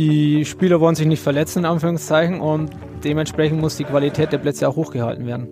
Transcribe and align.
die 0.00 0.46
Spieler 0.46 0.80
wollen 0.80 0.94
sich 0.94 1.06
nicht 1.06 1.22
verletzen, 1.22 1.58
in 1.58 1.64
Anführungszeichen, 1.66 2.40
und 2.40 2.70
dementsprechend 3.04 3.60
muss 3.60 3.76
die 3.76 3.84
Qualität 3.84 4.32
der 4.32 4.38
Plätze 4.38 4.66
auch 4.66 4.76
hochgehalten 4.76 5.26
werden. 5.26 5.48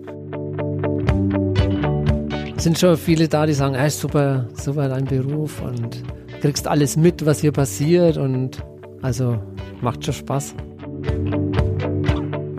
Es 2.57 2.63
sind 2.63 2.79
schon 2.79 2.97
viele 2.97 3.27
da, 3.27 3.45
die 3.45 3.53
sagen, 3.53 3.75
hey, 3.75 3.91
super, 3.91 4.47
super 4.53 4.89
dein 4.89 5.05
Beruf 5.05 5.61
und 5.61 6.03
kriegst 6.41 6.67
alles 6.67 6.97
mit, 6.97 7.27
was 7.27 7.41
hier 7.41 7.51
passiert 7.51 8.17
und 8.17 8.63
also 9.03 9.37
macht 9.81 10.03
schon 10.03 10.15
Spaß. 10.15 10.55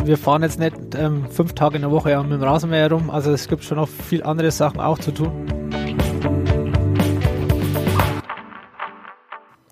Wir 0.04 0.16
fahren 0.16 0.42
jetzt 0.42 0.60
nicht 0.60 0.76
ähm, 0.96 1.26
fünf 1.28 1.54
Tage 1.54 1.74
in 1.74 1.82
der 1.82 1.90
Woche 1.90 2.16
mit 2.22 2.32
dem 2.32 2.42
Rasenmäher 2.42 2.82
herum, 2.82 3.10
also 3.10 3.32
es 3.32 3.48
gibt 3.48 3.64
schon 3.64 3.78
noch 3.78 3.88
viel 3.88 4.22
andere 4.22 4.52
Sachen 4.52 4.80
auch 4.80 4.98
zu 4.98 5.10
tun. 5.10 5.32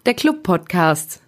Der 0.05 0.15
Club 0.15 0.43
Podcast. 0.43 1.28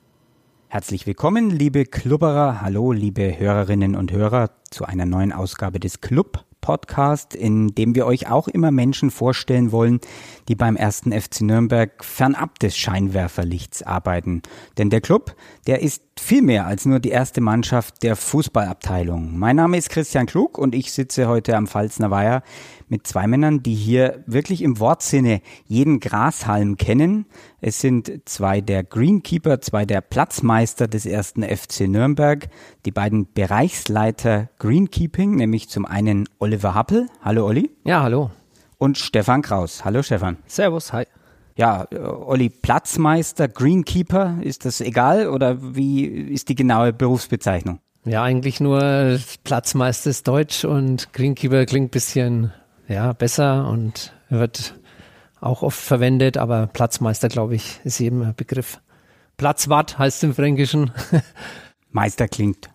Herzlich 0.72 1.04
willkommen, 1.04 1.50
liebe 1.50 1.84
Klubberer. 1.84 2.60
Hallo, 2.60 2.92
liebe 2.92 3.40
Hörerinnen 3.40 3.96
und 3.96 4.12
Hörer, 4.12 4.50
zu 4.70 4.84
einer 4.84 5.04
neuen 5.04 5.32
Ausgabe 5.32 5.80
des 5.80 6.00
Club 6.00 6.44
Podcast, 6.60 7.34
in 7.34 7.74
dem 7.74 7.96
wir 7.96 8.06
euch 8.06 8.30
auch 8.30 8.46
immer 8.46 8.70
Menschen 8.70 9.10
vorstellen 9.10 9.72
wollen, 9.72 9.98
die 10.46 10.54
beim 10.54 10.76
ersten 10.76 11.10
FC 11.10 11.40
Nürnberg 11.40 12.04
fernab 12.04 12.60
des 12.60 12.76
Scheinwerferlichts 12.76 13.82
arbeiten. 13.82 14.42
Denn 14.78 14.90
der 14.90 15.00
Club, 15.00 15.34
der 15.66 15.82
ist 15.82 16.04
viel 16.16 16.42
mehr 16.42 16.68
als 16.68 16.84
nur 16.84 17.00
die 17.00 17.08
erste 17.08 17.40
Mannschaft 17.40 18.04
der 18.04 18.14
Fußballabteilung. 18.14 19.36
Mein 19.36 19.56
Name 19.56 19.76
ist 19.76 19.90
Christian 19.90 20.26
Klug 20.26 20.56
und 20.56 20.76
ich 20.76 20.92
sitze 20.92 21.26
heute 21.26 21.56
am 21.56 21.66
Pfalzner 21.66 22.12
Weiher 22.12 22.44
mit 22.90 23.06
zwei 23.06 23.26
Männern, 23.26 23.62
die 23.62 23.74
hier 23.74 24.22
wirklich 24.26 24.62
im 24.62 24.78
Wortsinne 24.78 25.40
jeden 25.66 26.00
Grashalm 26.00 26.76
kennen. 26.76 27.26
Es 27.60 27.80
sind 27.80 28.10
zwei 28.24 28.60
der 28.60 28.84
Greenkeeper, 28.84 29.60
zwei 29.60 29.86
der 29.86 30.00
Platzmeister 30.00 30.88
des 30.88 31.06
ersten 31.06 31.42
FC 31.42 31.88
Nürnberg, 31.88 32.48
die 32.84 32.90
beiden 32.90 33.32
Bereichsleiter 33.32 34.48
Greenkeeping, 34.58 35.36
nämlich 35.36 35.68
zum 35.68 35.84
einen 35.86 36.28
Oliver 36.38 36.74
Happel. 36.74 37.06
Hallo 37.22 37.46
Olli. 37.46 37.70
Ja, 37.84 38.02
hallo. 38.02 38.30
Und 38.78 38.98
Stefan 38.98 39.42
Kraus. 39.42 39.84
Hallo 39.84 40.02
Stefan. 40.02 40.38
Servus, 40.46 40.92
hi. 40.92 41.04
Ja, 41.56 41.86
Olli, 41.92 42.48
Platzmeister, 42.48 43.46
Greenkeeper, 43.46 44.38
ist 44.40 44.64
das 44.64 44.80
egal 44.80 45.28
oder 45.28 45.58
wie 45.74 46.06
ist 46.06 46.48
die 46.48 46.54
genaue 46.54 46.92
Berufsbezeichnung? 46.92 47.80
Ja, 48.04 48.22
eigentlich 48.22 48.60
nur 48.60 49.18
Platzmeister 49.44 50.08
ist 50.08 50.26
Deutsch 50.26 50.64
und 50.64 51.12
Greenkeeper 51.12 51.66
klingt 51.66 51.90
bisschen 51.90 52.52
ja, 52.90 53.12
besser 53.12 53.68
und 53.68 54.12
wird 54.28 54.74
auch 55.40 55.62
oft 55.62 55.80
verwendet, 55.80 56.36
aber 56.36 56.66
Platzmeister, 56.66 57.28
glaube 57.28 57.54
ich, 57.54 57.80
ist 57.84 57.98
jedem 57.98 58.22
ein 58.22 58.34
Begriff. 58.34 58.80
Platzwart 59.36 59.98
heißt 59.98 60.22
im 60.24 60.34
Fränkischen. 60.34 60.90
Meister 61.92 62.28
klingt 62.28 62.68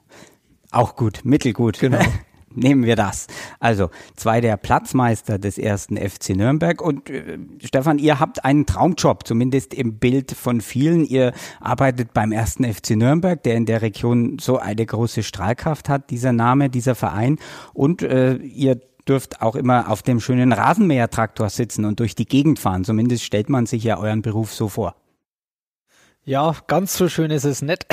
auch 0.72 0.96
gut, 0.96 1.22
mittelgut. 1.24 1.80
Genau. 1.80 2.00
Nehmen 2.58 2.86
wir 2.86 2.96
das. 2.96 3.28
Also 3.60 3.90
zwei 4.16 4.40
der 4.40 4.56
Platzmeister 4.56 5.38
des 5.38 5.58
ersten 5.58 5.98
FC 5.98 6.30
Nürnberg. 6.30 6.82
Und 6.82 7.10
äh, 7.10 7.38
Stefan, 7.62 8.00
ihr 8.00 8.20
habt 8.20 8.46
einen 8.46 8.66
Traumjob, 8.66 9.28
zumindest 9.28 9.74
im 9.74 10.00
Bild 10.00 10.32
von 10.32 10.62
vielen. 10.62 11.04
Ihr 11.04 11.34
arbeitet 11.60 12.14
beim 12.14 12.32
ersten 12.32 12.64
FC 12.64 12.92
Nürnberg, 12.92 13.44
der 13.44 13.56
in 13.56 13.66
der 13.66 13.82
Region 13.82 14.40
so 14.40 14.58
eine 14.58 14.86
große 14.86 15.22
Strahlkraft 15.22 15.90
hat, 15.90 16.10
dieser 16.10 16.32
Name, 16.32 16.70
dieser 16.70 16.96
Verein. 16.96 17.40
Und 17.74 18.02
äh, 18.02 18.36
ihr 18.36 18.80
dürft 19.08 19.42
auch 19.42 19.56
immer 19.56 19.90
auf 19.90 20.02
dem 20.02 20.20
schönen 20.20 20.52
Rasenmähertraktor 20.52 21.50
sitzen 21.50 21.86
und 21.86 22.00
durch 22.00 22.16
die 22.16 22.26
Gegend 22.26 22.60
fahren. 22.60 22.84
Zumindest 22.84 23.24
stellt 23.24 23.50
man 23.50 23.66
sich 23.66 23.84
ja 23.84 23.98
euren 23.98 24.22
Beruf 24.22 24.54
so 24.54 24.68
vor. 24.68 24.96
Ja, 26.28 26.56
ganz 26.66 26.98
so 26.98 27.08
schön 27.08 27.30
ist 27.30 27.44
es 27.44 27.62
nicht. 27.62 27.86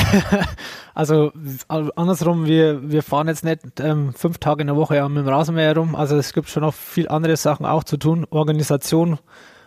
also 0.94 1.32
andersrum, 1.68 2.46
wir, 2.46 2.90
wir 2.90 3.02
fahren 3.02 3.28
jetzt 3.28 3.44
nicht 3.44 3.78
ähm, 3.78 4.14
fünf 4.14 4.38
Tage 4.38 4.62
in 4.62 4.68
der 4.68 4.76
Woche 4.76 5.06
mit 5.10 5.26
dem 5.26 5.28
Rasenmäher 5.28 5.74
herum. 5.74 5.94
Also 5.94 6.16
es 6.16 6.32
gibt 6.32 6.48
schon 6.48 6.62
noch 6.62 6.72
viel 6.72 7.08
andere 7.08 7.36
Sachen 7.36 7.66
auch 7.66 7.84
zu 7.84 7.98
tun. 7.98 8.26
Organisation 8.30 9.18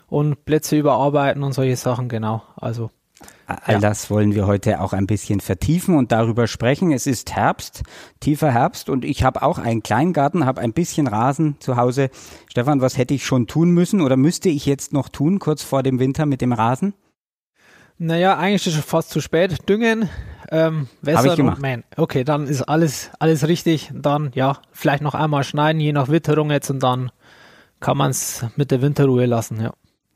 und 0.07 0.45
Plätze 0.45 0.77
überarbeiten 0.77 1.43
und 1.43 1.53
solche 1.53 1.75
Sachen, 1.75 2.09
genau. 2.09 2.41
Also 2.55 2.89
All 3.47 3.75
ja. 3.75 3.79
das 3.79 4.09
wollen 4.09 4.33
wir 4.33 4.47
heute 4.47 4.81
auch 4.81 4.93
ein 4.93 5.05
bisschen 5.05 5.39
vertiefen 5.39 5.95
und 5.95 6.11
darüber 6.11 6.47
sprechen. 6.47 6.91
Es 6.91 7.05
ist 7.05 7.35
Herbst, 7.35 7.83
tiefer 8.19 8.51
Herbst 8.51 8.89
und 8.89 9.05
ich 9.05 9.23
habe 9.23 9.43
auch 9.43 9.59
einen 9.59 9.83
Kleingarten, 9.83 10.45
habe 10.45 10.61
ein 10.61 10.73
bisschen 10.73 11.07
Rasen 11.07 11.55
zu 11.59 11.77
Hause. 11.77 12.09
Stefan, 12.49 12.81
was 12.81 12.97
hätte 12.97 13.13
ich 13.13 13.25
schon 13.25 13.45
tun 13.45 13.69
müssen 13.71 14.01
oder 14.01 14.17
müsste 14.17 14.49
ich 14.49 14.65
jetzt 14.65 14.93
noch 14.93 15.09
tun, 15.09 15.37
kurz 15.39 15.61
vor 15.61 15.83
dem 15.83 15.99
Winter 15.99 16.25
mit 16.25 16.41
dem 16.41 16.53
Rasen? 16.53 16.95
Naja, 17.97 18.37
eigentlich 18.37 18.67
ist 18.67 18.77
es 18.77 18.83
fast 18.83 19.11
zu 19.11 19.21
spät. 19.21 19.69
Düngen, 19.69 20.09
ähm, 20.51 20.87
wässern 21.01 21.47
und 21.47 21.61
mähen. 21.61 21.83
Okay, 21.95 22.23
dann 22.23 22.47
ist 22.47 22.63
alles, 22.63 23.11
alles 23.19 23.47
richtig. 23.47 23.91
Dann, 23.93 24.31
ja, 24.33 24.57
vielleicht 24.71 25.03
noch 25.03 25.15
einmal 25.15 25.43
schneiden, 25.43 25.79
je 25.79 25.93
nach 25.93 26.09
Witterung 26.09 26.51
jetzt 26.51 26.69
und 26.69 26.81
dann 26.83 27.11
kann 27.79 27.97
man 27.97 28.11
es 28.11 28.45
mit 28.55 28.71
der 28.71 28.81
Winterruhe 28.81 29.25
lassen, 29.27 29.61
ja. 29.61 29.73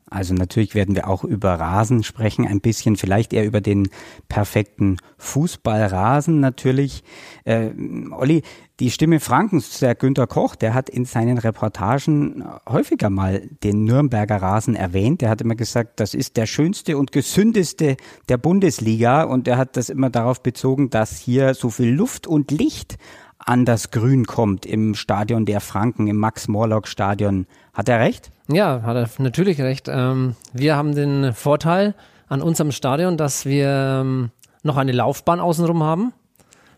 Also 0.10 0.34
natürlich 0.34 0.76
werden 0.76 0.96
wir 0.96 1.08
auch 1.08 1.24
über 1.24 1.54
Rasen 1.54 2.04
sprechen, 2.04 2.48
ein 2.48 2.62
bisschen 2.62 2.96
vielleicht 2.96 3.34
eher 3.34 3.46
über 3.46 3.62
den 3.62 3.90
perfekten 4.28 4.98
Fußballrasen 5.18 6.40
natürlich. 6.40 7.04
Äh, 7.46 7.70
Olli, 8.12 8.44
die 8.80 8.92
Stimme 8.92 9.20
Frankens, 9.20 9.80
der 9.80 9.94
Günter 9.94 10.26
Koch, 10.26 10.56
der 10.56 10.74
hat 10.74 10.90
in 10.90 11.06
seinen 11.06 11.38
Reportagen 11.38 12.46
häufiger 12.68 13.10
mal 13.10 13.42
den 13.64 13.84
Nürnberger 13.84 14.42
Rasen 14.42 14.76
erwähnt. 14.76 15.22
Der 15.22 15.30
hat 15.30 15.42
immer 15.42 15.56
gesagt, 15.56 16.00
das 16.00 16.14
ist 16.14 16.38
der 16.38 16.46
schönste 16.46 16.98
und 16.98 17.12
gesündeste 17.12 17.98
der 18.30 18.38
Bundesliga 18.38 19.24
und 19.24 19.48
er 19.48 19.58
hat 19.58 19.76
das 19.76 19.90
immer 19.90 20.10
darauf 20.10 20.42
bezogen, 20.42 20.90
dass 20.90 21.18
hier 21.18 21.54
so 21.54 21.70
viel 21.70 21.90
Luft 21.90 22.26
und 22.26 22.52
Licht 22.52 22.98
an 23.38 23.66
das 23.66 23.92
Grün 23.92 24.26
kommt 24.26 24.66
im 24.66 24.96
Stadion 24.96 25.46
der 25.46 25.62
Franken, 25.62 26.08
im 26.08 26.18
Max-Morlock-Stadion. 26.18 27.48
Hat 27.80 27.88
er 27.88 28.02
recht? 28.02 28.30
Ja, 28.50 28.82
hat 28.84 28.98
er 28.98 29.10
natürlich 29.20 29.62
recht. 29.62 29.88
Ähm, 29.88 30.36
wir 30.52 30.76
haben 30.76 30.96
den 30.96 31.32
Vorteil 31.32 31.96
an 32.28 32.42
unserem 32.42 32.74
Stadion, 32.74 33.16
dass 33.16 33.46
wir 33.46 34.02
ähm, 34.02 34.32
noch 34.64 34.76
eine 34.76 34.92
Laufbahn 34.92 35.40
außenrum 35.40 35.82
haben. 35.82 36.12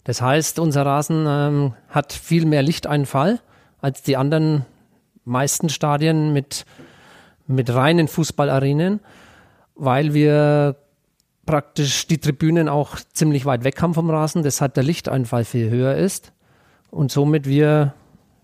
Das 0.03 0.21
heißt, 0.21 0.59
unser 0.59 0.85
Rasen 0.85 1.25
ähm, 1.27 1.73
hat 1.89 2.13
viel 2.13 2.45
mehr 2.45 2.61
Lichteinfall 2.61 3.39
als 3.81 4.03
die 4.03 4.15
anderen 4.15 4.67
meisten 5.25 5.69
Stadien 5.69 6.33
mit, 6.33 6.67
mit 7.47 7.73
reinen 7.73 8.07
Fußballarenen, 8.07 8.99
weil 9.73 10.13
wir 10.13 10.75
praktisch 11.47 12.05
die 12.05 12.19
Tribünen 12.19 12.69
auch 12.69 12.97
ziemlich 13.11 13.47
weit 13.47 13.63
weg 13.63 13.81
haben 13.81 13.95
vom 13.95 14.11
Rasen, 14.11 14.43
deshalb 14.43 14.75
der 14.75 14.83
Lichteinfall 14.83 15.45
viel 15.45 15.71
höher 15.71 15.95
ist 15.95 16.31
und 16.91 17.11
somit 17.11 17.47
wir 17.47 17.95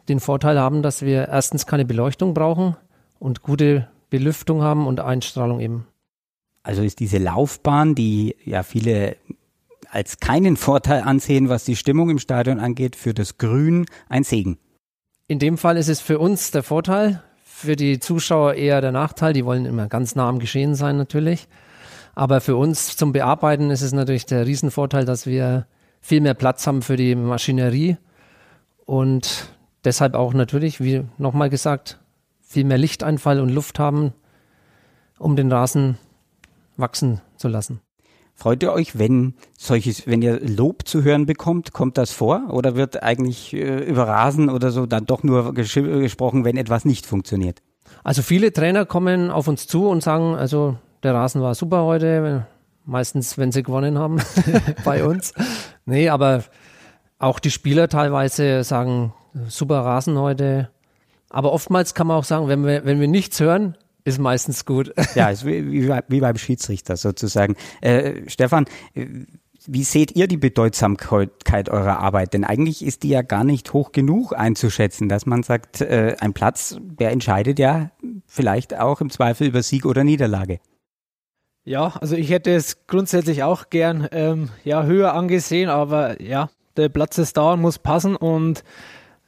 den 0.09 0.19
Vorteil 0.19 0.59
haben, 0.59 0.81
dass 0.81 1.01
wir 1.01 1.27
erstens 1.27 1.65
keine 1.65 1.85
Beleuchtung 1.85 2.33
brauchen, 2.33 2.75
und 3.19 3.41
gute 3.41 3.87
Belüftung 4.09 4.61
haben 4.61 4.87
und 4.87 4.99
Einstrahlung 4.99 5.59
eben. 5.59 5.87
Also 6.63 6.81
ist 6.81 6.99
diese 6.99 7.17
Laufbahn, 7.17 7.95
die 7.95 8.35
ja 8.43 8.63
viele 8.63 9.15
als 9.89 10.19
keinen 10.19 10.57
Vorteil 10.57 11.01
ansehen, 11.01 11.49
was 11.49 11.63
die 11.63 11.77
Stimmung 11.77 12.09
im 12.09 12.19
Stadion 12.19 12.59
angeht, 12.59 12.95
für 12.95 13.13
das 13.13 13.37
Grün 13.37 13.85
ein 14.09 14.23
Segen. 14.23 14.57
In 15.27 15.39
dem 15.39 15.57
Fall 15.57 15.77
ist 15.77 15.87
es 15.87 16.01
für 16.01 16.19
uns 16.19 16.51
der 16.51 16.63
Vorteil, 16.63 17.23
für 17.43 17.75
die 17.75 17.99
Zuschauer 17.99 18.55
eher 18.55 18.81
der 18.81 18.91
Nachteil. 18.91 19.33
Die 19.33 19.45
wollen 19.45 19.65
immer 19.65 19.87
ganz 19.87 20.15
nah 20.15 20.27
am 20.27 20.39
Geschehen 20.39 20.75
sein 20.75 20.97
natürlich. 20.97 21.47
Aber 22.15 22.41
für 22.41 22.57
uns 22.57 22.97
zum 22.97 23.13
Bearbeiten 23.13 23.69
ist 23.71 23.81
es 23.81 23.93
natürlich 23.93 24.25
der 24.25 24.45
Riesenvorteil, 24.45 25.05
dass 25.05 25.25
wir 25.25 25.67
viel 26.01 26.21
mehr 26.21 26.33
Platz 26.33 26.67
haben 26.67 26.81
für 26.81 26.97
die 26.97 27.15
Maschinerie 27.15 27.97
und 28.85 29.49
deshalb 29.87 30.15
auch 30.15 30.33
natürlich, 30.33 30.81
wie 30.81 31.05
nochmal 31.17 31.49
gesagt, 31.49 31.97
viel 32.41 32.65
mehr 32.65 32.77
Lichteinfall 32.77 33.39
und 33.39 33.49
Luft 33.49 33.79
haben, 33.79 34.13
um 35.17 35.35
den 35.37 35.51
Rasen 35.51 35.97
wachsen 36.75 37.21
zu 37.37 37.47
lassen. 37.47 37.79
Freut 38.35 38.61
ihr 38.61 38.71
euch, 38.71 38.99
wenn 38.99 39.33
solches, 39.57 40.05
wenn 40.05 40.21
ihr 40.21 40.39
Lob 40.41 40.87
zu 40.87 41.03
hören 41.03 41.25
bekommt, 41.25 41.73
kommt 41.73 41.97
das 41.97 42.11
vor? 42.11 42.49
Oder 42.51 42.75
wird 42.75 43.01
eigentlich 43.01 43.53
äh, 43.53 43.83
über 43.83 44.07
Rasen 44.07 44.49
oder 44.49 44.69
so 44.71 44.85
dann 44.85 45.05
doch 45.05 45.23
nur 45.23 45.55
ges 45.55 45.73
gesprochen, 45.73 46.43
wenn 46.43 46.57
etwas 46.57 46.85
nicht 46.85 47.05
funktioniert? 47.07 47.63
Also 48.03 48.21
viele 48.21 48.53
Trainer 48.53 48.85
kommen 48.85 49.31
auf 49.31 49.47
uns 49.47 49.65
zu 49.65 49.87
und 49.87 50.03
sagen, 50.03 50.35
also 50.35 50.77
der 51.01 51.15
Rasen 51.15 51.41
war 51.41 51.55
super 51.55 51.83
heute, 51.83 52.45
meistens 52.85 53.37
wenn 53.37 53.51
sie 53.51 53.63
gewonnen 53.63 53.97
haben 53.97 54.17
bei 54.83 55.03
uns. 55.03 55.33
Nee, 55.85 56.09
aber 56.09 56.43
auch 57.17 57.39
die 57.39 57.51
Spieler 57.51 57.87
teilweise 57.87 58.63
sagen, 58.63 59.13
super 59.47 59.79
Rasen 59.79 60.17
heute, 60.17 60.69
aber 61.29 61.51
oftmals 61.51 61.93
kann 61.93 62.07
man 62.07 62.17
auch 62.17 62.23
sagen, 62.23 62.47
wenn 62.47 62.65
wir, 62.65 62.85
wenn 62.85 62.99
wir 62.99 63.07
nichts 63.07 63.39
hören, 63.39 63.77
ist 64.03 64.19
meistens 64.19 64.65
gut. 64.65 64.93
Ja, 65.15 65.29
ist 65.29 65.45
wie, 65.45 65.71
wie, 65.71 65.89
wie 66.07 66.19
beim 66.21 66.37
Schiedsrichter 66.37 66.95
sozusagen. 66.95 67.55
Äh, 67.81 68.21
Stefan, 68.27 68.65
wie 69.65 69.83
seht 69.83 70.15
ihr 70.15 70.27
die 70.27 70.37
Bedeutsamkeit 70.37 71.69
eurer 71.69 71.99
Arbeit? 71.99 72.33
Denn 72.33 72.45
eigentlich 72.45 72.85
ist 72.85 73.03
die 73.03 73.09
ja 73.09 73.21
gar 73.21 73.43
nicht 73.43 73.73
hoch 73.73 73.91
genug 73.91 74.33
einzuschätzen, 74.33 75.09
dass 75.09 75.25
man 75.25 75.43
sagt, 75.43 75.81
äh, 75.81 76.15
ein 76.19 76.33
Platz, 76.33 76.77
der 76.81 77.11
entscheidet 77.11 77.59
ja 77.59 77.91
vielleicht 78.25 78.79
auch 78.79 79.01
im 79.01 79.09
Zweifel 79.09 79.47
über 79.47 79.61
Sieg 79.61 79.85
oder 79.85 80.05
Niederlage. 80.05 80.59
Ja, 81.65 81.93
also 81.99 82.15
ich 82.15 82.29
hätte 82.29 82.51
es 82.51 82.87
grundsätzlich 82.87 83.43
auch 83.43 83.69
gern 83.69 84.07
ähm, 84.11 84.49
ja, 84.63 84.83
höher 84.83 85.13
angesehen, 85.13 85.69
aber 85.69 86.21
ja, 86.21 86.49
der 86.77 86.87
Platz 86.87 87.17
ist 87.17 87.35
da 87.35 87.53
und 87.53 87.61
muss 87.61 87.77
passen 87.77 88.15
und 88.15 88.63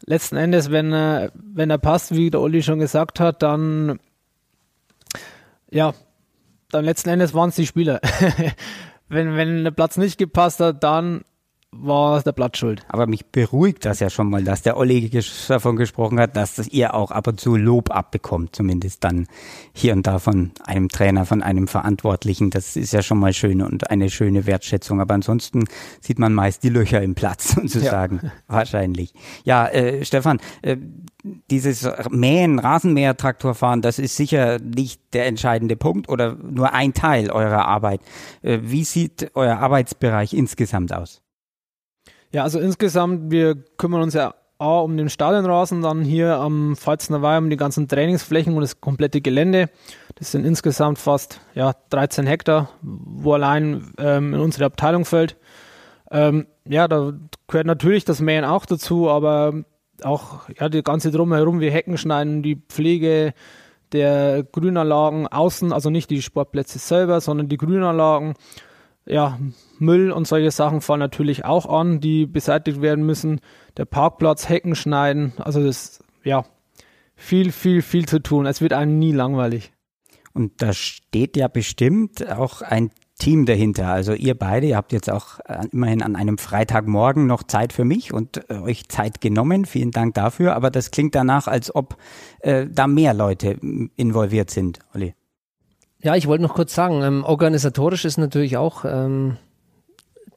letzten 0.09 0.38
Endes, 0.38 0.71
wenn 0.71 0.91
er, 0.91 1.31
wenn 1.35 1.69
er 1.69 1.77
passt, 1.77 2.15
wie 2.15 2.31
der 2.31 2.41
Olli 2.41 2.63
schon 2.63 2.79
gesagt 2.79 3.19
hat, 3.19 3.44
dann 3.44 4.00
ja, 5.69 5.94
dann 6.71 6.83
letzten 6.83 7.09
Endes 7.09 7.35
waren 7.35 7.50
es 7.50 7.56
die 7.56 7.67
Spieler. 7.67 8.01
wenn, 9.07 9.35
wenn 9.38 9.63
der 9.63 9.71
Platz 9.71 9.97
nicht 9.97 10.17
gepasst 10.17 10.59
hat, 10.59 10.83
dann 10.83 11.21
war 11.71 12.21
der 12.21 12.31
Platz 12.31 12.57
schuld. 12.57 12.83
Aber 12.89 13.07
mich 13.07 13.27
beruhigt 13.27 13.86
das 13.86 14.00
ja 14.00 14.10
schon 14.10 14.30
mal, 14.30 14.44
dass 14.44 14.63
der 14.63 14.75
Olli 14.75 15.10
davon 15.48 15.75
gesprochen 15.75 16.19
hat, 16.19 16.36
dass 16.36 16.56
das 16.56 16.68
ihr 16.68 16.94
auch 16.94 17.12
ab 17.12 17.27
und 17.27 17.39
zu 17.39 17.56
Lob 17.56 17.92
abbekommt, 17.92 18.56
zumindest 18.56 19.04
dann 19.04 19.27
hier 19.71 19.94
und 19.94 20.07
da 20.07 20.19
von 20.19 20.51
einem 20.66 20.89
Trainer, 20.89 21.25
von 21.25 21.44
einem 21.44 21.68
Verantwortlichen. 21.68 22.50
Das 22.50 22.75
ist 22.75 22.92
ja 22.92 23.01
schon 23.01 23.19
mal 23.19 23.33
schön 23.33 23.62
und 23.62 23.89
eine 23.89 24.10
schöne 24.10 24.45
Wertschätzung. 24.45 25.00
Aber 25.00 25.13
ansonsten 25.13 25.66
sieht 26.01 26.19
man 26.19 26.33
meist 26.33 26.63
die 26.63 26.69
Löcher 26.69 27.01
im 27.01 27.16
Platz 27.16 27.50
sozusagen. 27.56 28.19
Ja. 28.24 28.31
Wahrscheinlich. 28.48 29.13
Ja, 29.44 29.68
äh, 29.68 30.04
Stefan, 30.04 30.39
äh, 30.63 30.77
dieses 31.51 31.88
Mähen, 32.10 32.60
Rasenmäher, 32.60 33.16
Traktorfahren, 33.16 33.81
das 33.81 34.00
ist 34.00 34.16
sicher 34.16 34.60
nicht 34.60 35.01
der 35.13 35.27
entscheidende 35.27 35.75
Punkt 35.75 36.10
oder 36.10 36.36
nur 36.36 36.74
ein 36.74 36.94
Teil 36.94 37.30
eurer 37.30 37.66
Arbeit. 37.66 38.01
Äh, 38.42 38.60
wie 38.63 38.83
sieht 38.83 39.31
euer 39.36 39.57
Arbeitsbereich 39.57 40.33
insgesamt 40.33 40.94
aus? 40.94 41.21
Ja, 42.31 42.44
also 42.44 42.60
insgesamt, 42.60 43.31
wir 43.31 43.56
kümmern 43.78 44.02
uns 44.02 44.14
ja 44.14 44.36
A, 44.60 44.80
um 44.80 44.98
den 44.98 45.10
Stadionrasen, 45.10 45.81
dann 45.81 46.04
hier 46.04 46.36
am 46.36 46.76
Pfalzner 46.76 47.22
Weih 47.22 47.38
um 47.38 47.50
die 47.50 47.56
ganzen 47.56 47.88
Trainingsflächen 47.88 48.54
und 48.54 48.62
das 48.62 48.81
komplette 48.81 49.22
Gelände. 49.22 49.70
Das 50.16 50.31
sind 50.31 50.46
insgesamt 50.46 51.00
fast 51.00 51.40
ja, 51.56 51.74
13 51.92 52.28
Hektar, 52.28 52.70
wo 52.81 53.34
allein 53.34 53.94
ähm, 53.98 54.34
in 54.34 54.40
unsere 54.42 54.66
Abteilung 54.66 55.06
fällt. 55.06 55.38
Ähm, 56.12 56.48
ja, 56.66 56.90
da 56.90 57.14
gehört 57.48 57.68
natürlich 57.68 58.04
das 58.04 58.20
Mähen 58.20 58.44
auch 58.44 58.66
dazu, 58.66 59.10
aber 59.10 59.64
auch 60.04 60.50
ja, 60.60 60.68
die 60.68 60.84
ganze 60.84 61.12
Drumherum, 61.12 61.62
wie 61.62 61.72
Hecken 61.72 61.98
schneiden, 61.98 62.44
die 62.44 62.58
Pflege 62.58 63.34
der 63.94 64.44
Grünanlagen 64.44 65.28
außen, 65.28 65.72
also 65.72 65.90
nicht 65.90 66.10
die 66.10 66.22
Sportplätze 66.22 66.80
selber, 66.80 67.22
sondern 67.22 67.48
die 67.48 67.58
Grünanlagen 67.58 68.36
ja, 69.09 69.39
Müll 69.79 70.11
und 70.11 70.27
solche 70.27 70.51
Sachen 70.51 70.81
fallen 70.81 71.00
natürlich 71.00 71.45
auch 71.45 71.65
an, 71.65 72.00
die 72.00 72.25
beseitigt 72.25 72.81
werden 72.81 73.06
müssen. 73.06 73.41
Der 73.77 73.85
Parkplatz, 73.85 74.47
Hecken 74.47 74.75
schneiden, 74.75 75.33
also 75.38 75.63
das, 75.63 76.03
ja, 76.23 76.45
viel, 77.15 77.51
viel, 77.51 77.81
viel 77.81 78.06
zu 78.06 78.19
tun. 78.19 78.45
Es 78.45 78.61
wird 78.61 78.73
einem 78.73 79.00
nie 79.00 79.11
langweilig. 79.11 79.71
Und 80.33 80.61
da 80.61 80.73
steht 80.73 81.35
ja 81.35 81.47
bestimmt 81.47 82.29
auch 82.29 82.61
ein 82.61 82.91
Team 83.17 83.45
dahinter. 83.45 83.89
Also 83.89 84.13
ihr 84.13 84.35
beide, 84.35 84.67
ihr 84.67 84.77
habt 84.77 84.94
jetzt 84.94 85.09
auch 85.09 85.39
äh, 85.45 85.67
immerhin 85.71 86.01
an 86.01 86.15
einem 86.15 86.38
Freitagmorgen 86.38 87.27
noch 87.27 87.44
Zeit 87.44 87.73
für 87.73 87.83
mich 87.83 88.13
und 88.13 88.50
äh, 88.50 88.59
euch 88.59 88.88
Zeit 88.88 89.19
genommen. 89.19 89.65
Vielen 89.65 89.91
Dank 89.91 90.13
dafür. 90.13 90.56
Aber 90.56 90.71
das 90.71 90.91
klingt 90.91 91.15
danach, 91.15 91.47
als 91.47 91.75
ob 91.75 91.97
äh, 92.39 92.67
da 92.69 92.88
mehr 92.88 93.13
Leute 93.13 93.59
involviert 93.97 94.50
sind, 94.50 94.79
Olli. 94.94 95.13
Ja, 96.01 96.16
ich 96.16 96.28
wollte 96.28 96.44
noch 96.44 96.54
kurz 96.54 96.74
sagen, 96.74 97.01
ähm, 97.04 97.24
organisatorisch 97.25 98.06
ist 98.06 98.18
natürlich 98.18 98.56
auch 98.56 98.86
ähm, 98.86 99.38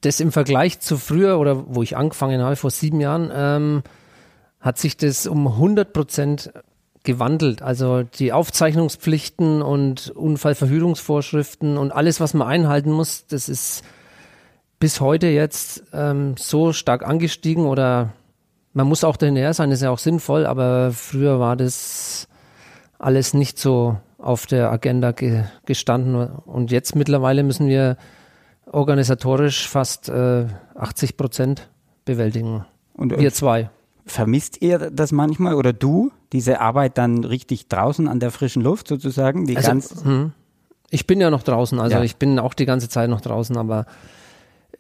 das 0.00 0.19
im 0.19 0.32
Vergleich 0.32 0.81
zu 0.81 0.97
früher 0.97 1.38
oder 1.38 1.75
wo 1.75 1.82
ich 1.82 1.97
angefangen 1.97 2.43
habe, 2.43 2.56
vor 2.56 2.70
sieben 2.70 3.00
Jahren, 3.00 3.31
ähm, 3.32 3.82
hat 4.61 4.79
sich 4.79 4.97
das 4.97 5.26
um 5.26 5.47
100 5.47 5.93
Prozent 5.93 6.53
gewandelt. 7.05 7.62
Also 7.62 8.03
die 8.03 8.32
Aufzeichnungspflichten 8.32 9.62
und 9.62 10.11
Unfallverhütungsvorschriften 10.11 11.79
und 11.79 11.93
alles, 11.93 12.20
was 12.20 12.35
man 12.35 12.49
einhalten 12.49 12.91
muss, 12.91 13.26
das 13.26 13.49
ist 13.49 13.82
bis 14.79 15.00
heute 15.00 15.29
jetzt 15.29 15.85
ähm, 15.93 16.35
so 16.37 16.73
stark 16.73 17.06
angestiegen 17.06 17.67
oder 17.67 18.12
man 18.73 18.88
muss 18.88 19.05
auch 19.05 19.17
dahinter 19.17 19.55
sein, 19.55 19.70
ist 19.70 19.82
ja 19.82 19.91
auch 19.91 19.99
sinnvoll, 19.99 20.47
aber 20.47 20.91
früher 20.93 21.38
war 21.38 21.56
das 21.56 22.26
alles 22.99 23.35
nicht 23.35 23.58
so 23.58 23.99
auf 24.22 24.46
der 24.46 24.70
Agenda 24.70 25.12
ge 25.12 25.44
gestanden. 25.66 26.14
Und 26.14 26.70
jetzt 26.70 26.94
mittlerweile 26.94 27.42
müssen 27.42 27.69
wir 27.69 27.96
organisatorisch 28.66 29.69
fast 29.69 30.08
äh, 30.08 30.46
80 30.74 31.16
Prozent 31.16 31.69
bewältigen. 32.04 32.64
Und 32.94 33.16
wir 33.19 33.32
zwei. 33.32 33.70
Vermisst 34.04 34.62
ihr 34.62 34.90
das 34.90 35.12
manchmal 35.12 35.54
oder 35.54 35.72
du, 35.72 36.10
diese 36.32 36.60
Arbeit 36.60 36.98
dann 36.98 37.24
richtig 37.24 37.69
draußen 37.69 38.08
an 38.08 38.20
der 38.20 38.30
frischen 38.30 38.62
Luft 38.62 38.88
sozusagen? 38.88 39.46
Die 39.46 39.56
also, 39.56 39.69
ganz 39.69 40.04
hm. 40.04 40.32
Ich 40.90 41.06
bin 41.06 41.20
ja 41.20 41.30
noch 41.30 41.42
draußen, 41.42 41.80
also 41.80 41.96
ja. 41.96 42.02
ich 42.02 42.16
bin 42.16 42.38
auch 42.38 42.52
die 42.52 42.66
ganze 42.66 42.86
Zeit 42.86 43.08
noch 43.08 43.22
draußen, 43.22 43.56
aber 43.56 43.86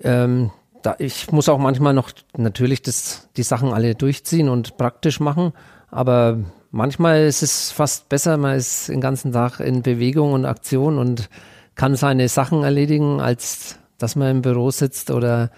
ähm, 0.00 0.50
da, 0.82 0.94
ich 0.98 1.32
muss 1.32 1.48
auch 1.48 1.58
manchmal 1.58 1.94
noch 1.94 2.10
natürlich 2.36 2.82
das, 2.82 3.30
die 3.38 3.42
Sachen 3.42 3.72
alle 3.72 3.94
durchziehen 3.94 4.50
und 4.50 4.76
praktisch 4.76 5.20
machen, 5.20 5.52
aber 5.90 6.40
manchmal 6.72 7.22
ist 7.26 7.42
es 7.42 7.70
fast 7.70 8.08
besser, 8.08 8.36
man 8.36 8.56
ist 8.56 8.88
den 8.88 9.00
ganzen 9.00 9.32
Tag 9.32 9.60
in 9.60 9.82
Bewegung 9.82 10.32
und 10.32 10.44
Aktion 10.44 10.98
und 10.98 11.30
kann 11.76 11.94
seine 11.94 12.28
Sachen 12.28 12.64
erledigen, 12.64 13.20
als 13.20 13.78
dass 13.98 14.16
man 14.16 14.30
im 14.30 14.42
Büro 14.42 14.70
sitzt 14.72 15.10
oder 15.10 15.50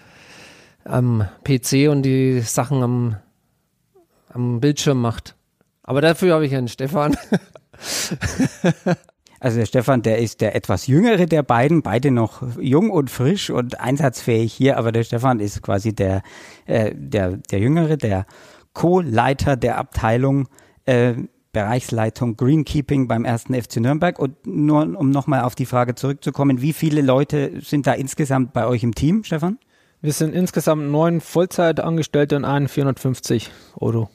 am 0.83 1.27
PC 1.43 1.89
und 1.89 2.03
die 2.03 2.41
Sachen 2.41 2.83
am, 2.83 3.15
am 4.29 4.59
Bildschirm 4.59 5.01
macht. 5.01 5.35
Aber 5.81 6.01
dafür 6.01 6.35
habe 6.35 6.45
ich 6.45 6.55
einen 6.55 6.67
Stefan. 6.67 7.17
Also 9.37 9.59
der 9.59 9.65
Stefan, 9.67 10.01
der 10.01 10.17
ist 10.17 10.41
der 10.41 10.55
etwas 10.55 10.87
jüngere 10.87 11.27
der 11.27 11.43
beiden, 11.43 11.83
beide 11.83 12.09
noch 12.09 12.41
jung 12.59 12.89
und 12.89 13.11
frisch 13.11 13.51
und 13.51 13.79
einsatzfähig 13.79 14.51
hier, 14.51 14.77
aber 14.77 14.91
der 14.91 15.03
Stefan 15.03 15.39
ist 15.39 15.61
quasi 15.61 15.93
der, 15.93 16.23
äh, 16.65 16.95
der, 16.95 17.37
der 17.37 17.59
jüngere, 17.59 17.95
der 17.95 18.25
Co-Leiter 18.73 19.55
der 19.55 19.77
Abteilung 19.77 20.47
äh, 20.85 21.13
Bereichsleitung 21.51 22.35
Greenkeeping 22.35 23.07
beim 23.07 23.23
ersten 23.23 23.53
FC 23.53 23.77
Nürnberg. 23.77 24.19
Und 24.19 24.45
nur 24.45 24.81
um 24.99 25.09
nochmal 25.09 25.43
auf 25.43 25.55
die 25.55 25.65
Frage 25.65 25.95
zurückzukommen, 25.95 26.61
wie 26.61 26.73
viele 26.73 27.01
Leute 27.01 27.61
sind 27.61 27.87
da 27.87 27.93
insgesamt 27.93 28.51
bei 28.53 28.67
euch 28.67 28.83
im 28.83 28.93
Team, 28.93 29.23
Stefan? 29.23 29.57
Wir 30.01 30.11
sind 30.11 30.35
insgesamt 30.35 30.91
neun 30.91 31.21
Vollzeitangestellte 31.21 32.35
und 32.35 32.45
einen 32.45 32.67
450 32.67 33.51
Euro. 33.77 34.09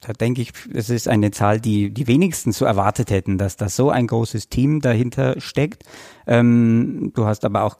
Da 0.00 0.14
denke 0.14 0.40
ich, 0.40 0.52
es 0.72 0.88
ist 0.88 1.08
eine 1.08 1.30
Zahl, 1.30 1.60
die 1.60 1.90
die 1.90 2.06
wenigsten 2.06 2.52
so 2.52 2.64
erwartet 2.64 3.10
hätten, 3.10 3.36
dass 3.36 3.56
da 3.56 3.68
so 3.68 3.90
ein 3.90 4.06
großes 4.06 4.48
Team 4.48 4.80
dahinter 4.80 5.38
steckt. 5.40 5.84
Ähm, 6.26 7.12
du 7.14 7.26
hast 7.26 7.44
aber 7.44 7.64
auch 7.64 7.76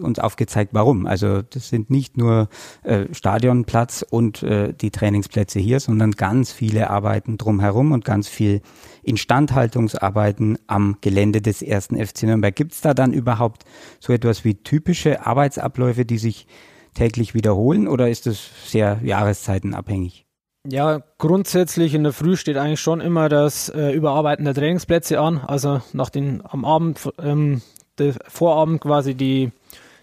uns 0.00 0.18
aufgezeigt, 0.18 0.72
warum. 0.72 1.04
Also 1.06 1.42
das 1.42 1.68
sind 1.68 1.90
nicht 1.90 2.16
nur 2.16 2.48
äh, 2.84 3.04
Stadionplatz 3.12 4.02
und 4.08 4.42
äh, 4.42 4.72
die 4.72 4.90
Trainingsplätze 4.90 5.58
hier, 5.58 5.78
sondern 5.80 6.12
ganz 6.12 6.52
viele 6.52 6.88
Arbeiten 6.88 7.36
drumherum 7.36 7.92
und 7.92 8.02
ganz 8.04 8.28
viel 8.28 8.62
Instandhaltungsarbeiten 9.02 10.58
am 10.68 10.96
Gelände 11.02 11.42
des 11.42 11.60
ersten 11.60 12.02
FC 12.02 12.22
Nürnberg. 12.22 12.56
Gibt 12.56 12.72
es 12.72 12.80
da 12.80 12.94
dann 12.94 13.12
überhaupt 13.12 13.64
so 14.00 14.14
etwas 14.14 14.42
wie 14.42 14.54
typische 14.54 15.26
Arbeitsabläufe, 15.26 16.06
die 16.06 16.18
sich 16.18 16.46
täglich 16.94 17.34
wiederholen 17.34 17.88
oder 17.88 18.08
ist 18.08 18.26
es 18.26 18.50
sehr 18.66 19.00
jahreszeitenabhängig? 19.02 20.27
Ja, 20.66 21.00
grundsätzlich 21.18 21.94
in 21.94 22.02
der 22.02 22.12
Früh 22.12 22.36
steht 22.36 22.56
eigentlich 22.56 22.80
schon 22.80 23.00
immer 23.00 23.28
das 23.28 23.68
äh, 23.68 23.92
Überarbeiten 23.92 24.44
der 24.44 24.54
Trainingsplätze 24.54 25.20
an. 25.20 25.38
Also 25.38 25.80
nach 25.92 26.10
den 26.10 26.42
am 26.44 26.64
Abend, 26.64 27.08
ähm, 27.22 27.62
der 27.98 28.14
Vorabend 28.26 28.80
quasi 28.80 29.14
die, 29.14 29.52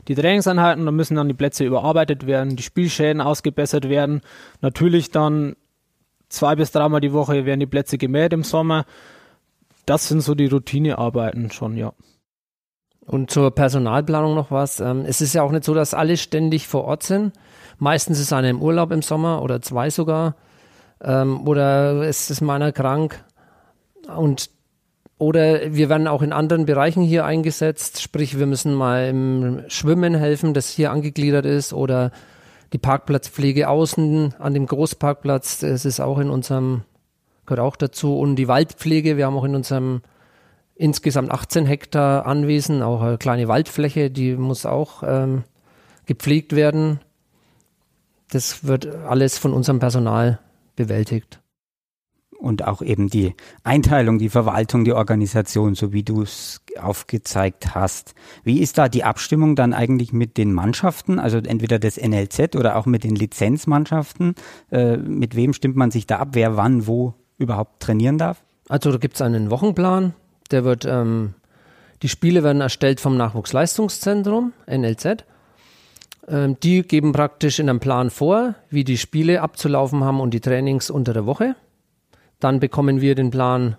die 0.07 0.15
Trainingseinheiten, 0.15 0.85
da 0.85 0.91
müssen 0.91 1.15
dann 1.15 1.27
die 1.27 1.33
Plätze 1.33 1.65
überarbeitet 1.65 2.25
werden, 2.25 2.55
die 2.55 2.63
Spielschäden 2.63 3.21
ausgebessert 3.21 3.89
werden. 3.89 4.21
Natürlich 4.61 5.11
dann 5.11 5.55
zwei 6.29 6.55
bis 6.55 6.71
dreimal 6.71 7.01
die 7.01 7.13
Woche 7.13 7.45
werden 7.45 7.59
die 7.59 7.65
Plätze 7.65 7.97
gemäht 7.97 8.33
im 8.33 8.43
Sommer. 8.43 8.85
Das 9.85 10.07
sind 10.07 10.21
so 10.21 10.35
die 10.35 10.47
Routinearbeiten 10.47 11.51
schon, 11.51 11.77
ja. 11.77 11.93
Und 13.05 13.29
zur 13.29 13.51
Personalplanung 13.51 14.33
noch 14.33 14.49
was. 14.49 14.79
Ähm, 14.79 15.03
es 15.05 15.21
ist 15.21 15.33
ja 15.33 15.43
auch 15.43 15.51
nicht 15.51 15.63
so, 15.63 15.75
dass 15.75 15.93
alle 15.93 16.17
ständig 16.17 16.67
vor 16.67 16.85
Ort 16.85 17.03
sind. 17.03 17.33
Meistens 17.77 18.19
ist 18.19 18.33
einer 18.33 18.49
im 18.49 18.61
Urlaub 18.61 18.91
im 18.91 19.01
Sommer 19.01 19.41
oder 19.41 19.61
zwei 19.61 19.89
sogar 19.89 20.35
ähm, 21.03 21.47
oder 21.47 22.01
es 22.03 22.29
ist 22.29 22.41
meiner 22.41 22.71
krank 22.71 23.23
und 24.15 24.49
oder 25.17 25.73
wir 25.73 25.87
werden 25.87 26.07
auch 26.07 26.21
in 26.21 26.33
anderen 26.33 26.65
Bereichen 26.65 27.01
hier 27.01 27.25
eingesetzt, 27.25 28.01
sprich 28.01 28.37
wir 28.37 28.47
müssen 28.47 28.73
mal 28.73 29.07
im 29.07 29.63
Schwimmen 29.69 30.13
helfen, 30.13 30.53
das 30.53 30.69
hier 30.69 30.91
angegliedert 30.91 31.45
ist 31.45 31.71
oder 31.71 32.11
die 32.73 32.77
Parkplatzpflege 32.77 33.69
außen 33.69 34.35
an 34.39 34.53
dem 34.53 34.65
Großparkplatz, 34.65 35.59
das 35.59 35.85
ist 35.85 36.01
auch 36.01 36.19
in 36.19 36.29
unserem, 36.29 36.81
gehört 37.45 37.65
auch 37.65 37.75
dazu 37.77 38.19
und 38.19 38.35
die 38.35 38.49
Waldpflege, 38.49 39.15
wir 39.15 39.25
haben 39.25 39.37
auch 39.37 39.45
in 39.45 39.55
unserem 39.55 40.01
insgesamt 40.75 41.31
18 41.31 41.65
Hektar 41.65 42.25
Anwesen, 42.25 42.81
auch 42.81 43.01
eine 43.01 43.17
kleine 43.17 43.47
Waldfläche, 43.47 44.11
die 44.11 44.35
muss 44.35 44.65
auch 44.65 45.03
ähm, 45.05 45.43
gepflegt 46.05 46.55
werden. 46.55 46.99
Das 48.29 48.65
wird 48.65 48.87
alles 48.87 49.37
von 49.37 49.53
unserem 49.53 49.79
Personal 49.79 50.39
bewältigt. 50.75 51.39
und 52.37 52.67
auch 52.67 52.81
eben 52.81 53.09
die 53.09 53.33
Einteilung, 53.63 54.19
die 54.19 54.29
Verwaltung, 54.29 54.83
die 54.83 54.93
Organisation, 54.93 55.73
so 55.73 55.93
wie 55.93 56.03
du 56.03 56.21
es 56.21 56.61
aufgezeigt 56.79 57.73
hast. 57.73 58.13
Wie 58.43 58.59
ist 58.59 58.77
da 58.77 58.87
die 58.87 59.03
Abstimmung 59.03 59.55
dann 59.55 59.73
eigentlich 59.73 60.13
mit 60.13 60.37
den 60.37 60.53
Mannschaften, 60.53 61.17
also 61.17 61.37
entweder 61.37 61.79
des 61.79 61.97
NLZ 61.97 62.55
oder 62.55 62.75
auch 62.75 62.85
mit 62.85 63.03
den 63.03 63.15
Lizenzmannschaften? 63.15 64.35
Äh, 64.71 64.97
mit 64.97 65.35
wem 65.35 65.53
stimmt 65.53 65.75
man 65.75 65.91
sich 65.91 66.05
da 66.05 66.19
ab, 66.19 66.29
wer 66.33 66.55
wann 66.55 66.85
wo 66.85 67.15
überhaupt 67.37 67.81
trainieren 67.81 68.17
darf? 68.17 68.43
Also 68.69 68.91
da 68.91 68.97
gibt 68.97 69.15
es 69.15 69.21
einen 69.21 69.49
Wochenplan, 69.49 70.13
der 70.51 70.65
wird, 70.65 70.85
ähm, 70.85 71.33
die 72.01 72.09
Spiele 72.09 72.43
werden 72.43 72.61
erstellt 72.61 72.99
vom 72.99 73.17
Nachwuchsleistungszentrum, 73.17 74.53
NLZ. 74.67 75.25
Ähm, 76.27 76.57
die 76.61 76.81
geben 76.83 77.11
praktisch 77.11 77.59
in 77.59 77.69
einem 77.69 77.79
Plan 77.79 78.09
vor, 78.09 78.55
wie 78.69 78.83
die 78.83 78.97
Spiele 78.97 79.41
abzulaufen 79.41 80.03
haben 80.03 80.19
und 80.19 80.33
die 80.33 80.39
Trainings 80.41 80.89
unter 80.89 81.13
der 81.13 81.25
Woche. 81.25 81.55
Dann 82.39 82.59
bekommen 82.59 83.01
wir 83.01 83.15
den 83.15 83.31
Plan 83.31 83.77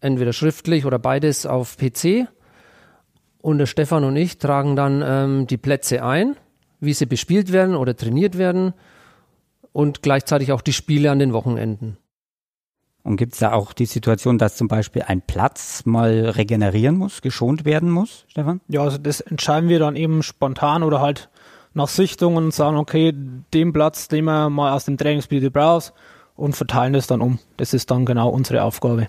entweder 0.00 0.32
schriftlich 0.32 0.84
oder 0.84 0.98
beides 0.98 1.46
auf 1.46 1.76
PC. 1.76 2.28
Und 3.40 3.58
der 3.58 3.66
Stefan 3.66 4.04
und 4.04 4.16
ich 4.16 4.38
tragen 4.38 4.76
dann 4.76 5.02
ähm, 5.04 5.46
die 5.46 5.56
Plätze 5.56 6.04
ein, 6.04 6.36
wie 6.80 6.92
sie 6.92 7.06
bespielt 7.06 7.52
werden 7.52 7.74
oder 7.74 7.96
trainiert 7.96 8.38
werden 8.38 8.74
und 9.72 10.02
gleichzeitig 10.02 10.52
auch 10.52 10.60
die 10.60 10.72
Spiele 10.72 11.10
an 11.10 11.18
den 11.18 11.32
Wochenenden. 11.32 11.96
Und 13.04 13.16
gibt 13.16 13.32
es 13.32 13.40
da 13.40 13.52
auch 13.52 13.72
die 13.72 13.86
Situation, 13.86 14.38
dass 14.38 14.56
zum 14.56 14.68
Beispiel 14.68 15.02
ein 15.02 15.22
Platz 15.22 15.84
mal 15.86 16.26
regenerieren 16.30 16.96
muss, 16.96 17.20
geschont 17.20 17.64
werden 17.64 17.90
muss, 17.90 18.26
Stefan? 18.28 18.60
Ja, 18.68 18.82
also 18.82 18.98
das 18.98 19.20
entscheiden 19.20 19.68
wir 19.68 19.80
dann 19.80 19.96
eben 19.96 20.22
spontan 20.22 20.84
oder 20.84 21.00
halt 21.00 21.28
nach 21.74 21.88
Sichtung 21.88 22.36
und 22.36 22.52
sagen, 22.52 22.76
okay, 22.76 23.14
den 23.52 23.72
Platz, 23.72 24.08
den 24.08 24.24
wir 24.24 24.50
mal 24.50 24.72
aus 24.72 24.84
dem 24.84 24.98
Trainingsbild 24.98 25.56
raus, 25.56 25.92
und 26.34 26.56
verteilen 26.56 26.92
das 26.92 27.06
dann 27.06 27.20
um. 27.20 27.38
Das 27.56 27.74
ist 27.74 27.90
dann 27.90 28.06
genau 28.06 28.28
unsere 28.28 28.62
Aufgabe. 28.62 29.06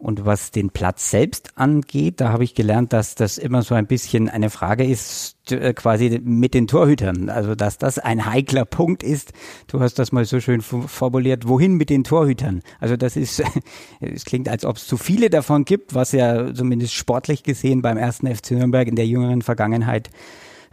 Und 0.00 0.24
was 0.24 0.52
den 0.52 0.70
Platz 0.70 1.10
selbst 1.10 1.58
angeht, 1.58 2.20
da 2.20 2.28
habe 2.28 2.44
ich 2.44 2.54
gelernt, 2.54 2.92
dass 2.92 3.16
das 3.16 3.36
immer 3.36 3.62
so 3.62 3.74
ein 3.74 3.88
bisschen 3.88 4.28
eine 4.28 4.48
Frage 4.48 4.84
ist, 4.84 5.50
äh, 5.50 5.74
quasi 5.74 6.20
mit 6.22 6.54
den 6.54 6.68
Torhütern. 6.68 7.28
Also, 7.28 7.56
dass 7.56 7.78
das 7.78 7.98
ein 7.98 8.24
heikler 8.24 8.64
Punkt 8.64 9.02
ist. 9.02 9.32
Du 9.66 9.80
hast 9.80 9.98
das 9.98 10.12
mal 10.12 10.24
so 10.24 10.38
schön 10.38 10.60
formuliert. 10.60 11.48
Wohin 11.48 11.74
mit 11.74 11.90
den 11.90 12.04
Torhütern? 12.04 12.62
Also, 12.78 12.96
das 12.96 13.16
ist, 13.16 13.42
es 14.00 14.24
klingt, 14.24 14.48
als 14.48 14.64
ob 14.64 14.76
es 14.76 14.86
zu 14.86 14.96
viele 14.98 15.30
davon 15.30 15.64
gibt, 15.64 15.96
was 15.96 16.12
ja 16.12 16.54
zumindest 16.54 16.94
sportlich 16.94 17.42
gesehen 17.42 17.82
beim 17.82 17.96
ersten 17.96 18.32
FC 18.32 18.52
Nürnberg 18.52 18.86
in 18.86 18.94
der 18.94 19.06
jüngeren 19.06 19.42
Vergangenheit 19.42 20.10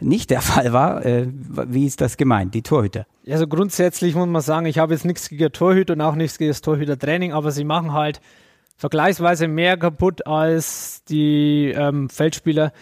nicht 0.00 0.30
der 0.30 0.40
Fall 0.42 0.72
war. 0.72 1.04
Äh, 1.04 1.28
wie 1.28 1.86
ist 1.86 2.00
das 2.00 2.16
gemeint, 2.16 2.54
die 2.54 2.62
Torhüter? 2.62 3.06
Also 3.28 3.46
grundsätzlich 3.46 4.14
muss 4.14 4.28
man 4.28 4.42
sagen, 4.42 4.66
ich 4.66 4.78
habe 4.78 4.94
jetzt 4.94 5.04
nichts 5.04 5.28
gegen 5.28 5.52
Torhüter 5.52 5.94
und 5.94 6.00
auch 6.00 6.14
nichts 6.14 6.38
gegen 6.38 6.50
das 6.50 6.60
Torhütertraining, 6.60 7.32
aber 7.32 7.50
sie 7.50 7.64
machen 7.64 7.92
halt 7.92 8.20
vergleichsweise 8.76 9.48
mehr 9.48 9.76
kaputt 9.76 10.26
als 10.26 11.02
die 11.08 11.72
ähm, 11.74 12.08
Feldspieler. 12.08 12.72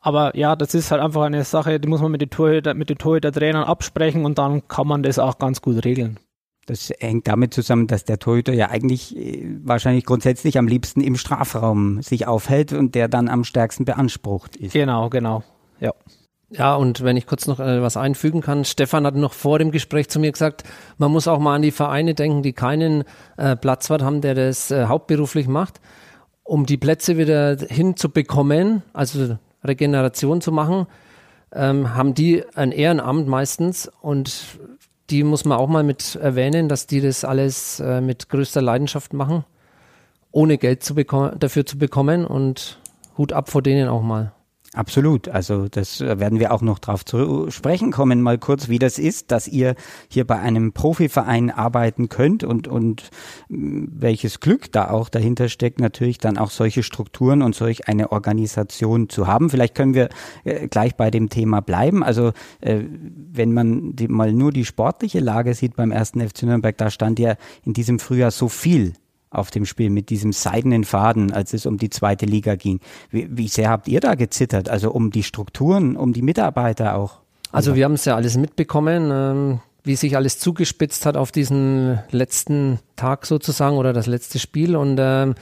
Aber 0.00 0.36
ja, 0.36 0.54
das 0.54 0.74
ist 0.74 0.90
halt 0.90 1.02
einfach 1.02 1.22
eine 1.22 1.44
Sache, 1.44 1.80
die 1.80 1.88
muss 1.88 2.00
man 2.00 2.12
mit 2.12 2.20
den, 2.20 2.30
Torhüter, 2.30 2.74
mit 2.74 2.88
den 2.88 2.98
Torhütertrainern 2.98 3.64
absprechen 3.64 4.24
und 4.24 4.38
dann 4.38 4.66
kann 4.68 4.86
man 4.86 5.02
das 5.02 5.18
auch 5.18 5.38
ganz 5.38 5.60
gut 5.60 5.84
regeln. 5.84 6.18
Das 6.66 6.92
hängt 7.00 7.26
damit 7.26 7.54
zusammen, 7.54 7.86
dass 7.86 8.04
der 8.04 8.18
Torhüter 8.18 8.52
ja 8.52 8.68
eigentlich 8.68 9.16
äh, 9.16 9.56
wahrscheinlich 9.64 10.04
grundsätzlich 10.04 10.58
am 10.58 10.68
liebsten 10.68 11.00
im 11.00 11.16
Strafraum 11.16 12.02
sich 12.02 12.26
aufhält 12.26 12.74
und 12.74 12.94
der 12.94 13.08
dann 13.08 13.28
am 13.28 13.42
stärksten 13.44 13.86
beansprucht 13.86 14.54
ist. 14.54 14.74
Genau, 14.74 15.08
genau. 15.08 15.42
Ja. 15.80 15.92
Ja, 16.50 16.76
und 16.76 17.04
wenn 17.04 17.18
ich 17.18 17.26
kurz 17.26 17.46
noch 17.46 17.60
äh, 17.60 17.82
was 17.82 17.98
einfügen 17.98 18.40
kann, 18.40 18.64
Stefan 18.64 19.04
hat 19.04 19.14
noch 19.14 19.34
vor 19.34 19.58
dem 19.58 19.70
Gespräch 19.70 20.08
zu 20.08 20.18
mir 20.18 20.32
gesagt, 20.32 20.64
man 20.96 21.12
muss 21.12 21.28
auch 21.28 21.38
mal 21.38 21.54
an 21.54 21.62
die 21.62 21.70
Vereine 21.70 22.14
denken, 22.14 22.42
die 22.42 22.54
keinen 22.54 23.04
äh, 23.36 23.54
Platzwart 23.54 24.02
haben, 24.02 24.22
der 24.22 24.34
das 24.34 24.70
äh, 24.70 24.86
hauptberuflich 24.86 25.46
macht, 25.46 25.80
um 26.44 26.64
die 26.64 26.78
Plätze 26.78 27.18
wieder 27.18 27.56
hinzubekommen, 27.68 28.82
also 28.94 29.36
Regeneration 29.62 30.40
zu 30.40 30.50
machen, 30.50 30.86
ähm, 31.52 31.94
haben 31.94 32.14
die 32.14 32.42
ein 32.54 32.72
Ehrenamt 32.72 33.28
meistens 33.28 33.90
und 34.00 34.58
die 35.10 35.24
muss 35.24 35.44
man 35.44 35.58
auch 35.58 35.68
mal 35.68 35.82
mit 35.82 36.16
erwähnen, 36.16 36.70
dass 36.70 36.86
die 36.86 37.02
das 37.02 37.24
alles 37.24 37.80
äh, 37.80 38.00
mit 38.00 38.30
größter 38.30 38.62
Leidenschaft 38.62 39.12
machen, 39.12 39.44
ohne 40.32 40.56
Geld 40.56 40.82
zu 40.82 40.94
dafür 40.94 41.66
zu 41.66 41.76
bekommen 41.76 42.24
und 42.26 42.78
Hut 43.18 43.34
ab 43.34 43.50
vor 43.50 43.60
denen 43.60 43.88
auch 43.88 44.02
mal. 44.02 44.32
Absolut. 44.74 45.28
Also 45.28 45.66
das 45.68 46.00
äh, 46.00 46.20
werden 46.20 46.40
wir 46.40 46.52
auch 46.52 46.60
noch 46.60 46.78
drauf 46.78 47.04
zu 47.04 47.50
sprechen 47.50 47.90
kommen, 47.90 48.20
mal 48.20 48.36
kurz, 48.36 48.68
wie 48.68 48.78
das 48.78 48.98
ist, 48.98 49.30
dass 49.30 49.48
ihr 49.48 49.74
hier 50.08 50.26
bei 50.26 50.38
einem 50.38 50.72
Profiverein 50.72 51.50
arbeiten 51.50 52.10
könnt 52.10 52.44
und, 52.44 52.68
und 52.68 53.10
mm, 53.48 53.86
welches 53.90 54.40
Glück 54.40 54.70
da 54.70 54.90
auch 54.90 55.08
dahinter 55.08 55.48
steckt, 55.48 55.80
natürlich 55.80 56.18
dann 56.18 56.36
auch 56.36 56.50
solche 56.50 56.82
Strukturen 56.82 57.40
und 57.40 57.54
solch 57.54 57.88
eine 57.88 58.12
Organisation 58.12 59.08
zu 59.08 59.26
haben. 59.26 59.48
Vielleicht 59.48 59.74
können 59.74 59.94
wir 59.94 60.10
äh, 60.44 60.68
gleich 60.68 60.96
bei 60.96 61.10
dem 61.10 61.30
Thema 61.30 61.60
bleiben. 61.60 62.04
Also 62.04 62.32
äh, 62.60 62.82
wenn 63.32 63.54
man 63.54 63.96
die, 63.96 64.08
mal 64.08 64.34
nur 64.34 64.52
die 64.52 64.66
sportliche 64.66 65.20
Lage 65.20 65.54
sieht 65.54 65.76
beim 65.76 65.92
ersten 65.92 66.20
FC 66.20 66.42
Nürnberg, 66.42 66.76
da 66.76 66.90
stand 66.90 67.18
ja 67.18 67.36
in 67.64 67.72
diesem 67.72 67.98
Frühjahr 67.98 68.30
so 68.30 68.48
viel 68.48 68.92
auf 69.30 69.50
dem 69.50 69.66
Spiel 69.66 69.90
mit 69.90 70.10
diesem 70.10 70.32
seidenen 70.32 70.84
Faden, 70.84 71.32
als 71.32 71.52
es 71.52 71.66
um 71.66 71.76
die 71.76 71.90
zweite 71.90 72.26
Liga 72.26 72.54
ging. 72.54 72.80
Wie, 73.10 73.28
wie 73.30 73.48
sehr 73.48 73.68
habt 73.68 73.88
ihr 73.88 74.00
da 74.00 74.14
gezittert? 74.14 74.68
Also 74.68 74.90
um 74.90 75.10
die 75.10 75.22
Strukturen, 75.22 75.96
um 75.96 76.12
die 76.12 76.22
Mitarbeiter 76.22 76.96
auch? 76.96 77.20
Also 77.52 77.74
wir 77.74 77.84
haben 77.84 77.94
es 77.94 78.04
ja 78.04 78.14
alles 78.14 78.36
mitbekommen, 78.36 79.10
ähm, 79.12 79.60
wie 79.84 79.96
sich 79.96 80.16
alles 80.16 80.38
zugespitzt 80.38 81.06
hat 81.06 81.16
auf 81.16 81.32
diesen 81.32 81.98
letzten 82.10 82.78
Tag 82.96 83.26
sozusagen 83.26 83.76
oder 83.76 83.92
das 83.92 84.06
letzte 84.06 84.38
Spiel 84.38 84.76
und 84.76 84.98
ähm, 85.00 85.34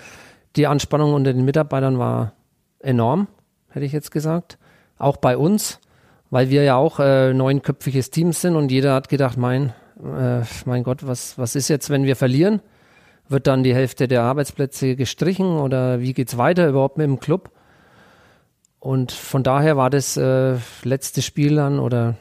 die 0.54 0.66
Anspannung 0.66 1.14
unter 1.14 1.32
den 1.32 1.44
Mitarbeitern 1.44 1.98
war 1.98 2.32
enorm, 2.80 3.26
hätte 3.70 3.84
ich 3.84 3.92
jetzt 3.92 4.10
gesagt. 4.10 4.58
Auch 4.98 5.16
bei 5.16 5.36
uns, 5.36 5.80
weil 6.30 6.48
wir 6.48 6.62
ja 6.62 6.76
auch 6.76 7.00
äh, 7.00 7.34
neunköpfiges 7.34 8.10
Team 8.10 8.32
sind 8.32 8.56
und 8.56 8.70
jeder 8.70 8.94
hat 8.94 9.08
gedacht, 9.08 9.36
mein, 9.36 9.72
äh, 10.02 10.42
mein 10.64 10.84
Gott, 10.84 11.06
was, 11.06 11.36
was 11.38 11.56
ist 11.56 11.68
jetzt, 11.68 11.90
wenn 11.90 12.04
wir 12.04 12.16
verlieren? 12.16 12.60
Wird 13.28 13.46
dann 13.46 13.62
die 13.64 13.74
Hälfte 13.74 14.06
der 14.08 14.22
Arbeitsplätze 14.22 14.94
gestrichen 14.94 15.58
oder 15.58 16.00
wie 16.00 16.12
geht 16.12 16.28
es 16.28 16.38
weiter 16.38 16.68
überhaupt 16.68 16.96
mit 16.96 17.06
dem 17.06 17.18
Club? 17.18 17.50
Und 18.78 19.10
von 19.10 19.42
daher 19.42 19.76
war 19.76 19.90
das 19.90 20.16
äh, 20.16 20.56
letzte 20.84 21.22
Spiel 21.22 21.56
dann 21.56 21.80
oder 21.80 22.14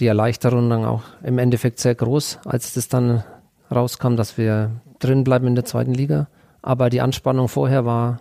die 0.00 0.06
Erleichterung 0.06 0.70
dann 0.70 0.84
auch 0.84 1.02
im 1.22 1.38
Endeffekt 1.38 1.80
sehr 1.80 1.94
groß, 1.94 2.38
als 2.44 2.74
das 2.74 2.88
dann 2.88 3.24
rauskam, 3.70 4.16
dass 4.16 4.38
wir 4.38 4.70
drin 4.98 5.24
bleiben 5.24 5.46
in 5.46 5.54
der 5.54 5.64
zweiten 5.64 5.94
Liga. 5.94 6.28
Aber 6.62 6.88
die 6.88 7.00
Anspannung 7.00 7.48
vorher 7.48 7.84
war 7.84 8.20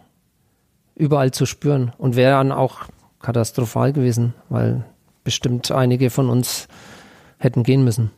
überall 0.96 1.32
zu 1.32 1.46
spüren 1.46 1.92
und 1.98 2.16
wäre 2.16 2.34
dann 2.34 2.52
auch 2.52 2.82
katastrophal 3.22 3.94
gewesen, 3.94 4.34
weil 4.50 4.84
bestimmt 5.24 5.72
einige 5.72 6.10
von 6.10 6.30
uns 6.30 6.68
hätten 7.38 7.64
gehen 7.64 7.84
müssen. 7.84 8.12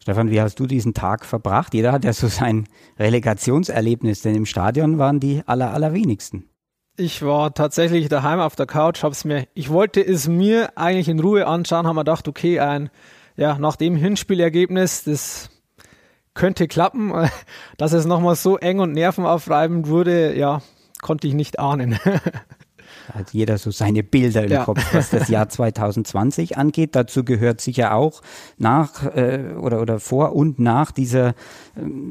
Stefan, 0.00 0.30
wie 0.30 0.40
hast 0.40 0.58
du 0.60 0.66
diesen 0.66 0.94
Tag 0.94 1.24
verbracht? 1.24 1.74
Jeder 1.74 1.92
hat 1.92 2.04
ja 2.04 2.12
so 2.12 2.28
sein 2.28 2.66
Relegationserlebnis, 2.98 4.22
denn 4.22 4.34
im 4.34 4.46
Stadion 4.46 4.98
waren 4.98 5.20
die 5.20 5.42
aller, 5.46 5.72
allerwenigsten. 5.72 6.48
Ich 6.96 7.22
war 7.22 7.54
tatsächlich 7.54 8.08
daheim 8.08 8.40
auf 8.40 8.56
der 8.56 8.66
Couch, 8.66 9.02
hab's 9.04 9.24
mir, 9.24 9.46
ich 9.54 9.70
wollte 9.70 10.04
es 10.04 10.26
mir 10.26 10.76
eigentlich 10.76 11.08
in 11.08 11.20
Ruhe 11.20 11.46
anschauen, 11.46 11.86
haben 11.86 11.96
wir 11.96 12.02
gedacht, 12.02 12.26
okay, 12.26 12.58
ein, 12.58 12.90
ja, 13.36 13.56
nach 13.58 13.76
dem 13.76 13.94
Hinspielergebnis, 13.94 15.04
das 15.04 15.50
könnte 16.34 16.66
klappen, 16.66 17.12
dass 17.76 17.92
es 17.92 18.04
nochmal 18.04 18.34
so 18.34 18.56
eng 18.56 18.80
und 18.80 18.92
nervenaufreibend 18.92 19.88
wurde, 19.88 20.36
ja, 20.36 20.60
konnte 21.00 21.28
ich 21.28 21.34
nicht 21.34 21.58
ahnen. 21.58 21.98
hat 23.14 23.32
jeder 23.32 23.58
so 23.58 23.70
seine 23.70 24.02
Bilder 24.02 24.44
im 24.44 24.52
ja. 24.52 24.64
Kopf, 24.64 24.82
was 24.92 25.10
das 25.10 25.28
Jahr 25.28 25.48
2020 25.48 26.56
angeht. 26.56 26.94
Dazu 26.94 27.24
gehört 27.24 27.60
sicher 27.60 27.94
auch 27.94 28.22
nach 28.58 29.04
äh, 29.14 29.54
oder, 29.58 29.80
oder 29.80 30.00
vor 30.00 30.34
und 30.34 30.58
nach 30.58 30.90
dieser 30.90 31.28
äh, 31.28 31.32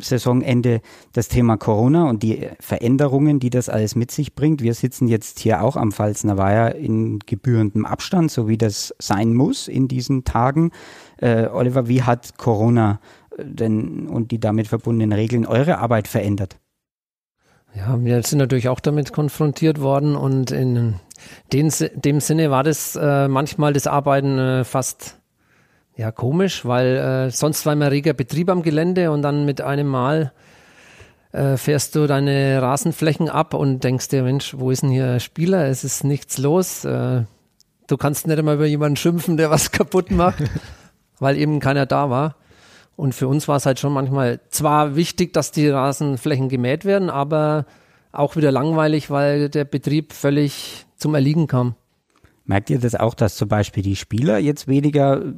Saisonende 0.02 0.82
das 1.14 1.28
Thema 1.28 1.58
Corona 1.58 2.10
und 2.10 2.24
die 2.24 2.50
Veränderungen, 2.60 3.40
die 3.40 3.50
das 3.50 3.70
alles 3.70 3.96
mit 3.96 4.12
sich 4.12 4.36
bringt. 4.36 4.62
Wir 4.62 4.74
sitzen 4.74 5.08
jetzt 5.08 5.40
hier 5.40 5.64
auch 5.64 5.76
am 5.76 5.92
Pfalzner 5.92 6.38
Weiher 6.38 6.76
in 6.76 7.20
gebührendem 7.20 7.86
Abstand, 7.86 8.32
so 8.32 8.48
wie 8.48 8.58
das 8.58 8.94
sein 9.00 9.34
muss 9.34 9.68
in 9.68 9.88
diesen 9.88 10.24
Tagen. 10.24 10.72
Äh, 11.18 11.48
Oliver, 11.48 11.88
wie 11.88 12.04
hat 12.04 12.38
Corona 12.38 13.00
äh, 13.38 13.44
denn 13.46 14.08
und 14.08 14.32
die 14.32 14.40
damit 14.40 14.68
verbundenen 14.68 15.14
Regeln 15.14 15.46
eure 15.46 15.80
Arbeit 15.80 16.08
verändert? 16.08 16.58
Ja, 17.76 17.98
wir 18.00 18.24
sind 18.24 18.40
natürlich 18.40 18.70
auch 18.70 18.80
damit 18.80 19.14
konfrontiert 19.14 19.82
worden 19.82 20.16
und 20.16 20.52
in 20.52 20.96
den, 21.54 21.72
dem 21.96 22.20
Sinne 22.20 22.52
war 22.52 22.64
das 22.64 22.96
äh, 22.96 23.28
manchmal 23.28 23.74
das 23.74 23.88
Arbeiten 23.88 24.40
äh, 24.40 24.64
fast 24.64 25.18
ja 25.96 26.12
komisch, 26.12 26.66
weil 26.66 26.98
äh, 26.98 27.32
sonst 27.32 27.66
war 27.66 27.74
immer 27.74 27.92
reger 27.92 28.14
Betrieb 28.14 28.50
am 28.50 28.62
Gelände 28.62 29.12
und 29.12 29.22
dann 29.22 29.46
mit 29.46 29.62
einem 29.62 29.88
Mal 29.88 30.32
äh, 31.32 31.58
fährst 31.58 31.96
du 31.96 32.08
deine 32.08 32.62
Rasenflächen 32.62 33.30
ab 33.30 33.54
und 33.54 33.84
denkst 33.84 34.10
dir, 34.10 34.24
Mensch, 34.24 34.56
wo 34.58 34.72
ist 34.72 34.84
denn 34.84 34.90
hier 34.90 35.20
Spieler? 35.20 35.66
Es 35.68 35.84
ist 35.84 36.04
nichts 36.04 36.38
los. 36.38 36.86
Äh, 36.86 37.24
du 37.88 37.98
kannst 37.98 38.28
nicht 38.28 38.40
einmal 38.40 38.56
über 38.56 38.66
jemanden 38.66 38.96
schimpfen, 38.96 39.38
der 39.38 39.50
was 39.50 39.72
kaputt 39.72 40.12
macht, 40.12 40.44
weil 41.20 41.38
eben 41.38 41.60
keiner 41.60 41.86
da 41.86 42.10
war. 42.10 42.36
Und 42.98 43.14
für 43.14 43.28
uns 43.28 43.48
war 43.48 43.56
es 43.56 43.66
halt 43.66 43.80
schon 43.80 43.94
manchmal 43.94 44.42
zwar 44.50 44.96
wichtig, 44.96 45.32
dass 45.32 45.52
die 45.52 45.70
Rasenflächen 45.70 46.50
gemäht 46.50 46.84
werden, 46.84 47.12
aber 47.12 47.66
auch 48.12 48.36
wieder 48.36 48.52
langweilig, 48.52 49.12
weil 49.12 49.50
der 49.50 49.66
Betrieb 49.66 50.14
völlig 50.14 50.88
zum 50.96 51.14
Erliegen 51.14 51.46
kam. 51.46 51.76
Merkt 52.44 52.72
ihr 52.72 52.80
das 52.80 52.96
auch, 52.96 53.14
dass 53.14 53.36
zum 53.36 53.50
Beispiel 53.50 53.84
die 53.84 53.96
Spieler 53.96 54.40
jetzt 54.40 54.68
weniger 54.68 55.22
äh, 55.22 55.32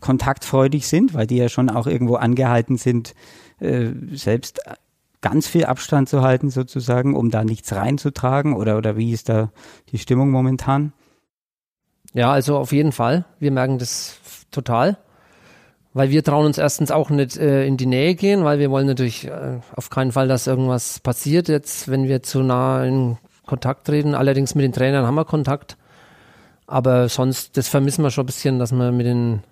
kontaktfreudig 0.00 0.88
sind, 0.88 1.14
weil 1.14 1.28
die 1.28 1.36
ja 1.36 1.48
schon 1.48 1.70
auch 1.70 1.86
irgendwo 1.86 2.16
angehalten 2.16 2.76
sind, 2.76 3.14
äh, 3.60 3.90
selbst 4.12 4.60
ganz 5.20 5.46
viel 5.46 5.66
Abstand 5.66 6.08
zu 6.08 6.22
halten 6.22 6.50
sozusagen, 6.50 7.14
um 7.14 7.30
da 7.30 7.44
nichts 7.44 7.72
reinzutragen? 7.72 8.54
Oder, 8.54 8.78
oder 8.78 8.96
wie 8.96 9.12
ist 9.12 9.28
da 9.28 9.52
die 9.92 9.98
Stimmung 9.98 10.30
momentan? 10.30 10.92
Ja, 12.14 12.32
also 12.32 12.56
auf 12.56 12.72
jeden 12.72 12.92
Fall. 12.92 13.26
Wir 13.38 13.52
merken 13.52 13.78
das 13.78 14.18
total. 14.50 14.98
Weil 15.96 16.10
wir 16.10 16.22
trauen 16.22 16.44
uns 16.44 16.58
erstens 16.58 16.90
auch 16.90 17.08
nicht 17.08 17.38
äh, 17.38 17.64
in 17.64 17.78
die 17.78 17.86
Nähe 17.86 18.14
gehen, 18.16 18.44
weil 18.44 18.58
wir 18.58 18.70
wollen 18.70 18.86
natürlich 18.86 19.28
äh, 19.28 19.60
auf 19.74 19.88
keinen 19.88 20.12
Fall, 20.12 20.28
dass 20.28 20.46
irgendwas 20.46 21.00
passiert 21.00 21.48
jetzt, 21.48 21.88
wenn 21.88 22.06
wir 22.06 22.22
zu 22.22 22.42
nah 22.42 22.84
in 22.84 23.16
Kontakt 23.46 23.86
treten. 23.86 24.14
Allerdings 24.14 24.54
mit 24.54 24.62
den 24.62 24.74
Trainern 24.74 25.06
haben 25.06 25.14
wir 25.14 25.24
Kontakt. 25.24 25.78
Aber 26.66 27.08
sonst, 27.08 27.56
das 27.56 27.68
vermissen 27.68 28.02
wir 28.02 28.10
schon 28.10 28.24
ein 28.24 28.26
bisschen, 28.26 28.58
dass 28.58 28.72
wir 28.72 28.92
mit 28.92 29.06
den 29.06 29.42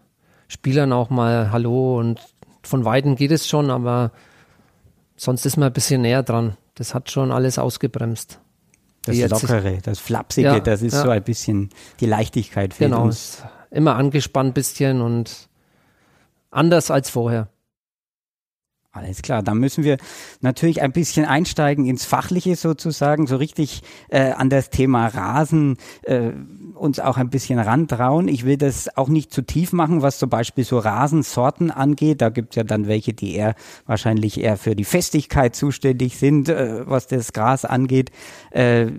Spielern 0.46 0.92
auch 0.92 1.08
mal 1.08 1.50
Hallo 1.50 1.98
und 1.98 2.20
von 2.62 2.84
Weitem 2.84 3.16
geht 3.16 3.30
es 3.30 3.48
schon, 3.48 3.70
aber 3.70 4.10
sonst 5.16 5.46
ist 5.46 5.56
man 5.56 5.68
ein 5.68 5.72
bisschen 5.72 6.02
näher 6.02 6.22
dran. 6.22 6.58
Das 6.74 6.92
hat 6.92 7.10
schon 7.10 7.32
alles 7.32 7.58
ausgebremst. 7.58 8.38
Das 9.06 9.16
Lockere, 9.16 9.78
das 9.82 9.98
Flapsige, 9.98 10.48
ja, 10.48 10.60
das 10.60 10.82
ist 10.82 10.92
ja. 10.92 11.04
so 11.04 11.08
ein 11.08 11.22
bisschen 11.22 11.70
die 12.00 12.06
Leichtigkeit 12.06 12.74
für 12.74 12.84
genau, 12.84 13.04
uns. 13.04 13.42
Immer 13.70 13.96
angespannt 13.96 14.50
ein 14.50 14.52
bisschen 14.52 15.00
und 15.00 15.48
anders 16.54 16.90
als 16.90 17.10
vorher. 17.10 17.48
Alles 18.94 19.22
klar, 19.22 19.42
dann 19.42 19.58
müssen 19.58 19.82
wir 19.82 19.96
natürlich 20.40 20.80
ein 20.80 20.92
bisschen 20.92 21.24
einsteigen 21.24 21.84
ins 21.84 22.04
Fachliche 22.04 22.54
sozusagen, 22.54 23.26
so 23.26 23.34
richtig 23.34 23.82
äh, 24.08 24.30
an 24.30 24.50
das 24.50 24.70
Thema 24.70 25.08
Rasen 25.08 25.78
äh, 26.04 26.30
uns 26.74 27.00
auch 27.00 27.16
ein 27.16 27.28
bisschen 27.28 27.58
rantrauen. 27.58 28.28
Ich 28.28 28.44
will 28.44 28.56
das 28.56 28.96
auch 28.96 29.08
nicht 29.08 29.32
zu 29.32 29.42
tief 29.42 29.72
machen, 29.72 30.02
was 30.02 30.20
zum 30.20 30.30
Beispiel 30.30 30.62
so 30.62 30.78
Rasensorten 30.78 31.72
angeht. 31.72 32.22
Da 32.22 32.28
gibt 32.28 32.50
es 32.50 32.56
ja 32.56 32.62
dann 32.62 32.86
welche, 32.86 33.14
die 33.14 33.34
eher 33.34 33.56
wahrscheinlich 33.84 34.38
eher 34.38 34.56
für 34.56 34.76
die 34.76 34.84
Festigkeit 34.84 35.56
zuständig 35.56 36.16
sind, 36.16 36.48
äh, 36.48 36.88
was 36.88 37.08
das 37.08 37.32
Gras 37.32 37.64
angeht. 37.64 38.12
Äh, 38.52 38.92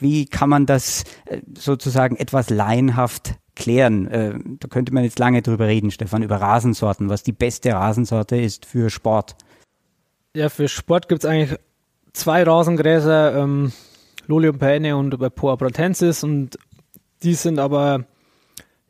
wie 0.00 0.26
kann 0.26 0.48
man 0.48 0.66
das 0.66 1.04
äh, 1.26 1.42
sozusagen 1.56 2.16
etwas 2.16 2.50
laienhaft 2.50 3.34
klären. 3.54 4.06
Äh, 4.08 4.38
da 4.60 4.68
könnte 4.68 4.94
man 4.94 5.04
jetzt 5.04 5.18
lange 5.18 5.42
drüber 5.42 5.66
reden, 5.66 5.90
Stefan, 5.90 6.22
über 6.22 6.36
Rasensorten, 6.36 7.08
was 7.08 7.22
die 7.22 7.32
beste 7.32 7.72
Rasensorte 7.72 8.36
ist 8.36 8.66
für 8.66 8.90
Sport. 8.90 9.36
Ja, 10.34 10.48
für 10.48 10.68
Sport 10.68 11.08
gibt 11.08 11.24
es 11.24 11.30
eigentlich 11.30 11.58
zwei 12.12 12.42
Rasengräser, 12.42 13.36
ähm, 13.36 13.72
Lolium 14.26 14.58
peine 14.58 14.96
und 14.96 15.18
Poa 15.34 15.56
pratensis 15.56 16.24
und 16.24 16.58
die 17.22 17.34
sind 17.34 17.58
aber, 17.58 18.04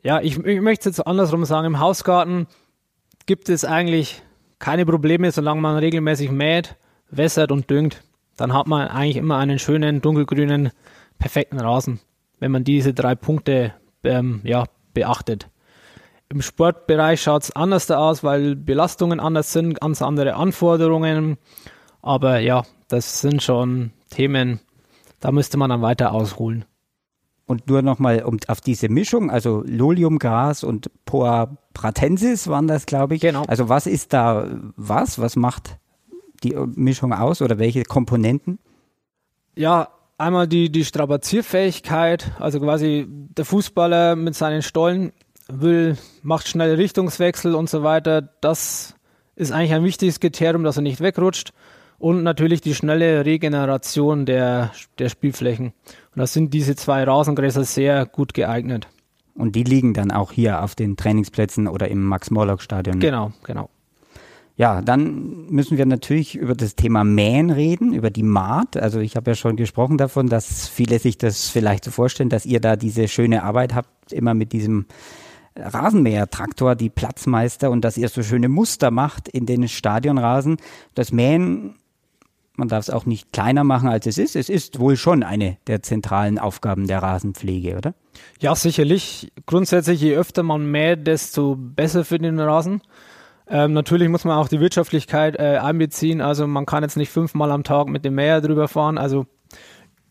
ja, 0.03 0.21
ich, 0.21 0.37
ich 0.37 0.61
möchte 0.61 0.89
es 0.89 0.97
jetzt 0.97 1.05
andersrum 1.05 1.45
sagen, 1.45 1.67
im 1.67 1.79
Hausgarten 1.79 2.47
gibt 3.25 3.49
es 3.49 3.65
eigentlich 3.65 4.21
keine 4.59 4.85
Probleme, 4.85 5.31
solange 5.31 5.61
man 5.61 5.77
regelmäßig 5.77 6.31
mäht, 6.31 6.75
wässert 7.09 7.51
und 7.51 7.69
düngt. 7.69 8.03
Dann 8.37 8.53
hat 8.53 8.67
man 8.67 8.87
eigentlich 8.87 9.17
immer 9.17 9.37
einen 9.37 9.59
schönen, 9.59 10.01
dunkelgrünen, 10.01 10.71
perfekten 11.19 11.59
Rasen, 11.59 11.99
wenn 12.39 12.51
man 12.51 12.63
diese 12.63 12.93
drei 12.93 13.15
Punkte 13.15 13.73
ähm, 14.03 14.41
ja, 14.43 14.65
beachtet. 14.93 15.49
Im 16.29 16.41
Sportbereich 16.41 17.21
schaut 17.21 17.43
es 17.43 17.55
anders 17.55 17.85
da 17.85 17.97
aus, 17.97 18.23
weil 18.23 18.55
Belastungen 18.55 19.19
anders 19.19 19.53
sind, 19.53 19.79
ganz 19.79 20.01
andere 20.01 20.35
Anforderungen. 20.35 21.37
Aber 22.01 22.39
ja, 22.39 22.63
das 22.87 23.21
sind 23.21 23.43
schon 23.43 23.91
Themen, 24.09 24.59
da 25.19 25.31
müsste 25.31 25.57
man 25.57 25.69
dann 25.69 25.81
weiter 25.81 26.11
ausholen. 26.11 26.65
Und 27.45 27.67
nur 27.67 27.81
nochmal 27.81 28.23
um, 28.23 28.39
auf 28.47 28.61
diese 28.61 28.89
Mischung, 28.89 29.29
also 29.29 29.63
Loliumgras 29.65 30.63
und 30.63 30.89
Poa 31.05 31.57
pratensis 31.73 32.47
waren 32.47 32.67
das, 32.67 32.85
glaube 32.85 33.15
ich. 33.15 33.21
Genau. 33.21 33.43
Also 33.47 33.67
was 33.69 33.85
ist 33.85 34.13
da 34.13 34.47
was? 34.75 35.19
Was 35.19 35.35
macht 35.35 35.77
die 36.43 36.55
Mischung 36.75 37.13
aus 37.13 37.41
oder 37.41 37.59
welche 37.59 37.83
Komponenten? 37.83 38.59
Ja, 39.55 39.89
einmal 40.17 40.47
die, 40.47 40.71
die 40.71 40.85
Strapazierfähigkeit, 40.85 42.31
also 42.39 42.59
quasi 42.59 43.05
der 43.09 43.45
Fußballer 43.45 44.15
mit 44.15 44.35
seinen 44.35 44.61
Stollen 44.61 45.11
will, 45.47 45.97
macht 46.21 46.47
schnelle 46.47 46.77
Richtungswechsel 46.77 47.55
und 47.55 47.69
so 47.69 47.83
weiter. 47.83 48.21
Das 48.41 48.95
ist 49.35 49.51
eigentlich 49.51 49.73
ein 49.73 49.83
wichtiges 49.83 50.19
Kriterium, 50.19 50.63
dass 50.63 50.77
er 50.77 50.83
nicht 50.83 51.01
wegrutscht. 51.01 51.53
Und 51.99 52.23
natürlich 52.23 52.59
die 52.59 52.75
schnelle 52.75 53.25
Regeneration 53.25 54.25
der, 54.25 54.71
der 54.99 55.09
Spielflächen. 55.09 55.67
Und 55.67 56.19
da 56.19 56.27
sind 56.27 56.53
diese 56.53 56.75
zwei 56.75 57.03
Rasengräser 57.03 57.63
sehr 57.63 58.05
gut 58.05 58.33
geeignet. 58.33 58.87
Und 59.35 59.55
die 59.55 59.63
liegen 59.63 59.93
dann 59.93 60.11
auch 60.11 60.31
hier 60.31 60.63
auf 60.63 60.75
den 60.75 60.97
Trainingsplätzen 60.97 61.67
oder 61.67 61.87
im 61.87 62.03
Max-Morlock-Stadion? 62.03 62.99
Genau, 62.99 63.31
genau. 63.43 63.69
Ja, 64.55 64.81
dann 64.81 65.47
müssen 65.47 65.77
wir 65.79 65.85
natürlich 65.87 66.35
über 66.35 66.53
das 66.53 66.75
Thema 66.75 67.03
Mähen 67.03 67.49
reden, 67.49 67.93
über 67.93 68.11
die 68.11 68.23
Maat. 68.23 68.77
Also 68.77 68.99
ich 68.99 69.15
habe 69.15 69.31
ja 69.31 69.35
schon 69.35 69.55
gesprochen 69.55 69.97
davon, 69.97 70.27
dass 70.27 70.67
viele 70.67 70.99
sich 70.99 71.17
das 71.17 71.49
vielleicht 71.49 71.83
so 71.83 71.91
vorstellen, 71.91 72.29
dass 72.29 72.45
ihr 72.45 72.59
da 72.59 72.75
diese 72.75 73.07
schöne 73.07 73.43
Arbeit 73.43 73.73
habt, 73.73 74.13
immer 74.13 74.35
mit 74.35 74.51
diesem 74.53 74.85
Rasenmäher-Traktor, 75.55 76.75
die 76.75 76.89
Platzmeister 76.89 77.71
und 77.71 77.81
dass 77.83 77.97
ihr 77.97 78.09
so 78.09 78.21
schöne 78.21 78.49
Muster 78.49 78.91
macht 78.91 79.27
in 79.27 79.45
den 79.45 79.67
Stadionrasen. 79.67 80.57
Das 80.93 81.11
Mähen, 81.11 81.75
man 82.55 82.67
darf 82.67 82.83
es 82.83 82.89
auch 82.91 83.07
nicht 83.07 83.31
kleiner 83.33 83.63
machen, 83.63 83.89
als 83.89 84.05
es 84.05 84.19
ist. 84.19 84.35
Es 84.35 84.49
ist 84.49 84.79
wohl 84.79 84.97
schon 84.97 85.23
eine 85.23 85.57
der 85.65 85.81
zentralen 85.81 86.37
Aufgaben 86.37 86.85
der 86.85 87.01
Rasenpflege, 87.01 87.75
oder? 87.77 87.95
Ja, 88.39 88.55
sicherlich. 88.55 89.31
Grundsätzlich, 89.47 90.01
je 90.01 90.15
öfter 90.15 90.43
man 90.43 90.69
mäht, 90.69 91.07
desto 91.07 91.55
besser 91.55 92.05
für 92.05 92.19
den 92.19 92.39
Rasen. 92.39 92.81
Ähm, 93.47 93.73
natürlich 93.73 94.09
muss 94.09 94.23
man 94.23 94.37
auch 94.37 94.47
die 94.47 94.59
Wirtschaftlichkeit 94.59 95.35
äh, 95.37 95.57
einbeziehen. 95.57 96.21
Also 96.21 96.47
man 96.47 96.65
kann 96.65 96.83
jetzt 96.83 96.97
nicht 96.97 97.11
fünfmal 97.11 97.51
am 97.51 97.63
Tag 97.63 97.87
mit 97.87 98.05
dem 98.05 98.15
Mäher 98.15 98.41
drüber 98.41 98.67
fahren. 98.67 98.97
Also 98.97 99.25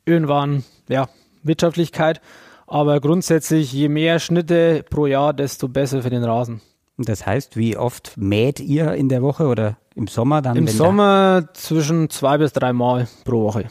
irgendwann, 0.04 0.64
ja, 0.88 1.08
Wirtschaftlichkeit. 1.42 2.20
Aber 2.66 3.00
grundsätzlich, 3.00 3.72
je 3.72 3.88
mehr 3.88 4.18
Schnitte 4.18 4.84
pro 4.88 5.06
Jahr, 5.06 5.32
desto 5.32 5.68
besser 5.68 6.02
für 6.02 6.10
den 6.10 6.24
Rasen. 6.24 6.60
Das 6.98 7.26
heißt, 7.26 7.56
wie 7.56 7.76
oft 7.76 8.16
mäht 8.16 8.60
ihr 8.60 8.92
in 8.94 9.08
der 9.08 9.22
Woche 9.22 9.46
oder 9.46 9.76
im 9.94 10.06
Sommer 10.06 10.42
dann? 10.42 10.56
Im 10.56 10.68
Sommer 10.68 11.48
zwischen 11.54 12.10
zwei 12.10 12.38
bis 12.38 12.52
drei 12.52 12.72
Mal 12.72 13.08
pro 13.24 13.42
Woche. 13.42 13.68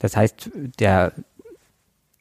Das 0.00 0.16
heißt, 0.16 0.50
der 0.80 1.12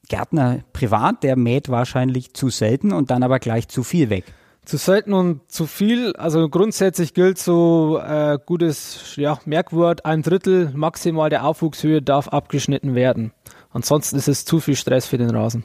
Gärtner 0.08 0.60
privat, 0.74 1.24
der 1.24 1.38
mäht 1.38 1.70
wahrscheinlich 1.70 2.34
zu 2.34 2.50
selten 2.50 2.92
und 2.92 3.12
dann 3.12 3.24
aber 3.24 3.40
gleich 3.40 3.70
zu 3.70 3.84
viel 3.84 4.10
weg 4.10 4.26
zu 4.66 4.78
selten 4.78 5.14
und 5.14 5.52
zu 5.52 5.66
viel. 5.66 6.14
Also 6.16 6.50
grundsätzlich 6.50 7.14
gilt 7.14 7.38
so 7.38 8.00
äh, 8.00 8.38
gutes 8.46 9.16
ja, 9.16 9.40
Merkwort, 9.46 10.06
ein 10.06 10.22
Drittel 10.22 10.72
maximal 10.74 11.30
der 11.30 11.46
Aufwuchshöhe 11.46 12.02
darf 12.02 12.28
abgeschnitten 12.28 12.96
werden. 12.96 13.32
Ansonsten 13.72 14.18
ist 14.18 14.28
es 14.28 14.46
zu 14.46 14.60
viel 14.60 14.76
Stress 14.76 15.08
für 15.08 15.18
den 15.18 15.32
Rasen. 15.32 15.64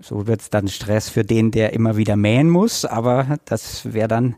So 0.00 0.26
wird 0.26 0.40
es 0.40 0.50
dann 0.50 0.68
Stress 0.68 1.08
für 1.08 1.24
den, 1.24 1.50
der 1.50 1.72
immer 1.72 1.96
wieder 1.96 2.16
mähen 2.16 2.50
muss, 2.50 2.84
aber 2.84 3.38
das 3.44 3.92
wäre 3.92 4.08
dann 4.08 4.36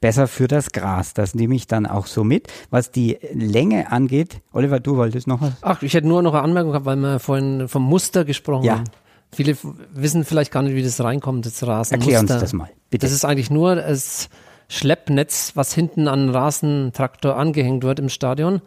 besser 0.00 0.26
für 0.28 0.48
das 0.48 0.72
Gras. 0.72 1.14
Das 1.14 1.34
nehme 1.34 1.54
ich 1.54 1.66
dann 1.66 1.86
auch 1.86 2.06
so 2.06 2.24
mit. 2.24 2.48
Was 2.70 2.90
die 2.90 3.18
Länge 3.32 3.92
angeht, 3.92 4.40
Oliver, 4.52 4.80
du 4.80 4.96
wolltest 4.96 5.26
noch 5.26 5.40
was? 5.40 5.52
Ach, 5.62 5.82
ich 5.82 5.94
hätte 5.94 6.06
nur 6.06 6.22
noch 6.22 6.34
eine 6.34 6.42
Anmerkung 6.42 6.72
gehabt, 6.72 6.86
weil 6.86 6.96
wir 6.96 7.18
vorhin 7.18 7.68
vom 7.68 7.82
Muster 7.82 8.24
gesprochen 8.24 8.64
ja. 8.64 8.78
haben. 8.78 8.84
Viele 9.32 9.56
wissen 9.92 10.24
vielleicht 10.24 10.50
gar 10.50 10.62
nicht, 10.62 10.74
wie 10.74 10.82
das 10.82 11.00
reinkommt, 11.00 11.46
das 11.46 11.64
Rasenmuster. 11.64 12.12
Erklär 12.12 12.20
uns 12.20 12.42
das 12.42 12.52
mal, 12.52 12.70
bitte. 12.90 13.06
Das 13.06 13.12
ist 13.12 13.24
eigentlich 13.24 13.50
nur 13.50 13.76
das 13.76 14.28
Schleppnetz, 14.68 15.52
was 15.54 15.72
hinten 15.72 16.08
an 16.08 16.26
den 16.26 16.30
Rasentraktor 16.30 17.36
angehängt 17.36 17.84
wird 17.84 17.98
im 18.00 18.08
Stadion, 18.08 18.60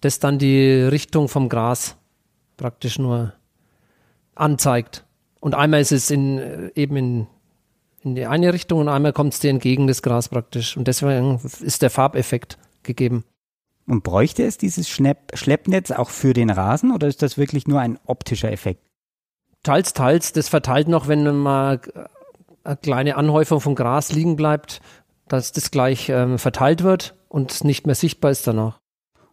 das 0.00 0.18
dann 0.18 0.38
die 0.38 0.70
Richtung 0.70 1.28
vom 1.28 1.48
Gras 1.48 1.96
praktisch 2.56 2.98
nur 2.98 3.34
anzeigt. 4.34 5.04
Und 5.40 5.54
einmal 5.54 5.80
ist 5.80 5.92
es 5.92 6.10
in, 6.10 6.70
eben 6.74 6.96
in, 6.96 7.26
in 8.02 8.14
die 8.14 8.26
eine 8.26 8.52
Richtung 8.52 8.80
und 8.80 8.88
einmal 8.88 9.12
kommt 9.12 9.34
es 9.34 9.40
dir 9.40 9.50
entgegen, 9.50 9.86
das 9.86 10.02
Gras 10.02 10.28
praktisch. 10.28 10.76
Und 10.76 10.88
deswegen 10.88 11.40
ist 11.60 11.82
der 11.82 11.90
Farbeffekt 11.90 12.58
gegeben. 12.82 13.24
Und 13.86 14.02
bräuchte 14.02 14.44
es 14.44 14.58
dieses 14.58 14.88
Schlepp 14.88 15.32
Schleppnetz 15.34 15.90
auch 15.90 16.10
für 16.10 16.32
den 16.32 16.50
Rasen 16.50 16.92
oder 16.92 17.08
ist 17.08 17.22
das 17.22 17.38
wirklich 17.38 17.66
nur 17.66 17.80
ein 17.80 17.98
optischer 18.04 18.52
Effekt? 18.52 18.89
Teils, 19.62 19.92
teils. 19.92 20.32
Das 20.32 20.48
verteilt 20.48 20.88
noch, 20.88 21.08
wenn 21.08 21.36
mal 21.36 21.80
eine 22.64 22.76
kleine 22.76 23.16
Anhäufung 23.16 23.60
von 23.60 23.74
Gras 23.74 24.12
liegen 24.12 24.36
bleibt, 24.36 24.80
dass 25.28 25.52
das 25.52 25.70
gleich 25.70 26.08
ähm, 26.08 26.38
verteilt 26.38 26.82
wird 26.82 27.14
und 27.28 27.64
nicht 27.64 27.86
mehr 27.86 27.94
sichtbar 27.94 28.30
ist 28.30 28.46
danach. 28.46 28.80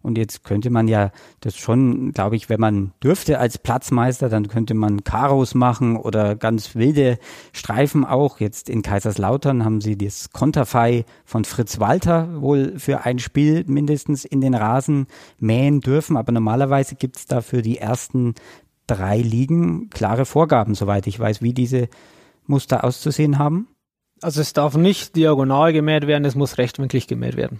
Und 0.08 0.18
jetzt 0.18 0.46
könnte 0.46 0.70
man 0.70 0.88
ja 0.88 1.12
das 1.42 1.58
schon, 1.58 2.13
glaube 2.13 2.38
ich, 2.38 2.48
wenn 2.48 2.62
man 2.62 2.94
dürfte 3.04 3.40
als 3.40 3.58
Platzmeister, 3.58 4.30
dann 4.30 4.48
könnte 4.48 4.74
man 4.74 5.04
Karos 5.04 5.54
machen 5.54 5.98
oder 5.98 6.36
ganz 6.36 6.76
wilde 6.76 7.18
Streifen 7.52 8.06
auch. 8.06 8.40
Jetzt 8.40 8.70
in 8.70 8.84
Kaiserslautern 8.84 9.66
haben 9.66 9.82
sie 9.82 9.98
das 9.98 10.30
Konterfei 10.30 11.04
von 11.26 11.44
Fritz 11.44 11.82
Walter 11.82 12.42
wohl 12.42 12.80
für 12.80 13.06
ein 13.06 13.20
Spiel 13.20 13.66
mindestens 13.68 14.24
in 14.24 14.40
den 14.40 14.54
Rasen 14.54 15.08
mähen 15.40 15.82
dürfen. 15.82 16.16
Aber 16.16 16.32
normalerweise 16.32 16.96
gibt 16.96 17.18
es 17.18 17.26
da 17.26 17.42
für 17.42 17.62
die 17.62 17.80
ersten 17.80 18.36
drei 18.88 19.17
Ligen 19.17 19.89
klare 19.89 20.26
Vorgaben, 20.26 20.76
soweit 20.76 21.08
ich 21.08 21.19
weiß, 21.19 21.41
wie 21.41 21.54
diese 21.54 21.89
Muster 22.45 22.84
auszusehen 22.84 23.38
haben. 23.38 23.67
Also 24.21 24.41
es 24.41 24.54
darf 24.54 24.76
nicht 24.76 25.15
diagonal 25.15 25.73
gemäht 25.73 26.08
werden, 26.08 26.26
es 26.26 26.36
muss 26.36 26.58
rechtwinklig 26.58 27.08
gemäht 27.08 27.36
werden. 27.38 27.60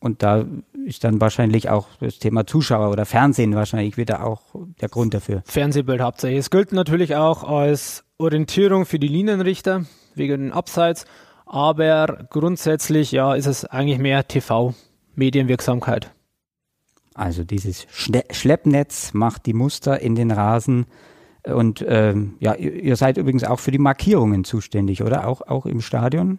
Und 0.00 0.22
da 0.22 0.44
ist 0.86 1.02
dann 1.04 1.20
wahrscheinlich 1.20 1.70
auch 1.70 1.88
das 2.00 2.18
Thema 2.18 2.46
Zuschauer 2.46 2.90
oder 2.90 3.04
Fernsehen 3.04 3.54
wahrscheinlich 3.54 3.96
wieder 3.96 4.24
auch 4.24 4.42
der 4.80 4.88
Grund 4.88 5.14
dafür. 5.14 5.42
Fernsehbild 5.44 6.00
hauptsächlich. 6.00 6.38
Es 6.38 6.50
gilt 6.50 6.72
natürlich 6.72 7.16
auch 7.16 7.42
als 7.42 8.04
Orientierung 8.18 8.86
für 8.86 8.98
die 8.98 9.08
Linienrichter 9.08 9.86
wegen 10.14 10.42
den 10.42 10.52
Abseits, 10.52 11.04
aber 11.46 12.26
grundsätzlich 12.30 13.10
ja 13.10 13.34
ist 13.34 13.46
es 13.46 13.64
eigentlich 13.64 13.98
mehr 13.98 14.26
TV, 14.28 14.74
Medienwirksamkeit. 15.14 16.12
Also 17.18 17.44
dieses 17.44 17.86
Schleppnetz 17.90 19.12
macht 19.12 19.46
die 19.46 19.54
Muster 19.54 20.00
in 20.00 20.14
den 20.14 20.30
Rasen 20.30 20.86
und 21.44 21.84
ähm, 21.88 22.34
ja, 22.40 22.54
ihr 22.54 22.96
seid 22.96 23.16
übrigens 23.16 23.44
auch 23.44 23.60
für 23.60 23.70
die 23.70 23.78
Markierungen 23.78 24.44
zuständig, 24.44 25.02
oder? 25.02 25.26
Auch, 25.26 25.42
auch 25.42 25.66
im 25.66 25.80
Stadion? 25.80 26.38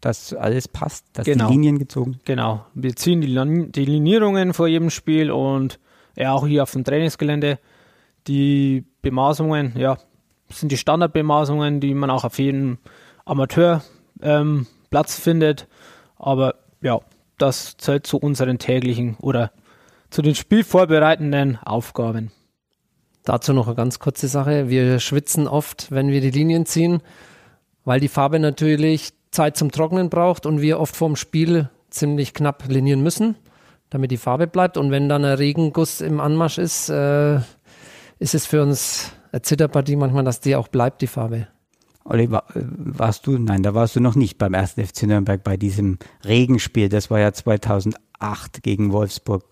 dass 0.00 0.32
alles 0.32 0.68
passt, 0.68 1.04
dass 1.12 1.26
genau. 1.26 1.46
die 1.46 1.52
Linien 1.52 1.78
gezogen 1.78 2.20
Genau. 2.24 2.64
Wir 2.74 2.96
ziehen 2.96 3.20
die, 3.20 3.70
die 3.70 3.84
Linierungen 3.84 4.54
vor 4.54 4.66
jedem 4.66 4.90
Spiel 4.90 5.30
und 5.30 5.78
ja, 6.16 6.32
auch 6.32 6.46
hier 6.46 6.62
auf 6.62 6.72
dem 6.72 6.84
Trainingsgelände. 6.84 7.58
Die 8.26 8.84
Bemaßungen, 9.02 9.74
ja, 9.76 9.98
sind 10.48 10.72
die 10.72 10.76
Standardbemaßungen, 10.76 11.80
die 11.80 11.94
man 11.94 12.10
auch 12.10 12.24
auf 12.24 12.38
jedem 12.38 12.78
Amateurplatz 13.24 13.82
ähm, 14.22 14.66
findet. 15.06 15.68
Aber 16.16 16.56
ja, 16.80 17.00
das 17.38 17.76
zählt 17.76 18.06
zu 18.06 18.18
unseren 18.18 18.58
täglichen 18.58 19.16
oder 19.20 19.52
zu 20.10 20.22
den 20.22 20.34
spielvorbereitenden 20.34 21.58
Aufgaben. 21.58 22.30
Dazu 23.24 23.52
noch 23.52 23.66
eine 23.66 23.76
ganz 23.76 23.98
kurze 23.98 24.28
Sache. 24.28 24.68
Wir 24.68 24.98
schwitzen 24.98 25.46
oft, 25.46 25.90
wenn 25.90 26.08
wir 26.08 26.20
die 26.20 26.30
Linien 26.30 26.66
ziehen, 26.66 27.02
weil 27.84 28.00
die 28.00 28.08
Farbe 28.08 28.38
natürlich 28.38 29.12
Zeit 29.30 29.56
zum 29.56 29.70
Trocknen 29.70 30.10
braucht 30.10 30.46
und 30.46 30.60
wir 30.60 30.80
oft 30.80 30.96
vorm 30.96 31.16
Spiel 31.16 31.70
ziemlich 31.90 32.34
knapp 32.34 32.64
linieren 32.68 33.02
müssen, 33.02 33.36
damit 33.90 34.10
die 34.10 34.16
Farbe 34.16 34.46
bleibt. 34.46 34.76
Und 34.76 34.90
wenn 34.90 35.08
dann 35.08 35.24
ein 35.24 35.36
Regenguss 35.36 36.00
im 36.00 36.20
Anmarsch 36.20 36.58
ist, 36.58 36.88
äh, 36.88 37.36
ist 38.18 38.34
es 38.34 38.46
für 38.46 38.62
uns 38.62 39.12
eine 39.32 39.42
Zitterpartie 39.42 39.96
manchmal, 39.96 40.24
dass 40.24 40.40
die 40.40 40.56
auch 40.56 40.68
bleibt, 40.68 41.02
die 41.02 41.06
Farbe. 41.06 41.48
Olli, 42.04 42.30
war, 42.30 42.44
warst 42.54 43.26
du, 43.26 43.38
nein, 43.38 43.62
da 43.62 43.74
warst 43.74 43.96
du 43.96 44.00
noch 44.00 44.14
nicht 44.14 44.38
beim 44.38 44.54
1. 44.54 44.72
FC 44.72 45.04
Nürnberg 45.04 45.44
bei 45.44 45.56
diesem 45.56 45.98
Regenspiel. 46.24 46.88
Das 46.88 47.10
war 47.10 47.20
ja 47.20 47.32
2008 47.32 48.62
gegen 48.62 48.92
Wolfsburg. 48.92 49.44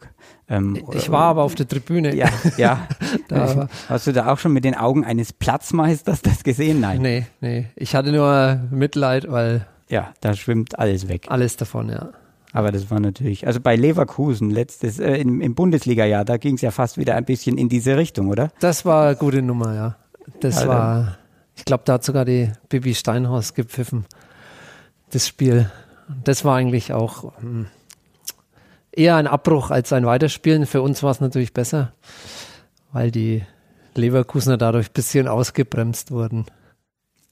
Ähm, 0.49 0.83
ich 0.93 1.11
war 1.11 1.25
aber 1.25 1.43
auf 1.43 1.55
der 1.55 1.69
Tribüne. 1.69 2.15
Ja, 2.15 2.31
ja. 2.57 2.89
da 3.29 3.69
Hast 3.89 4.07
du 4.07 4.13
da 4.13 4.33
auch 4.33 4.39
schon 4.39 4.53
mit 4.53 4.65
den 4.65 4.75
Augen 4.75 5.05
eines 5.05 5.33
Platzmeisters 5.33 6.23
das 6.23 6.43
gesehen? 6.43 6.81
Nein. 6.81 7.03
Nee, 7.03 7.27
nee. 7.41 7.67
Ich 7.77 7.95
hatte 7.95 8.13
nur 8.13 8.61
Mitleid, 8.71 9.31
weil. 9.31 9.67
Ja, 9.91 10.13
da 10.21 10.35
schwimmt 10.35 10.79
alles 10.79 11.09
weg. 11.09 11.27
Alles 11.29 11.57
davon, 11.57 11.91
ja. 11.91 12.11
Aber 12.53 12.73
das 12.73 12.91
war 12.91 12.99
natürlich, 12.99 13.47
also 13.47 13.61
bei 13.61 13.77
Leverkusen 13.77 14.51
letztes, 14.51 14.99
äh, 14.99 15.17
im, 15.17 15.41
im 15.41 15.55
Bundesliga-Jahr, 15.55 16.25
da 16.25 16.39
ging 16.39 16.55
es 16.55 16.63
ja 16.63 16.71
fast 16.71 16.97
wieder 16.97 17.15
ein 17.15 17.25
bisschen 17.25 17.59
in 17.59 17.69
diese 17.69 17.97
Richtung, 17.97 18.29
oder? 18.29 18.51
Das 18.61 18.85
war 18.85 19.09
eine 19.09 19.17
gute 19.17 19.43
Nummer, 19.43 19.75
ja. 19.75 19.97
Das 20.41 20.59
Alter. 20.59 20.69
war, 20.69 21.19
ich 21.59 21.65
glaube, 21.65 21.83
da 21.85 21.95
hat 21.95 22.05
sogar 22.05 22.25
die 22.25 22.53
Bibi 22.69 22.95
Steinhaus 22.95 23.53
gepfiffen, 23.53 24.07
das 25.11 25.27
Spiel. 25.27 25.71
Das 26.25 26.45
war 26.45 26.57
eigentlich 26.57 26.93
auch, 26.93 27.33
hm, 27.41 27.67
eher 28.93 29.17
ein 29.17 29.27
Abbruch 29.27 29.71
als 29.71 29.93
ein 29.93 30.07
Weiterspielen. 30.07 30.67
Für 30.67 30.83
uns 30.83 31.03
war 31.03 31.11
es 31.11 31.21
natürlich 31.21 31.53
besser, 31.53 31.93
weil 32.93 33.11
die 33.11 33.45
Leverkusener 33.95 34.57
dadurch 34.57 34.89
ein 34.89 34.95
bisschen 34.95 35.29
ausgebremst 35.29 36.11
wurden. 36.11 36.47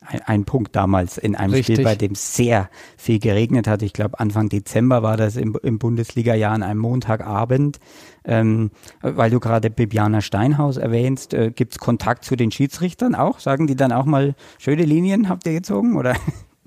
Ein, 0.06 0.20
ein 0.24 0.44
Punkt 0.44 0.76
damals 0.76 1.18
in 1.18 1.36
einem 1.36 1.52
Richtig. 1.52 1.76
Spiel, 1.76 1.84
bei 1.84 1.94
dem 1.94 2.14
sehr 2.14 2.70
viel 2.96 3.18
geregnet 3.18 3.66
hat. 3.66 3.82
Ich 3.82 3.92
glaube, 3.92 4.20
Anfang 4.20 4.48
Dezember 4.48 5.02
war 5.02 5.16
das 5.16 5.36
im, 5.36 5.58
im 5.62 5.78
Bundesliga-Jahr 5.78 6.52
an 6.52 6.62
einem 6.62 6.80
Montagabend. 6.80 7.78
Ähm, 8.24 8.70
weil 9.02 9.30
du 9.30 9.40
gerade 9.40 9.70
Bibiana 9.70 10.20
Steinhaus 10.20 10.76
erwähnst, 10.76 11.34
äh, 11.34 11.50
gibt 11.50 11.72
es 11.72 11.78
Kontakt 11.78 12.24
zu 12.24 12.36
den 12.36 12.50
Schiedsrichtern 12.50 13.14
auch? 13.14 13.38
Sagen 13.38 13.66
die 13.66 13.76
dann 13.76 13.92
auch 13.92 14.04
mal, 14.04 14.34
schöne 14.58 14.84
Linien 14.84 15.28
habt 15.28 15.46
ihr 15.46 15.52
gezogen? 15.52 15.96
Oder? 15.96 16.16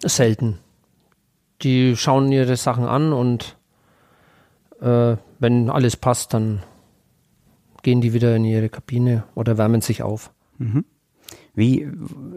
Selten. 0.01 0.59
Die 1.61 1.95
schauen 1.97 2.31
ihre 2.31 2.55
Sachen 2.55 2.85
an 2.85 3.11
und 3.11 3.57
äh, 4.81 5.17
wenn 5.39 5.69
alles 5.69 5.97
passt, 5.97 6.33
dann 6.33 6.63
gehen 7.81 8.01
die 8.01 8.13
wieder 8.13 8.35
in 8.35 8.45
ihre 8.45 8.69
Kabine 8.69 9.23
oder 9.35 9.57
wärmen 9.57 9.81
sich 9.81 10.03
auf. 10.03 10.31
Mhm. 10.57 10.85
Wie 11.59 11.91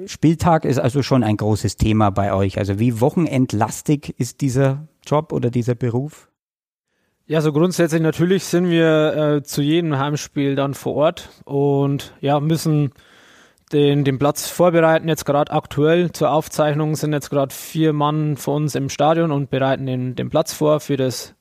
Spieltag 0.06 0.64
ist 0.64 0.78
also 0.78 1.02
schon 1.02 1.22
ein 1.22 1.36
großes 1.36 1.76
Thema 1.76 2.10
bei 2.10 2.34
euch. 2.34 2.58
Also 2.58 2.80
wie 2.80 3.00
wochenendlastig 3.00 4.14
ist 4.18 4.40
dieser 4.40 4.88
Job 5.06 5.32
oder 5.32 5.48
dieser 5.48 5.76
Beruf? 5.76 6.28
Ja, 7.26 7.40
so 7.40 7.52
grundsätzlich 7.52 8.02
natürlich 8.02 8.42
sind 8.42 8.68
wir 8.68 9.16
äh, 9.16 9.42
zu 9.44 9.62
jedem 9.62 9.96
Heimspiel 9.96 10.56
dann 10.56 10.74
vor 10.74 10.96
Ort 10.96 11.28
und 11.44 12.12
ja, 12.20 12.40
müssen 12.40 12.90
den, 13.72 14.02
den 14.02 14.18
Platz 14.18 14.48
vorbereiten. 14.48 15.08
Jetzt 15.08 15.24
gerade 15.24 15.52
aktuell 15.52 16.10
zur 16.10 16.32
Aufzeichnung 16.32 16.96
sind 16.96 17.12
jetzt 17.12 17.30
gerade 17.30 17.54
vier 17.54 17.92
Mann 17.92 18.36
für 18.36 18.50
uns 18.50 18.74
im 18.74 18.88
Stadion 18.88 19.30
und 19.30 19.50
bereiten 19.50 19.86
den, 19.86 20.16
den 20.16 20.30
Platz 20.30 20.52
vor 20.52 20.80
für 20.80 20.96
das 20.96 21.36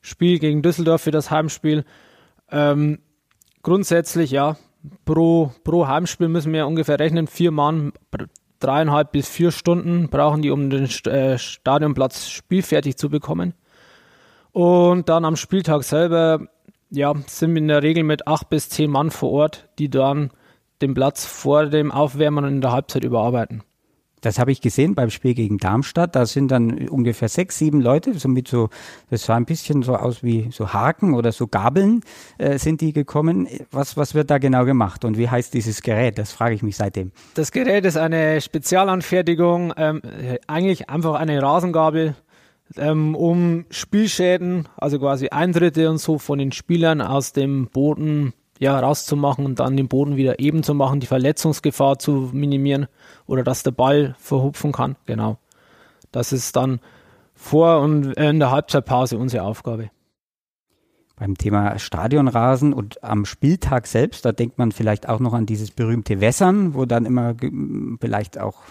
Spiel 0.00 0.38
gegen 0.38 0.62
Düsseldorf 0.62 1.02
für 1.02 1.10
das 1.10 1.30
Heimspiel. 1.30 1.84
Ähm, 2.50 3.00
grundsätzlich, 3.62 4.30
ja, 4.30 4.56
pro, 5.04 5.52
pro 5.64 5.86
Heimspiel 5.86 6.28
müssen 6.28 6.52
wir 6.52 6.66
ungefähr 6.66 6.98
rechnen, 6.98 7.26
vier 7.26 7.50
Mann, 7.50 7.92
dreieinhalb 8.60 9.12
bis 9.12 9.28
vier 9.28 9.50
Stunden 9.50 10.08
brauchen 10.08 10.42
die, 10.42 10.50
um 10.50 10.70
den 10.70 10.84
äh, 10.84 11.38
Stadionplatz 11.38 12.28
spielfertig 12.28 12.96
zu 12.96 13.10
bekommen. 13.10 13.54
Und 14.52 15.08
dann 15.08 15.24
am 15.24 15.36
Spieltag 15.36 15.82
selber, 15.82 16.46
ja, 16.90 17.14
sind 17.26 17.54
wir 17.54 17.62
in 17.62 17.68
der 17.68 17.82
Regel 17.82 18.04
mit 18.04 18.26
acht 18.26 18.50
bis 18.50 18.68
zehn 18.68 18.90
Mann 18.90 19.10
vor 19.10 19.32
Ort, 19.32 19.68
die 19.78 19.88
dann 19.88 20.30
den 20.82 20.94
Platz 20.94 21.24
vor 21.24 21.66
dem 21.66 21.90
Aufwärmen 21.90 22.44
in 22.44 22.60
der 22.60 22.72
Halbzeit 22.72 23.04
überarbeiten. 23.04 23.62
Das 24.22 24.38
habe 24.38 24.52
ich 24.52 24.60
gesehen 24.60 24.94
beim 24.94 25.10
Spiel 25.10 25.34
gegen 25.34 25.58
Darmstadt. 25.58 26.16
Da 26.16 26.24
sind 26.24 26.50
dann 26.50 26.88
ungefähr 26.88 27.28
sechs, 27.28 27.58
sieben 27.58 27.80
Leute, 27.80 28.14
so 28.18 28.28
mit 28.28 28.48
so, 28.48 28.70
das 29.10 29.24
sah 29.24 29.36
ein 29.36 29.44
bisschen 29.44 29.82
so 29.82 29.96
aus 29.96 30.22
wie 30.22 30.48
so 30.50 30.72
Haken 30.72 31.14
oder 31.14 31.32
so 31.32 31.46
Gabeln, 31.46 32.00
äh, 32.38 32.58
sind 32.58 32.80
die 32.80 32.92
gekommen. 32.92 33.48
Was, 33.70 33.96
was 33.96 34.14
wird 34.14 34.30
da 34.30 34.38
genau 34.38 34.64
gemacht 34.64 35.04
und 35.04 35.18
wie 35.18 35.28
heißt 35.28 35.52
dieses 35.52 35.82
Gerät? 35.82 36.18
Das 36.18 36.32
frage 36.32 36.54
ich 36.54 36.62
mich 36.62 36.76
seitdem. 36.76 37.12
Das 37.34 37.52
Gerät 37.52 37.84
ist 37.84 37.96
eine 37.96 38.40
Spezialanfertigung, 38.40 39.74
ähm, 39.76 40.00
eigentlich 40.46 40.88
einfach 40.88 41.14
eine 41.14 41.42
Rasengabel, 41.42 42.14
ähm, 42.76 43.14
um 43.14 43.64
Spielschäden, 43.70 44.68
also 44.76 44.98
quasi 44.98 45.28
Eintritte 45.28 45.90
und 45.90 45.98
so 45.98 46.18
von 46.18 46.38
den 46.38 46.52
Spielern 46.52 47.00
aus 47.00 47.32
dem 47.32 47.66
Boden 47.66 48.32
ja, 48.58 48.78
rauszumachen 48.78 49.44
und 49.44 49.58
dann 49.58 49.76
den 49.76 49.88
Boden 49.88 50.16
wieder 50.16 50.38
eben 50.38 50.62
zu 50.62 50.74
machen, 50.74 51.00
die 51.00 51.06
Verletzungsgefahr 51.06 51.98
zu 51.98 52.30
minimieren 52.32 52.86
oder 53.26 53.42
dass 53.42 53.62
der 53.62 53.72
Ball 53.72 54.14
verhupfen 54.18 54.72
kann. 54.72 54.96
Genau. 55.06 55.38
Das 56.12 56.32
ist 56.32 56.54
dann 56.56 56.80
vor 57.34 57.80
und 57.80 58.12
in 58.12 58.38
der 58.38 58.50
Halbzeitpause 58.50 59.18
unsere 59.18 59.44
Aufgabe. 59.44 59.90
Beim 61.16 61.36
Thema 61.36 61.78
Stadionrasen 61.78 62.72
und 62.72 63.02
am 63.04 63.24
Spieltag 63.24 63.86
selbst, 63.86 64.24
da 64.24 64.32
denkt 64.32 64.58
man 64.58 64.72
vielleicht 64.72 65.08
auch 65.08 65.20
noch 65.20 65.34
an 65.34 65.46
dieses 65.46 65.70
berühmte 65.70 66.20
Wässern, 66.20 66.74
wo 66.74 66.84
dann 66.84 67.04
immer 67.04 67.34
vielleicht 68.00 68.38
auch 68.38 68.62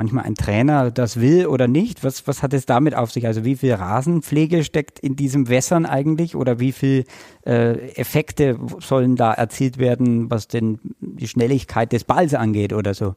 manchmal 0.00 0.24
ein 0.24 0.34
Trainer 0.34 0.90
das 0.90 1.20
will 1.20 1.46
oder 1.46 1.68
nicht. 1.68 2.02
Was, 2.02 2.26
was 2.26 2.42
hat 2.42 2.54
es 2.54 2.64
damit 2.64 2.94
auf 2.94 3.12
sich? 3.12 3.26
Also 3.26 3.44
wie 3.44 3.54
viel 3.54 3.74
Rasenpflege 3.74 4.64
steckt 4.64 4.98
in 4.98 5.14
diesem 5.14 5.50
Wässern 5.50 5.84
eigentlich 5.84 6.34
oder 6.34 6.58
wie 6.58 6.72
viel 6.72 7.04
äh, 7.44 7.90
Effekte 7.96 8.58
sollen 8.78 9.14
da 9.14 9.34
erzielt 9.34 9.76
werden, 9.76 10.30
was 10.30 10.48
denn 10.48 10.80
die 11.00 11.28
Schnelligkeit 11.28 11.92
des 11.92 12.04
Balls 12.04 12.32
angeht 12.32 12.72
oder 12.72 12.94
so? 12.94 13.14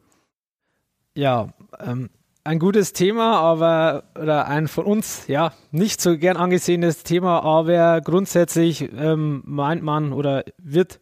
Ja, 1.15 1.53
ähm, 1.79 2.09
ein 2.43 2.59
gutes 2.59 2.91
Thema, 2.91 3.37
aber 3.37 4.03
oder 4.21 4.47
ein 4.47 4.67
von 4.67 4.83
uns 4.83 5.27
ja 5.27 5.53
nicht 5.71 6.01
so 6.01 6.17
gern 6.17 6.35
angesehenes 6.35 7.03
Thema, 7.03 7.43
aber 7.43 8.01
grundsätzlich 8.01 8.91
ähm, 8.91 9.41
meint 9.45 9.83
man 9.83 10.11
oder 10.11 10.43
wird 10.57 10.99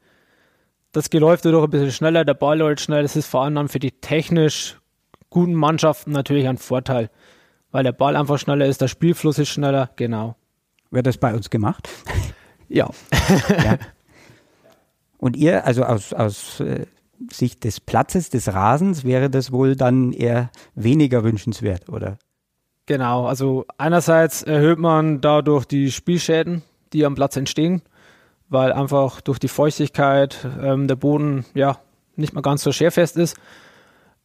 das 0.92 1.10
Geläuf 1.10 1.42
dadurch 1.42 1.64
ein 1.64 1.72
bisschen 1.72 1.92
schneller, 1.92 2.24
der 2.24 2.36
Ball 2.36 2.60
läuft 2.60 2.82
schnell. 2.82 3.02
Das 3.02 3.16
ist 3.16 3.26
vor 3.26 3.42
allem 3.42 3.56
dann 3.56 3.68
für 3.68 3.80
die 3.80 3.92
technisch 3.92 4.78
guten 5.32 5.56
Mannschaften 5.56 6.12
natürlich 6.12 6.48
ein 6.48 6.60
Vorteil, 6.60 7.10
weil 7.72 7.84
der 7.84 7.94
Ball 7.94 8.16
einfach 8.16 8.38
schneller 8.38 8.68
ist, 8.68 8.82
der 8.82 8.88
Spielfluss 8.88 9.40
ist 9.40 9.50
schneller, 9.50 9.90
genau. 9.96 10.36
Wird 10.92 11.08
das 11.08 11.18
bei 11.18 11.34
uns 11.34 11.50
gemacht? 11.50 11.90
Ja. 12.74 12.90
ja. 13.50 13.78
Und 15.18 15.36
ihr, 15.36 15.66
also 15.66 15.84
aus, 15.84 16.14
aus 16.14 16.62
äh, 16.62 16.86
Sicht 17.30 17.66
des 17.66 17.82
Platzes, 17.82 18.30
des 18.30 18.54
Rasens, 18.54 19.04
wäre 19.04 19.30
das 19.30 19.52
wohl 19.52 19.76
dann 19.76 20.14
eher 20.14 20.52
weniger 20.74 21.26
wünschenswert, 21.26 21.90
oder? 21.90 22.18
Genau, 22.86 23.26
also 23.26 23.66
einerseits 23.78 24.42
erhöht 24.42 24.80
man 24.80 25.20
dadurch 25.20 25.66
die 25.66 25.92
Spielschäden, 25.92 26.64
die 26.94 27.06
am 27.06 27.16
Platz 27.16 27.36
entstehen, 27.36 27.82
weil 28.48 28.72
einfach 28.72 29.20
durch 29.20 29.40
die 29.40 29.50
Feuchtigkeit 29.50 30.48
ähm, 30.62 30.88
der 30.88 30.96
Boden 30.96 31.46
ja 31.54 31.78
nicht 32.16 32.34
mehr 32.34 32.42
ganz 32.42 32.64
so 32.64 32.72
scherfest 32.72 33.18
ist. 33.18 33.38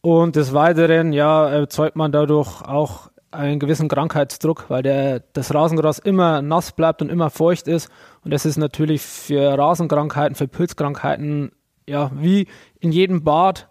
Und 0.01 0.35
des 0.35 0.53
Weiteren 0.53 1.11
ja, 1.13 1.49
erzeugt 1.49 1.95
man 1.95 2.11
dadurch 2.11 2.61
auch 2.61 3.09
einen 3.31 3.59
gewissen 3.59 3.89
Krankheitsdruck, 3.89 4.69
weil 4.69 4.83
der, 4.83 5.21
das 5.33 5.53
Rasengras 5.53 5.99
immer 5.99 6.41
nass 6.41 6.71
bleibt 6.71 7.01
und 7.01 7.09
immer 7.09 7.29
feucht 7.29 7.67
ist. 7.67 7.89
Und 8.23 8.31
das 8.31 8.45
ist 8.45 8.57
natürlich 8.57 9.01
für 9.01 9.57
Rasenkrankheiten, 9.57 10.35
für 10.35 10.47
Pilzkrankheiten, 10.47 11.51
ja, 11.87 12.11
wie 12.13 12.47
in 12.79 12.91
jedem 12.91 13.23
Bad, 13.23 13.67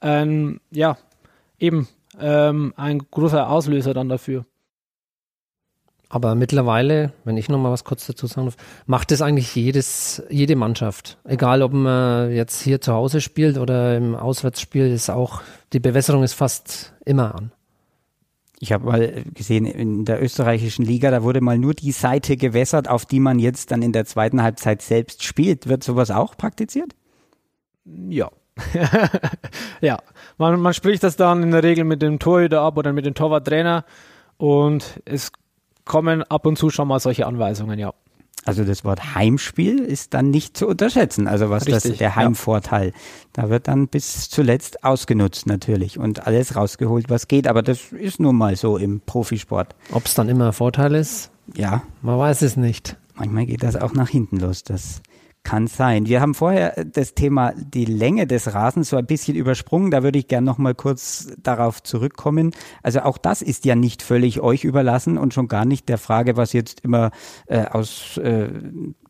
ein, 0.00 0.60
ja, 0.70 0.96
eben 1.58 1.88
ähm, 2.20 2.74
ein 2.76 2.98
großer 3.10 3.48
Auslöser 3.48 3.94
dann 3.94 4.08
dafür. 4.08 4.44
Aber 6.08 6.36
mittlerweile, 6.36 7.12
wenn 7.24 7.36
ich 7.36 7.48
noch 7.48 7.58
mal 7.58 7.72
was 7.72 7.82
kurz 7.82 8.06
dazu 8.06 8.26
sagen 8.28 8.46
darf, 8.46 8.56
macht 8.86 9.10
es 9.10 9.22
eigentlich 9.22 9.54
jedes, 9.56 10.22
jede 10.30 10.54
Mannschaft. 10.54 11.18
Egal, 11.24 11.62
ob 11.62 11.72
man 11.72 12.30
jetzt 12.30 12.62
hier 12.62 12.80
zu 12.80 12.92
Hause 12.92 13.20
spielt 13.20 13.58
oder 13.58 13.96
im 13.96 14.14
Auswärtsspiel, 14.14 14.86
ist 14.86 15.10
auch, 15.10 15.42
die 15.72 15.80
Bewässerung 15.80 16.22
ist 16.22 16.34
fast 16.34 16.94
immer 17.04 17.34
an. 17.34 17.50
Ich 18.58 18.72
habe 18.72 18.86
mal 18.86 19.24
gesehen, 19.34 19.66
in 19.66 20.04
der 20.04 20.22
österreichischen 20.22 20.84
Liga, 20.84 21.10
da 21.10 21.22
wurde 21.22 21.40
mal 21.40 21.58
nur 21.58 21.74
die 21.74 21.92
Seite 21.92 22.36
gewässert, 22.36 22.88
auf 22.88 23.04
die 23.04 23.20
man 23.20 23.38
jetzt 23.38 23.70
dann 23.70 23.82
in 23.82 23.92
der 23.92 24.06
zweiten 24.06 24.42
Halbzeit 24.42 24.82
selbst 24.82 25.24
spielt. 25.24 25.68
Wird 25.68 25.84
sowas 25.84 26.10
auch 26.10 26.36
praktiziert? 26.36 26.94
Ja. 27.84 28.30
ja, 29.82 29.98
man, 30.38 30.58
man 30.60 30.72
spricht 30.72 31.02
das 31.02 31.16
dann 31.16 31.42
in 31.42 31.50
der 31.50 31.62
Regel 31.62 31.84
mit 31.84 32.00
dem 32.00 32.18
Torhüter 32.18 32.62
ab 32.62 32.78
oder 32.78 32.94
mit 32.94 33.04
dem 33.04 33.12
Torwarttrainer 33.12 33.84
und 34.38 35.02
es 35.04 35.30
kommen 35.86 36.22
ab 36.24 36.44
und 36.44 36.58
zu 36.58 36.68
schon 36.68 36.88
mal 36.88 37.00
solche 37.00 37.26
Anweisungen, 37.26 37.78
ja. 37.78 37.94
Also 38.44 38.62
das 38.62 38.84
Wort 38.84 39.16
Heimspiel 39.16 39.80
ist 39.80 40.14
dann 40.14 40.30
nicht 40.30 40.56
zu 40.56 40.68
unterschätzen. 40.68 41.26
Also 41.26 41.50
was 41.50 41.66
Richtig, 41.66 41.90
das 41.90 41.98
der 41.98 42.14
Heimvorteil. 42.14 42.88
Ja. 42.88 42.94
Da 43.32 43.50
wird 43.50 43.66
dann 43.66 43.88
bis 43.88 44.30
zuletzt 44.30 44.84
ausgenutzt 44.84 45.46
natürlich 45.46 45.98
und 45.98 46.28
alles 46.28 46.54
rausgeholt, 46.54 47.10
was 47.10 47.26
geht. 47.26 47.48
Aber 47.48 47.62
das 47.62 47.90
ist 47.92 48.20
nun 48.20 48.36
mal 48.36 48.54
so 48.54 48.76
im 48.76 49.00
Profisport. 49.00 49.74
Ob 49.90 50.06
es 50.06 50.14
dann 50.14 50.28
immer 50.28 50.46
ein 50.46 50.52
Vorteil 50.52 50.94
ist? 50.94 51.30
Ja. 51.56 51.82
Man 52.02 52.18
weiß 52.18 52.42
es 52.42 52.56
nicht. 52.56 52.96
Manchmal 53.16 53.46
geht 53.46 53.64
das 53.64 53.74
auch 53.74 53.94
nach 53.94 54.10
hinten 54.10 54.38
los. 54.38 54.62
Das 54.62 55.02
kann 55.46 55.68
sein. 55.68 56.06
Wir 56.06 56.20
haben 56.20 56.34
vorher 56.34 56.84
das 56.84 57.14
Thema 57.14 57.52
die 57.56 57.84
Länge 57.84 58.26
des 58.26 58.52
Rasens 58.52 58.90
so 58.90 58.96
ein 58.96 59.06
bisschen 59.06 59.36
übersprungen. 59.36 59.92
Da 59.92 60.02
würde 60.02 60.18
ich 60.18 60.26
gerne 60.26 60.44
noch 60.44 60.58
mal 60.58 60.74
kurz 60.74 61.28
darauf 61.40 61.84
zurückkommen. 61.84 62.50
Also 62.82 63.02
auch 63.02 63.16
das 63.16 63.42
ist 63.42 63.64
ja 63.64 63.76
nicht 63.76 64.02
völlig 64.02 64.40
euch 64.40 64.64
überlassen 64.64 65.16
und 65.18 65.34
schon 65.34 65.46
gar 65.46 65.64
nicht 65.64 65.88
der 65.88 65.98
Frage, 65.98 66.36
was 66.36 66.52
jetzt 66.52 66.80
immer 66.80 67.12
äh, 67.46 67.64
aus 67.64 68.16
äh, 68.16 68.48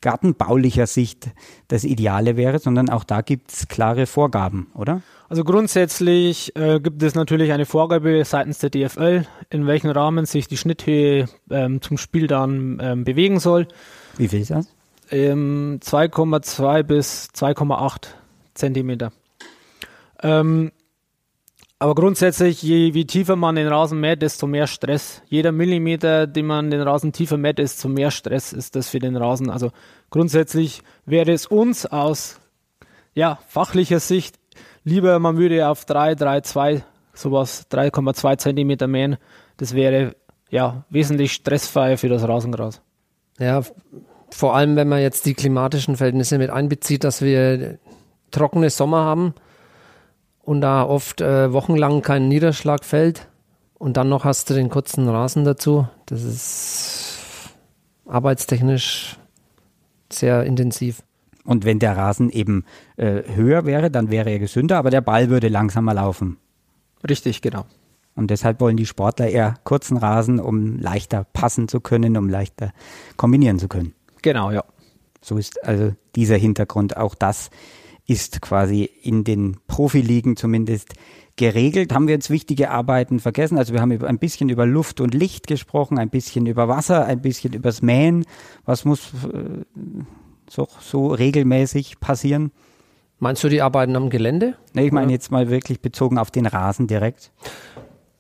gartenbaulicher 0.03 0.87
Sicht 0.87 1.31
das 1.68 1.85
Ideale 1.85 2.37
wäre, 2.37 2.59
sondern 2.59 2.90
auch 2.90 3.05
da 3.05 3.22
gibt 3.22 3.53
es 3.53 3.68
klare 3.68 4.05
Vorgaben, 4.05 4.66
oder? 4.75 5.01
Also 5.31 5.42
grundsätzlich 5.42 6.55
äh, 6.55 6.81
gibt 6.81 7.03
es 7.03 7.14
natürlich 7.14 7.51
eine 7.53 7.64
Vorgabe 7.64 8.22
seitens 8.27 8.59
der 8.59 8.68
DFL, 8.68 9.27
in 9.49 9.66
welchem 9.66 9.90
Rahmen 9.90 10.27
sich 10.27 10.49
die 10.49 10.59
Schnitthöhe 10.59 11.31
ähm, 11.51 11.81
zum 11.81 11.96
Spiel 11.96 12.27
dann 12.27 12.79
ähm, 12.83 13.05
bewegen 13.05 13.40
soll. 13.40 13.68
Wie 14.18 14.29
viel 14.29 14.42
ist 14.42 14.51
das? 14.51 14.76
2,2 15.11 16.83
bis 16.83 17.29
2,8 17.35 18.09
Zentimeter. 18.55 19.12
Ähm, 20.23 20.73
aber 21.79 21.95
grundsätzlich, 21.95 22.62
je 22.62 22.95
wie 22.95 23.05
tiefer 23.05 23.37
man 23.37 23.57
den 23.57 23.69
Rasen 23.69 24.01
mäht, 24.01 24.23
desto 24.23 24.47
mehr 24.47 24.66
Stress. 24.66 25.23
Jeder 25.29 25.53
Millimeter, 25.53 26.27
den 26.27 26.47
man 26.47 26.71
den 26.71 26.81
Rasen 26.81 27.12
tiefer 27.12 27.37
mäht, 27.37 27.59
desto 27.59 27.88
mehr 27.88 28.11
Stress 28.11 28.53
ist 28.53 28.77
das 28.77 28.88
für 28.88 28.99
den 28.99 29.16
Rasen. 29.16 29.51
Also 29.51 29.73
grundsätzlich 30.11 30.83
wäre 31.05 31.33
es 31.33 31.47
uns 31.47 31.85
aus 31.85 32.40
ja, 33.14 33.38
fachlicher 33.49 34.01
Sicht 34.01 34.38
lieber, 34.87 35.19
man 35.19 35.37
würde 35.37 35.69
auf 35.69 35.85
3, 35.85 36.14
3, 36.14 36.40
2, 36.40 36.85
sowas 37.12 37.66
3,2 37.71 38.38
Zentimeter 38.38 38.87
mähen. 38.87 39.19
Das 39.59 39.75
wäre 39.75 40.16
ja 40.49 40.85
wesentlich 40.88 41.35
stressfreier 41.35 41.99
für 41.99 42.09
das 42.09 42.27
Rasengras. 42.27 42.81
Ja, 43.38 43.61
vor 44.31 44.57
allem, 44.57 44.77
wenn 44.77 44.89
man 44.89 45.01
jetzt 45.01 45.27
die 45.27 45.35
klimatischen 45.35 45.97
Verhältnisse 45.97 46.39
mit 46.39 46.51
einbezieht, 46.51 47.05
dass 47.05 47.23
wir 47.23 47.79
trockene 48.31 48.71
Sommer 48.71 48.99
haben 48.99 49.35
und 50.43 50.61
da 50.61 50.85
oft 50.85 51.21
äh, 51.21 51.53
wochenlang 51.53 52.03
kein 52.03 52.29
Niederschlag 52.29 52.85
fällt 52.85 53.29
und 53.75 53.97
dann 53.97 54.09
noch 54.09 54.25
hast 54.25 54.51
du 54.51 54.55
den 54.55 54.69
kurzen 54.69 55.09
Rasen 55.09 55.45
dazu. 55.45 55.87
Das 56.07 56.23
ist 56.23 57.19
arbeitstechnisch 58.07 59.17
sehr 60.11 60.45
intensiv. 60.45 61.03
Und 61.45 61.65
wenn 61.65 61.79
der 61.79 61.97
Rasen 61.97 62.31
eben 62.31 62.65
äh, 62.97 63.23
höher 63.35 63.67
wäre, 63.67 63.91
dann 63.91 64.11
wäre 64.11 64.31
er 64.31 64.39
gesünder, 64.39 64.79
aber 64.79 64.91
der 64.91 65.01
Ball 65.01 65.31
würde 65.31 65.49
langsamer 65.49 65.95
laufen. 65.95 66.39
Richtig, 67.09 67.41
genau. 67.41 67.67
Und 68.17 68.31
deshalb 68.31 68.61
wollen 68.61 68.77
die 68.77 68.87
Sportler 68.87 69.29
eher 69.29 69.55
kurzen 69.62 69.97
Rasen, 69.97 70.41
um 70.41 70.79
leichter 70.79 71.25
passen 71.33 71.69
zu 71.69 71.81
können, 71.81 72.17
um 72.17 72.29
leichter 72.29 72.73
kombinieren 73.17 73.59
zu 73.59 73.69
können. 73.69 73.95
Genau, 74.27 74.51
ja. 74.51 74.65
So 75.23 75.39
ist 75.39 75.62
also 75.62 75.93
dieser 76.17 76.35
Hintergrund. 76.37 76.97
Auch 76.97 77.15
das 77.15 77.51
ist 78.07 78.43
quasi 78.43 78.83
in 78.83 79.23
den 79.23 79.59
Profiligen 79.69 80.37
zumindest 80.37 80.95
geregelt. 81.37 81.95
Haben 81.95 82.09
wir 82.09 82.15
jetzt 82.17 82.29
wichtige 82.29 82.73
Arbeiten 82.73 83.21
vergessen? 83.21 83.57
Also 83.57 83.73
wir 83.73 83.81
haben 83.81 83.93
ein 83.93 84.19
bisschen 84.19 84.49
über 84.49 84.67
Luft 84.67 85.01
und 85.01 85.15
Licht 85.15 85.47
gesprochen, 85.47 85.97
ein 85.97 86.11
bisschen 86.11 86.47
über 86.47 86.67
Wasser, 86.67 87.05
ein 87.05 87.23
bisschen 87.23 87.53
übers 87.53 87.83
Mähen. 87.83 88.27
Was 88.65 88.85
muss 88.85 89.12
äh, 89.33 89.62
so, 90.51 90.67
so 90.81 91.07
regelmäßig 91.07 92.01
passieren? 92.01 92.51
Meinst 93.21 93.45
du 93.45 93.49
die 93.49 93.62
Arbeiten 93.62 93.95
am 93.95 94.11
Gelände? 94.11 94.57
Nee, 94.73 94.87
ich 94.87 94.93
meine 94.93 95.12
jetzt 95.12 95.31
mal 95.31 95.51
wirklich 95.51 95.81
bezogen 95.81 96.19
auf 96.19 96.33
den 96.33 96.47
Rasen 96.47 96.89
direkt. 96.89 97.31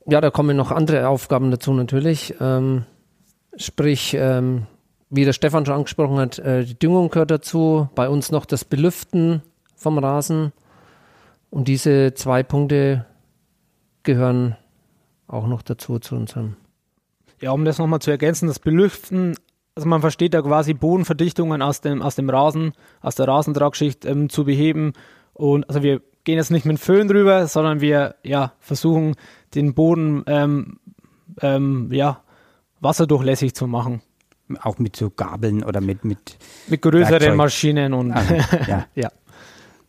Ja, 0.06 0.20
da 0.20 0.30
kommen 0.30 0.56
noch 0.56 0.70
andere 0.70 1.08
Aufgaben 1.08 1.50
dazu 1.50 1.72
natürlich. 1.72 2.32
Ähm, 2.40 2.84
sprich, 3.56 4.16
ähm, 4.16 4.68
wie 5.10 5.24
der 5.24 5.32
Stefan 5.32 5.64
schon 5.64 5.76
angesprochen 5.76 6.18
hat, 6.18 6.38
äh, 6.38 6.64
die 6.64 6.78
Düngung 6.78 7.10
gehört 7.10 7.30
dazu. 7.30 7.88
Bei 7.94 8.08
uns 8.08 8.30
noch 8.30 8.44
das 8.44 8.64
Belüften 8.64 9.42
vom 9.76 9.98
Rasen. 9.98 10.52
Und 11.50 11.68
diese 11.68 12.14
zwei 12.14 12.42
Punkte 12.42 13.06
gehören 14.02 14.56
auch 15.28 15.46
noch 15.46 15.62
dazu 15.62 15.98
zu 15.98 16.16
unserem. 16.16 16.56
Ja, 17.40 17.52
um 17.52 17.64
das 17.64 17.78
nochmal 17.78 18.00
zu 18.00 18.10
ergänzen, 18.10 18.48
das 18.48 18.58
Belüften, 18.58 19.36
also 19.74 19.88
man 19.88 20.00
versteht 20.00 20.34
da 20.34 20.42
quasi 20.42 20.74
Bodenverdichtungen 20.74 21.62
aus 21.62 21.80
dem, 21.80 22.02
aus 22.02 22.16
dem 22.16 22.30
Rasen, 22.30 22.72
aus 23.00 23.14
der 23.14 23.28
Rasentragschicht 23.28 24.04
ähm, 24.06 24.28
zu 24.28 24.44
beheben. 24.44 24.92
Und 25.34 25.68
also 25.68 25.82
wir 25.82 26.00
gehen 26.24 26.36
jetzt 26.36 26.50
nicht 26.50 26.66
mit 26.66 26.80
Föhn 26.80 27.06
drüber, 27.06 27.46
sondern 27.46 27.80
wir 27.80 28.16
ja, 28.24 28.52
versuchen 28.58 29.14
den 29.54 29.74
Boden 29.74 30.24
ähm, 30.26 30.80
ähm, 31.42 31.92
ja, 31.92 32.22
wasserdurchlässig 32.80 33.54
zu 33.54 33.66
machen 33.66 34.00
auch 34.62 34.78
mit 34.78 34.96
so 34.96 35.10
Gabeln 35.10 35.64
oder 35.64 35.80
mit 35.80 36.04
mit 36.04 36.38
mit 36.68 36.82
größeren 36.82 37.10
Werkzeug. 37.10 37.36
Maschinen 37.36 37.92
und 37.92 38.12
also, 38.12 38.34
ja. 38.68 38.86
ja. 38.94 39.10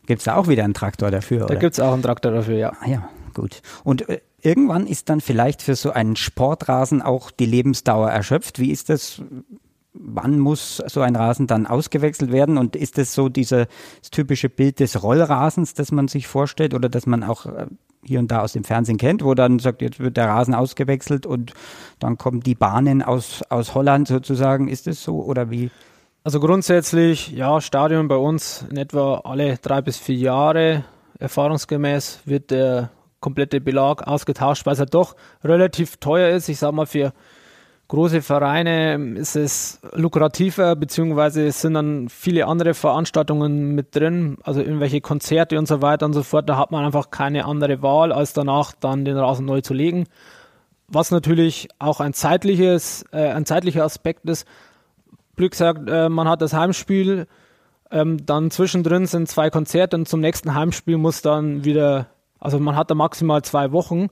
Gibt 0.06 0.20
es 0.20 0.24
da 0.24 0.36
auch 0.36 0.48
wieder 0.48 0.64
einen 0.64 0.74
Traktor 0.74 1.10
dafür? 1.10 1.46
Da 1.46 1.54
gibt 1.54 1.74
es 1.74 1.80
auch 1.80 1.92
einen 1.92 2.02
Traktor 2.02 2.32
dafür, 2.32 2.56
ja. 2.56 2.72
Ah, 2.80 2.88
ja, 2.88 3.08
gut. 3.34 3.60
Und 3.84 4.08
äh, 4.08 4.20
irgendwann 4.40 4.86
ist 4.86 5.10
dann 5.10 5.20
vielleicht 5.20 5.60
für 5.62 5.76
so 5.76 5.90
einen 5.92 6.16
Sportrasen 6.16 7.02
auch 7.02 7.30
die 7.30 7.46
Lebensdauer 7.46 8.10
erschöpft. 8.10 8.58
Wie 8.58 8.70
ist 8.70 8.88
das? 8.88 9.22
Wann 9.94 10.38
muss 10.38 10.82
so 10.86 11.00
ein 11.00 11.16
Rasen 11.16 11.46
dann 11.46 11.66
ausgewechselt 11.66 12.30
werden? 12.30 12.58
Und 12.58 12.76
ist 12.76 12.98
das 12.98 13.14
so 13.14 13.28
dieses 13.28 13.66
typische 14.10 14.48
Bild 14.48 14.80
des 14.80 15.02
Rollrasens, 15.02 15.74
das 15.74 15.92
man 15.92 16.08
sich 16.08 16.26
vorstellt 16.26 16.74
oder 16.74 16.88
dass 16.88 17.06
man 17.06 17.24
auch 17.24 17.46
äh, 17.46 17.66
hier 18.02 18.18
und 18.18 18.30
da 18.30 18.40
aus 18.40 18.52
dem 18.52 18.64
Fernsehen 18.64 18.98
kennt, 18.98 19.24
wo 19.24 19.34
dann 19.34 19.58
sagt, 19.58 19.82
jetzt 19.82 20.00
wird 20.00 20.16
der 20.16 20.28
Rasen 20.28 20.54
ausgewechselt 20.54 21.26
und 21.26 21.52
dann 21.98 22.16
kommen 22.18 22.40
die 22.40 22.54
Bahnen 22.54 23.02
aus, 23.02 23.42
aus 23.48 23.74
Holland 23.74 24.08
sozusagen. 24.08 24.68
Ist 24.68 24.86
es 24.86 25.02
so 25.02 25.22
oder 25.22 25.50
wie? 25.50 25.70
Also 26.24 26.40
grundsätzlich, 26.40 27.30
ja, 27.30 27.60
Stadion 27.60 28.08
bei 28.08 28.16
uns 28.16 28.64
in 28.70 28.76
etwa 28.76 29.20
alle 29.24 29.56
drei 29.56 29.80
bis 29.80 29.96
vier 29.96 30.16
Jahre 30.16 30.84
erfahrungsgemäß 31.18 32.20
wird 32.24 32.50
der 32.50 32.90
komplette 33.20 33.60
Belag 33.60 34.06
ausgetauscht, 34.06 34.66
weil 34.66 34.74
es 34.74 34.78
halt 34.78 34.94
doch 34.94 35.16
relativ 35.42 35.96
teuer 35.96 36.34
ist. 36.36 36.48
Ich 36.48 36.58
sag 36.58 36.72
mal, 36.72 36.86
für 36.86 37.12
große 37.88 38.20
Vereine 38.20 39.14
ist 39.16 39.34
es 39.34 39.80
lukrativer, 39.94 40.76
beziehungsweise 40.76 41.46
es 41.46 41.62
sind 41.62 41.74
dann 41.74 42.08
viele 42.10 42.46
andere 42.46 42.74
Veranstaltungen 42.74 43.74
mit 43.74 43.96
drin, 43.96 44.36
also 44.42 44.60
irgendwelche 44.60 45.00
Konzerte 45.00 45.58
und 45.58 45.66
so 45.66 45.80
weiter 45.80 46.06
und 46.06 46.12
so 46.12 46.22
fort. 46.22 46.48
Da 46.48 46.58
hat 46.58 46.70
man 46.70 46.84
einfach 46.84 47.10
keine 47.10 47.46
andere 47.46 47.82
Wahl, 47.82 48.12
als 48.12 48.34
danach 48.34 48.72
dann 48.78 49.06
den 49.06 49.16
Rasen 49.16 49.46
neu 49.46 49.62
zu 49.62 49.72
legen. 49.72 50.04
Was 50.86 51.10
natürlich 51.10 51.68
auch 51.78 52.00
ein 52.00 52.12
zeitliches, 52.12 53.04
äh, 53.10 53.30
ein 53.30 53.46
zeitlicher 53.46 53.84
Aspekt 53.84 54.28
ist, 54.28 54.46
Glück 55.36 55.52
gesagt, 55.52 55.88
äh, 55.88 56.08
man 56.08 56.28
hat 56.28 56.42
das 56.42 56.52
Heimspiel, 56.52 57.26
ähm, 57.90 58.24
dann 58.26 58.50
zwischendrin 58.50 59.06
sind 59.06 59.28
zwei 59.28 59.48
Konzerte 59.48 59.96
und 59.96 60.08
zum 60.08 60.20
nächsten 60.20 60.54
Heimspiel 60.54 60.98
muss 60.98 61.22
dann 61.22 61.64
wieder, 61.64 62.06
also 62.38 62.58
man 62.58 62.76
hat 62.76 62.90
da 62.90 62.94
maximal 62.94 63.42
zwei 63.42 63.72
Wochen 63.72 64.08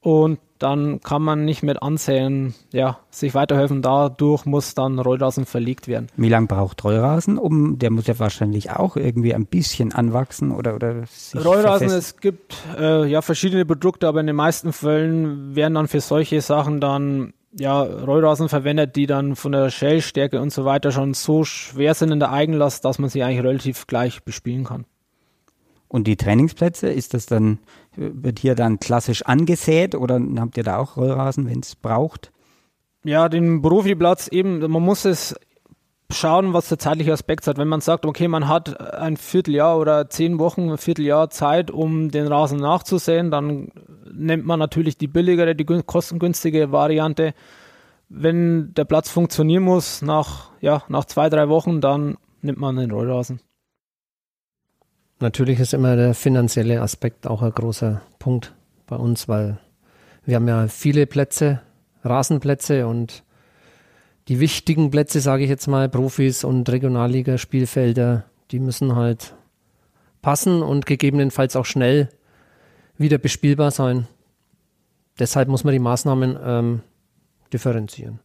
und 0.00 0.38
dann 0.58 1.00
kann 1.00 1.22
man 1.22 1.44
nicht 1.44 1.62
mit 1.62 1.82
ansehen, 1.82 2.54
ja, 2.72 2.98
sich 3.10 3.34
weiterhelfen. 3.34 3.82
Dadurch 3.82 4.46
muss 4.46 4.74
dann 4.74 4.98
Rollrasen 4.98 5.46
verlegt 5.46 5.88
werden. 5.88 6.08
Wie 6.16 6.28
lange 6.28 6.46
braucht 6.46 6.84
Rollrasen? 6.84 7.38
Um, 7.38 7.78
der 7.78 7.90
muss 7.90 8.06
ja 8.06 8.18
wahrscheinlich 8.18 8.70
auch 8.70 8.96
irgendwie 8.96 9.34
ein 9.34 9.46
bisschen 9.46 9.92
anwachsen 9.92 10.52
oder, 10.52 10.74
oder 10.74 11.04
Rollrasen, 11.34 11.88
es 11.88 12.16
gibt 12.18 12.56
äh, 12.78 13.06
ja 13.06 13.22
verschiedene 13.22 13.64
Produkte, 13.64 14.08
aber 14.08 14.20
in 14.20 14.26
den 14.26 14.36
meisten 14.36 14.72
Fällen 14.72 15.54
werden 15.54 15.74
dann 15.74 15.88
für 15.88 16.00
solche 16.00 16.40
Sachen 16.40 16.80
dann 16.80 17.32
ja, 17.58 17.82
Rollrasen 17.82 18.48
verwendet, 18.48 18.96
die 18.96 19.06
dann 19.06 19.34
von 19.36 19.52
der 19.52 19.70
Shellstärke 19.70 20.40
und 20.40 20.52
so 20.52 20.64
weiter 20.64 20.92
schon 20.92 21.14
so 21.14 21.44
schwer 21.44 21.94
sind 21.94 22.12
in 22.12 22.20
der 22.20 22.32
Eigenlast, 22.32 22.84
dass 22.84 22.98
man 22.98 23.08
sie 23.08 23.22
eigentlich 23.22 23.44
relativ 23.44 23.86
gleich 23.86 24.22
bespielen 24.24 24.64
kann. 24.64 24.84
Und 25.88 26.06
die 26.06 26.16
Trainingsplätze, 26.16 26.88
ist 26.88 27.14
das 27.14 27.26
dann, 27.26 27.58
wird 27.96 28.38
hier 28.40 28.54
dann 28.54 28.80
klassisch 28.80 29.22
angesät 29.22 29.94
oder 29.94 30.20
habt 30.38 30.56
ihr 30.56 30.64
da 30.64 30.78
auch 30.78 30.96
Rollrasen, 30.96 31.48
wenn 31.48 31.60
es 31.60 31.76
braucht? 31.76 32.32
Ja, 33.04 33.28
den 33.28 33.62
Profiplatz 33.62 34.26
eben, 34.28 34.58
man 34.58 34.82
muss 34.82 35.04
es 35.04 35.36
schauen, 36.10 36.52
was 36.52 36.68
der 36.68 36.78
zeitliche 36.78 37.12
Aspekt 37.12 37.46
hat. 37.46 37.58
Wenn 37.58 37.68
man 37.68 37.80
sagt, 37.80 38.06
okay, 38.06 38.28
man 38.28 38.48
hat 38.48 38.80
ein 38.80 39.16
Vierteljahr 39.16 39.78
oder 39.78 40.08
zehn 40.08 40.38
Wochen, 40.38 40.70
ein 40.70 40.78
Vierteljahr 40.78 41.30
Zeit, 41.30 41.70
um 41.70 42.10
den 42.10 42.26
Rasen 42.26 42.58
nachzusehen, 42.58 43.30
dann 43.30 43.68
nimmt 44.12 44.46
man 44.46 44.58
natürlich 44.58 44.98
die 44.98 45.08
billigere, 45.08 45.54
die 45.54 45.64
kostengünstige 45.64 46.72
Variante. 46.72 47.34
Wenn 48.08 48.72
der 48.74 48.84
Platz 48.84 49.10
funktionieren 49.10 49.64
muss, 49.64 50.02
nach, 50.02 50.50
ja, 50.60 50.82
nach 50.88 51.06
zwei, 51.06 51.28
drei 51.28 51.48
Wochen, 51.48 51.80
dann 51.80 52.16
nimmt 52.40 52.58
man 52.58 52.76
den 52.76 52.92
Rollrasen. 52.92 53.40
Natürlich 55.18 55.60
ist 55.60 55.72
immer 55.72 55.96
der 55.96 56.14
finanzielle 56.14 56.82
Aspekt 56.82 57.26
auch 57.26 57.42
ein 57.42 57.52
großer 57.52 58.02
Punkt 58.18 58.54
bei 58.86 58.96
uns, 58.96 59.28
weil 59.28 59.58
wir 60.24 60.36
haben 60.36 60.48
ja 60.48 60.68
viele 60.68 61.06
Plätze, 61.06 61.62
Rasenplätze 62.04 62.86
und 62.86 63.22
die 64.28 64.40
wichtigen 64.40 64.90
Plätze, 64.90 65.20
sage 65.20 65.44
ich 65.44 65.48
jetzt 65.48 65.68
mal, 65.68 65.88
Profis 65.88 66.44
und 66.44 66.68
Regionalliga-Spielfelder, 66.68 68.24
die 68.50 68.58
müssen 68.58 68.96
halt 68.96 69.34
passen 70.20 70.62
und 70.62 70.84
gegebenenfalls 70.84 71.56
auch 71.56 71.64
schnell 71.64 72.08
wieder 72.98 73.18
bespielbar 73.18 73.70
sein. 73.70 74.08
Deshalb 75.18 75.48
muss 75.48 75.64
man 75.64 75.72
die 75.72 75.78
Maßnahmen 75.78 76.38
ähm, 76.44 76.80
differenzieren. 77.52 78.20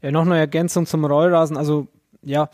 Ja, 0.00 0.10
noch 0.10 0.24
eine 0.24 0.38
Ergänzung 0.38 0.86
zum 0.86 1.04
Rollrasen. 1.04 1.56
Also 1.56 1.88
ja, 2.22 2.48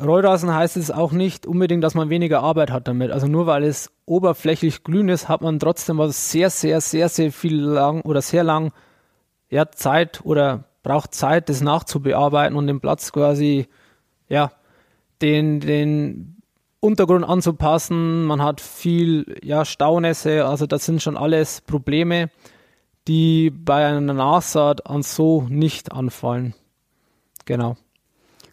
Rollrasen 0.00 0.52
heißt 0.52 0.76
es 0.76 0.90
auch 0.90 1.12
nicht 1.12 1.46
unbedingt, 1.46 1.84
dass 1.84 1.94
man 1.94 2.10
weniger 2.10 2.42
Arbeit 2.42 2.70
hat 2.70 2.88
damit. 2.88 3.10
Also 3.10 3.28
nur 3.28 3.46
weil 3.46 3.62
es 3.62 3.92
oberflächlich 4.06 4.82
grün 4.82 5.08
ist, 5.08 5.28
hat 5.28 5.40
man 5.40 5.58
trotzdem 5.58 5.98
was 5.98 6.30
sehr, 6.30 6.50
sehr, 6.50 6.80
sehr, 6.80 7.08
sehr 7.08 7.30
viel 7.32 7.60
lang 7.60 8.00
oder 8.02 8.20
sehr 8.20 8.42
lang 8.42 8.72
ja, 9.50 9.70
Zeit 9.70 10.22
oder 10.24 10.64
braucht 10.82 11.14
Zeit, 11.14 11.48
das 11.48 11.60
nachzubearbeiten 11.60 12.56
und 12.56 12.66
den 12.66 12.80
Platz 12.80 13.12
quasi, 13.12 13.68
ja, 14.28 14.50
den, 15.22 15.60
den 15.60 16.42
Untergrund 16.80 17.24
anzupassen. 17.24 18.24
Man 18.24 18.42
hat 18.42 18.60
viel, 18.60 19.36
ja, 19.42 19.64
Staunässe, 19.64 20.44
also 20.44 20.66
das 20.66 20.84
sind 20.84 21.02
schon 21.02 21.16
alles 21.16 21.60
Probleme, 21.60 22.30
die 23.06 23.50
bei 23.50 23.86
einer 23.86 24.12
Nachsaat 24.12 24.86
an 24.86 25.02
so 25.02 25.46
nicht 25.48 25.92
anfallen. 25.92 26.54
Genau. 27.44 27.76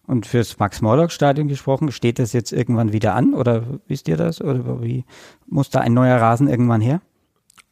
Und 0.08 0.26
fürs 0.26 0.58
Max-Morlock-Stadion 0.58 1.48
gesprochen, 1.48 1.92
steht 1.92 2.20
das 2.20 2.34
jetzt 2.34 2.52
irgendwann 2.52 2.92
wieder 2.92 3.16
an 3.16 3.34
oder 3.34 3.64
wisst 3.88 4.08
ihr 4.08 4.18
das? 4.18 4.42
Oder 4.42 4.82
wie 4.82 5.06
muss 5.48 5.70
da 5.70 5.80
ein 5.80 5.94
neuer 5.94 6.18
Rasen 6.18 6.48
irgendwann 6.48 6.82
her? 6.82 7.02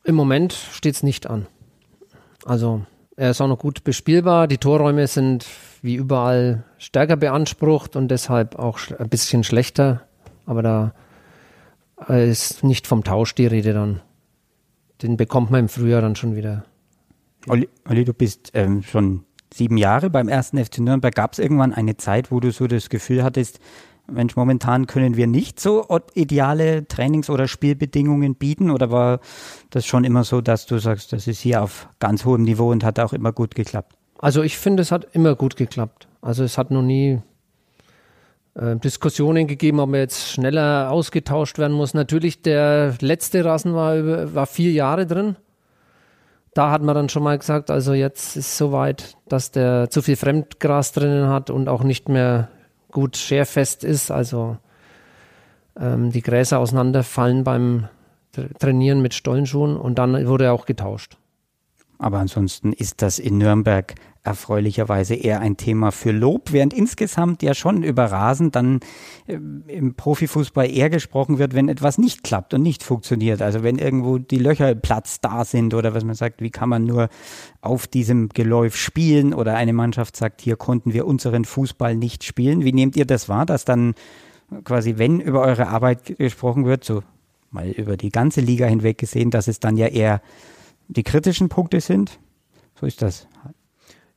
Im 0.04 0.16
Moment 0.16 0.54
steht 0.54 0.96
es 0.96 1.04
nicht 1.04 1.28
an. 1.28 1.48
Also 2.46 2.86
er 3.16 3.32
ist 3.32 3.42
auch 3.42 3.48
noch 3.48 3.60
gut 3.60 3.84
bespielbar. 3.84 4.48
Die 4.48 4.58
Torräume 4.58 5.08
sind 5.08 5.46
wie 5.82 5.96
überall 5.96 6.64
stärker 6.78 7.18
beansprucht 7.18 7.96
und 7.96 8.10
deshalb 8.10 8.58
auch 8.58 8.80
ein 8.98 9.10
bisschen 9.10 9.44
schlechter. 9.44 10.08
Aber 10.46 10.62
da 10.62 10.94
ist 12.08 12.64
nicht 12.64 12.88
vom 12.88 13.04
Tausch 13.04 13.36
die 13.36 13.48
Rede 13.48 13.74
dann. 13.74 14.02
Den 15.02 15.18
bekommt 15.18 15.52
man 15.52 15.62
im 15.62 15.70
Frühjahr 15.70 16.02
dann 16.02 16.16
schon 16.16 16.36
wieder. 16.36 16.66
Olli, 17.48 17.70
Olli 17.88 18.06
du 18.06 18.14
bist 18.14 18.52
ähm, 18.54 18.84
schon 18.84 19.26
sieben 19.54 19.78
Jahre 19.78 20.10
beim 20.10 20.28
ersten 20.28 20.64
FC 20.64 20.80
Nürnberg. 20.80 21.14
Gab 21.14 21.34
es 21.34 21.40
irgendwann 21.40 21.74
eine 21.74 21.98
Zeit, 21.98 22.32
wo 22.32 22.40
du 22.40 22.52
so 22.52 22.68
das 22.68 22.90
Gefühl 22.90 23.24
hattest, 23.24 23.60
Mensch, 24.12 24.36
momentan 24.36 24.88
können 24.88 25.16
wir 25.16 25.28
nicht 25.28 25.60
so 25.60 25.86
ideale 26.14 26.88
Trainings- 26.88 27.30
oder 27.30 27.48
Spielbedingungen 27.48 28.36
bieten? 28.36 28.72
Oder 28.72 28.92
war 28.92 29.20
das 29.70 29.86
schon 29.86 30.04
immer 30.04 30.24
so, 30.24 30.42
dass 30.42 30.66
du 30.66 30.80
sagst, 30.80 31.14
das 31.14 31.28
ist 31.28 31.40
hier 31.40 31.62
auf 31.62 31.90
ganz 32.00 32.26
hohem 32.26 32.44
Niveau 32.44 32.72
und 32.72 32.84
hat 32.84 33.00
auch 33.00 33.14
immer 33.14 33.32
gut 33.32 33.56
geklappt? 33.56 33.96
Also 34.18 34.42
ich 34.42 34.58
finde, 34.58 34.82
es 34.82 34.92
hat 34.92 35.08
immer 35.14 35.36
gut 35.36 35.56
geklappt. 35.56 36.08
Also 36.22 36.44
es 36.44 36.58
hat 36.58 36.72
noch 36.72 36.82
nie 36.82 37.22
äh, 38.56 38.76
Diskussionen 38.78 39.48
gegeben, 39.48 39.80
ob 39.80 39.90
man 39.90 40.02
jetzt 40.02 40.30
schneller 40.30 40.92
ausgetauscht 40.92 41.58
werden 41.58 41.76
muss. 41.76 41.94
Natürlich, 41.94 42.42
der 42.42 42.96
letzte 43.00 43.46
Rasen 43.46 43.74
war, 43.74 44.34
war 44.34 44.46
vier 44.46 44.72
Jahre 44.72 45.06
drin 45.06 45.36
da 46.54 46.72
hat 46.72 46.82
man 46.82 46.96
dann 46.96 47.10
schon 47.10 47.24
mal 47.24 47.38
gesagt, 47.38 47.70
also 47.70 47.94
jetzt 47.94 48.36
ist 48.36 48.48
es 48.48 48.58
soweit, 48.58 49.18
dass 49.28 49.52
der 49.52 49.90
zu 49.90 50.02
viel 50.02 50.16
Fremdgras 50.16 50.92
drinnen 50.92 51.28
hat 51.30 51.50
und 51.50 51.70
auch 51.70 51.84
nicht 51.84 52.10
mehr 52.10 52.50
gut 52.92 53.18
scherfest 53.18 53.84
ist. 53.84 54.12
Also 54.12 54.58
ähm, 55.80 56.12
die 56.12 56.22
Gräser 56.22 56.60
auseinanderfallen 56.60 57.44
beim 57.44 57.88
Trainieren 58.60 59.02
mit 59.02 59.16
Stollenschuhen 59.16 59.76
und 59.76 59.98
dann 59.98 60.28
wurde 60.28 60.46
er 60.46 60.54
auch 60.54 60.66
getauscht. 60.66 61.18
Aber 61.98 62.20
ansonsten 62.20 62.72
ist 62.72 63.02
das 63.02 63.20
in 63.20 63.38
Nürnberg 63.38 63.96
erfreulicherweise 64.24 65.16
eher 65.16 65.40
ein 65.40 65.56
Thema 65.56 65.92
für 65.92 66.12
Lob, 66.12 66.52
während 66.52 66.74
insgesamt 66.74 67.42
ja 67.42 67.54
schon 67.54 67.84
über 67.84 68.06
Rasen 68.06 68.52
dann 68.52 68.82
äh, 69.28 69.34
im 69.68 69.96
Profifußball 69.96 70.70
eher 70.70 70.90
gesprochen 70.90 71.40
wird, 71.40 71.54
wenn 71.54 71.70
etwas 71.70 71.98
nicht 71.98 72.24
klappt 72.24 72.54
und 72.54 72.62
nicht 72.62 72.84
funktioniert. 72.84 73.42
Also 73.42 73.64
wenn 73.64 73.78
irgendwo 73.78 74.18
die 74.18 74.38
Löcher 74.38 74.76
Platz 74.76 75.22
da 75.22 75.46
sind 75.46 75.74
oder 75.74 75.94
was 75.94 76.04
man 76.04 76.16
sagt, 76.16 76.42
wie 76.42 76.52
kann 76.52 76.70
man 76.70 76.84
nur 76.84 77.10
auf 77.62 77.88
diesem 77.88 78.30
Geläuf 78.30 78.76
spielen 78.76 79.34
oder 79.34 79.56
eine 79.56 79.74
Mannschaft 79.74 80.18
sagt, 80.18 80.42
hier 80.42 80.58
konnten 80.58 80.94
wir 80.94 81.08
unseren 81.08 81.46
Fußball 81.46 81.96
nicht 81.96 82.24
spielen. 82.24 82.64
Wie 82.64 82.74
nehmt 82.74 82.98
ihr 82.98 83.06
das 83.06 83.30
wahr, 83.30 83.46
dass 83.46 83.64
dann 83.64 83.96
quasi, 84.64 84.98
wenn 84.98 85.20
über 85.22 85.42
eure 85.42 85.68
Arbeit 85.68 86.18
gesprochen 86.18 86.66
wird, 86.66 86.84
so 86.84 87.04
mal 87.52 87.70
über 87.70 87.98
die 87.98 88.10
ganze 88.10 88.42
Liga 88.42 88.66
hinweg 88.68 88.98
gesehen, 88.98 89.32
dass 89.32 89.48
es 89.48 89.60
dann 89.60 89.78
ja 89.78 89.88
eher 89.88 90.22
die 90.88 91.04
kritischen 91.04 91.50
Punkte 91.50 91.82
sind. 91.82 92.20
So 92.80 92.86
ist 92.86 93.02
das. 93.02 93.28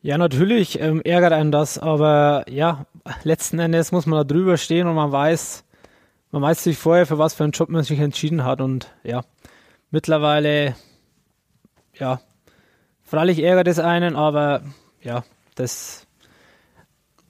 Ja, 0.03 0.19
natürlich 0.19 0.81
ähm, 0.81 1.01
ärgert 1.03 1.33
einen 1.33 1.53
das, 1.53 1.79
aber 1.79 2.45
ja, 2.51 2.87
letzten 3.23 3.61
Endes 3.61 3.93
muss 3.93 4.05
man 4.05 4.19
da 4.19 4.25
drüber 4.25 4.57
stehen 4.57 4.89
und 4.89 4.97
man 4.97 5.13
weiß, 5.13 5.65
man 6.33 6.43
weiß 6.43 6.65
sich 6.65 6.77
vorher, 6.77 7.07
für 7.07 7.19
was 7.19 7.35
für 7.35 7.45
einen 7.45 7.53
Job 7.53 7.69
man 7.69 7.85
sich 7.85 8.01
entschieden 8.01 8.45
hat 8.45 8.61
und 8.61 8.93
ja, 9.05 9.23
mittlerweile, 9.93 10.75
ja, 11.95 12.21
freilich 13.05 13.45
ärgert 13.45 13.69
es 13.69 13.79
einen, 13.79 14.17
aber 14.17 14.63
ja, 15.03 15.23
das 15.55 16.07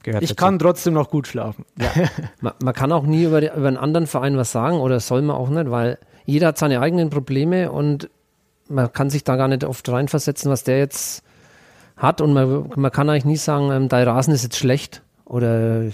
Gehört 0.02 0.22
ich 0.22 0.30
dazu. 0.30 0.44
kann 0.44 0.58
trotzdem 0.58 0.94
noch 0.94 1.10
gut 1.10 1.26
schlafen. 1.26 1.66
Ja. 1.78 1.90
man, 2.40 2.54
man, 2.62 2.74
kann 2.74 2.90
auch 2.90 3.04
nie 3.04 3.24
über, 3.24 3.42
die, 3.42 3.48
über 3.48 3.68
einen 3.68 3.76
anderen 3.76 4.06
Verein 4.06 4.36
was 4.38 4.50
sagen 4.50 4.78
oder 4.78 4.98
soll 4.98 5.20
man 5.20 5.36
auch 5.36 5.50
nicht, 5.50 5.70
weil 5.70 5.98
jeder 6.24 6.48
hat 6.48 6.58
seine 6.58 6.80
eigenen 6.80 7.10
Probleme 7.10 7.70
und 7.70 8.08
man 8.68 8.90
kann 8.92 9.10
sich 9.10 9.24
da 9.24 9.36
gar 9.36 9.48
nicht 9.48 9.64
oft 9.64 9.86
reinversetzen, 9.88 10.50
was 10.50 10.64
der 10.64 10.78
jetzt 10.78 11.22
hat. 11.96 12.20
Und 12.20 12.32
man, 12.32 12.70
man 12.76 12.90
kann 12.90 13.08
eigentlich 13.08 13.24
nie 13.24 13.36
sagen, 13.36 13.70
ähm, 13.70 13.88
dein 13.88 14.06
Rasen 14.06 14.34
ist 14.34 14.42
jetzt 14.42 14.56
schlecht 14.56 15.02
oder 15.24 15.84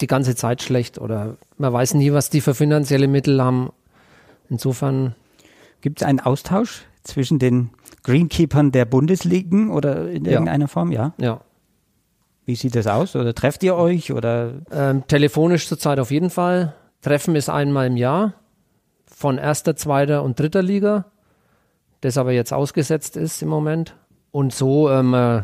die 0.00 0.06
ganze 0.06 0.34
Zeit 0.34 0.62
schlecht 0.62 0.98
oder 0.98 1.36
man 1.58 1.72
weiß 1.72 1.94
nie, 1.94 2.12
was 2.12 2.30
die 2.30 2.40
für 2.40 2.54
finanzielle 2.54 3.08
Mittel 3.08 3.42
haben. 3.42 3.70
Insofern. 4.48 5.14
Gibt 5.82 6.02
es 6.02 6.06
einen 6.06 6.20
Austausch 6.20 6.82
zwischen 7.04 7.38
den 7.38 7.70
Greenkeepern 8.02 8.72
der 8.72 8.84
Bundesligen 8.84 9.70
oder 9.70 10.10
in 10.10 10.24
irgendeiner 10.24 10.64
ja. 10.64 10.68
Form? 10.68 10.92
Ja. 10.92 11.14
Ja. 11.18 11.40
Wie 12.44 12.54
sieht 12.54 12.74
das 12.74 12.86
aus? 12.86 13.16
Oder 13.16 13.34
trefft 13.34 13.62
ihr 13.62 13.76
euch? 13.76 14.12
Oder? 14.12 14.52
Ähm, 14.70 15.06
telefonisch 15.06 15.68
zurzeit 15.68 15.98
auf 15.98 16.10
jeden 16.10 16.30
Fall. 16.30 16.74
Treffen 17.00 17.36
ist 17.36 17.48
einmal 17.48 17.86
im 17.86 17.96
Jahr 17.96 18.34
von 19.06 19.38
erster, 19.38 19.76
zweiter 19.76 20.22
und 20.22 20.38
dritter 20.38 20.62
Liga 20.62 21.06
das 22.00 22.16
aber 22.16 22.32
jetzt 22.32 22.52
ausgesetzt 22.52 23.16
ist 23.16 23.42
im 23.42 23.48
Moment. 23.48 23.94
Und 24.32 24.54
so, 24.54 24.90
ähm, 24.90 25.14
äh, 25.14 25.42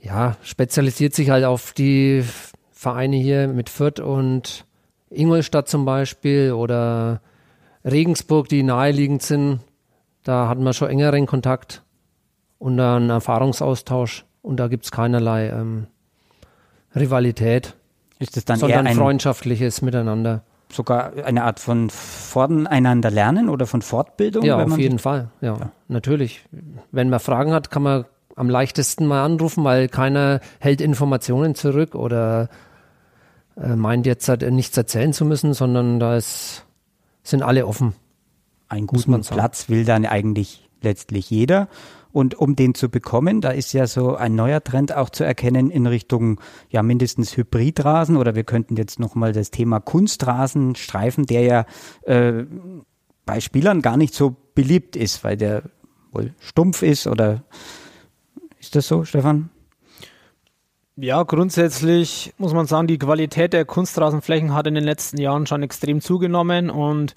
ja, 0.00 0.36
spezialisiert 0.42 1.14
sich 1.14 1.30
halt 1.30 1.44
auf 1.44 1.72
die 1.72 2.24
Vereine 2.70 3.16
hier 3.16 3.48
mit 3.48 3.68
Fürth 3.68 4.00
und 4.00 4.64
Ingolstadt 5.10 5.68
zum 5.68 5.84
Beispiel 5.84 6.52
oder 6.52 7.20
Regensburg, 7.84 8.48
die 8.48 8.62
naheliegend 8.62 9.22
sind. 9.22 9.60
Da 10.22 10.48
hatten 10.48 10.62
wir 10.62 10.72
schon 10.72 10.90
engeren 10.90 11.26
Kontakt 11.26 11.82
und 12.58 12.76
dann 12.76 13.10
Erfahrungsaustausch 13.10 14.24
und 14.42 14.58
da 14.58 14.68
gibt 14.68 14.84
es 14.84 14.90
keinerlei 14.90 15.48
ähm, 15.48 15.86
Rivalität. 16.94 17.74
Ist 18.18 18.36
das 18.36 18.44
dann 18.44 18.58
sondern 18.58 18.86
eher 18.86 18.90
ein, 18.92 18.96
freundschaftliches 18.96 19.82
Miteinander. 19.82 20.42
Sogar 20.72 21.12
eine 21.24 21.44
Art 21.44 21.60
von 21.60 21.90
voneinander 21.90 23.10
lernen 23.10 23.48
oder 23.48 23.66
von 23.66 23.82
Fortbildung? 23.82 24.44
Ja, 24.44 24.62
auf 24.62 24.78
jeden 24.78 24.98
Fall. 24.98 25.30
Ja, 25.40 25.72
natürlich. 25.88 26.44
Wenn 26.90 27.10
man 27.10 27.20
Fragen 27.20 27.52
hat, 27.52 27.70
kann 27.70 27.82
man 27.82 28.04
am 28.36 28.48
leichtesten 28.48 29.06
mal 29.06 29.24
anrufen, 29.24 29.64
weil 29.64 29.88
keiner 29.88 30.40
hält 30.60 30.80
Informationen 30.80 31.54
zurück 31.54 31.94
oder 31.94 32.48
äh, 33.56 33.74
meint 33.74 34.06
jetzt 34.06 34.28
halt 34.28 34.42
nichts 34.50 34.76
erzählen 34.76 35.12
zu 35.12 35.24
müssen, 35.24 35.54
sondern 35.54 35.98
da 35.98 36.16
ist, 36.16 36.64
sind 37.22 37.42
alle 37.42 37.66
offen. 37.66 37.94
man 39.06 39.22
sagen. 39.22 39.40
Platz 39.40 39.68
will 39.68 39.84
dann 39.84 40.06
eigentlich 40.06 40.67
letztlich 40.82 41.30
jeder. 41.30 41.68
Und 42.10 42.34
um 42.34 42.56
den 42.56 42.74
zu 42.74 42.88
bekommen, 42.88 43.40
da 43.40 43.50
ist 43.50 43.72
ja 43.72 43.86
so 43.86 44.16
ein 44.16 44.34
neuer 44.34 44.64
Trend 44.64 44.94
auch 44.96 45.10
zu 45.10 45.24
erkennen 45.24 45.70
in 45.70 45.86
Richtung 45.86 46.40
ja 46.70 46.82
mindestens 46.82 47.36
Hybridrasen 47.36 48.16
oder 48.16 48.34
wir 48.34 48.44
könnten 48.44 48.76
jetzt 48.76 48.98
nochmal 48.98 49.32
das 49.32 49.50
Thema 49.50 49.78
Kunstrasen 49.78 50.74
streifen, 50.74 51.26
der 51.26 51.42
ja 51.42 51.66
äh, 52.02 52.44
bei 53.26 53.40
Spielern 53.40 53.82
gar 53.82 53.96
nicht 53.96 54.14
so 54.14 54.36
beliebt 54.54 54.96
ist, 54.96 55.22
weil 55.22 55.36
der 55.36 55.64
wohl 56.10 56.32
stumpf 56.40 56.82
ist 56.82 57.06
oder 57.06 57.44
ist 58.58 58.74
das 58.74 58.88
so, 58.88 59.04
Stefan? 59.04 59.50
Ja, 60.96 61.22
grundsätzlich 61.22 62.34
muss 62.38 62.54
man 62.54 62.66
sagen, 62.66 62.88
die 62.88 62.98
Qualität 62.98 63.52
der 63.52 63.64
Kunstrasenflächen 63.64 64.52
hat 64.52 64.66
in 64.66 64.74
den 64.74 64.82
letzten 64.82 65.20
Jahren 65.20 65.46
schon 65.46 65.62
extrem 65.62 66.00
zugenommen 66.00 66.70
und 66.70 67.14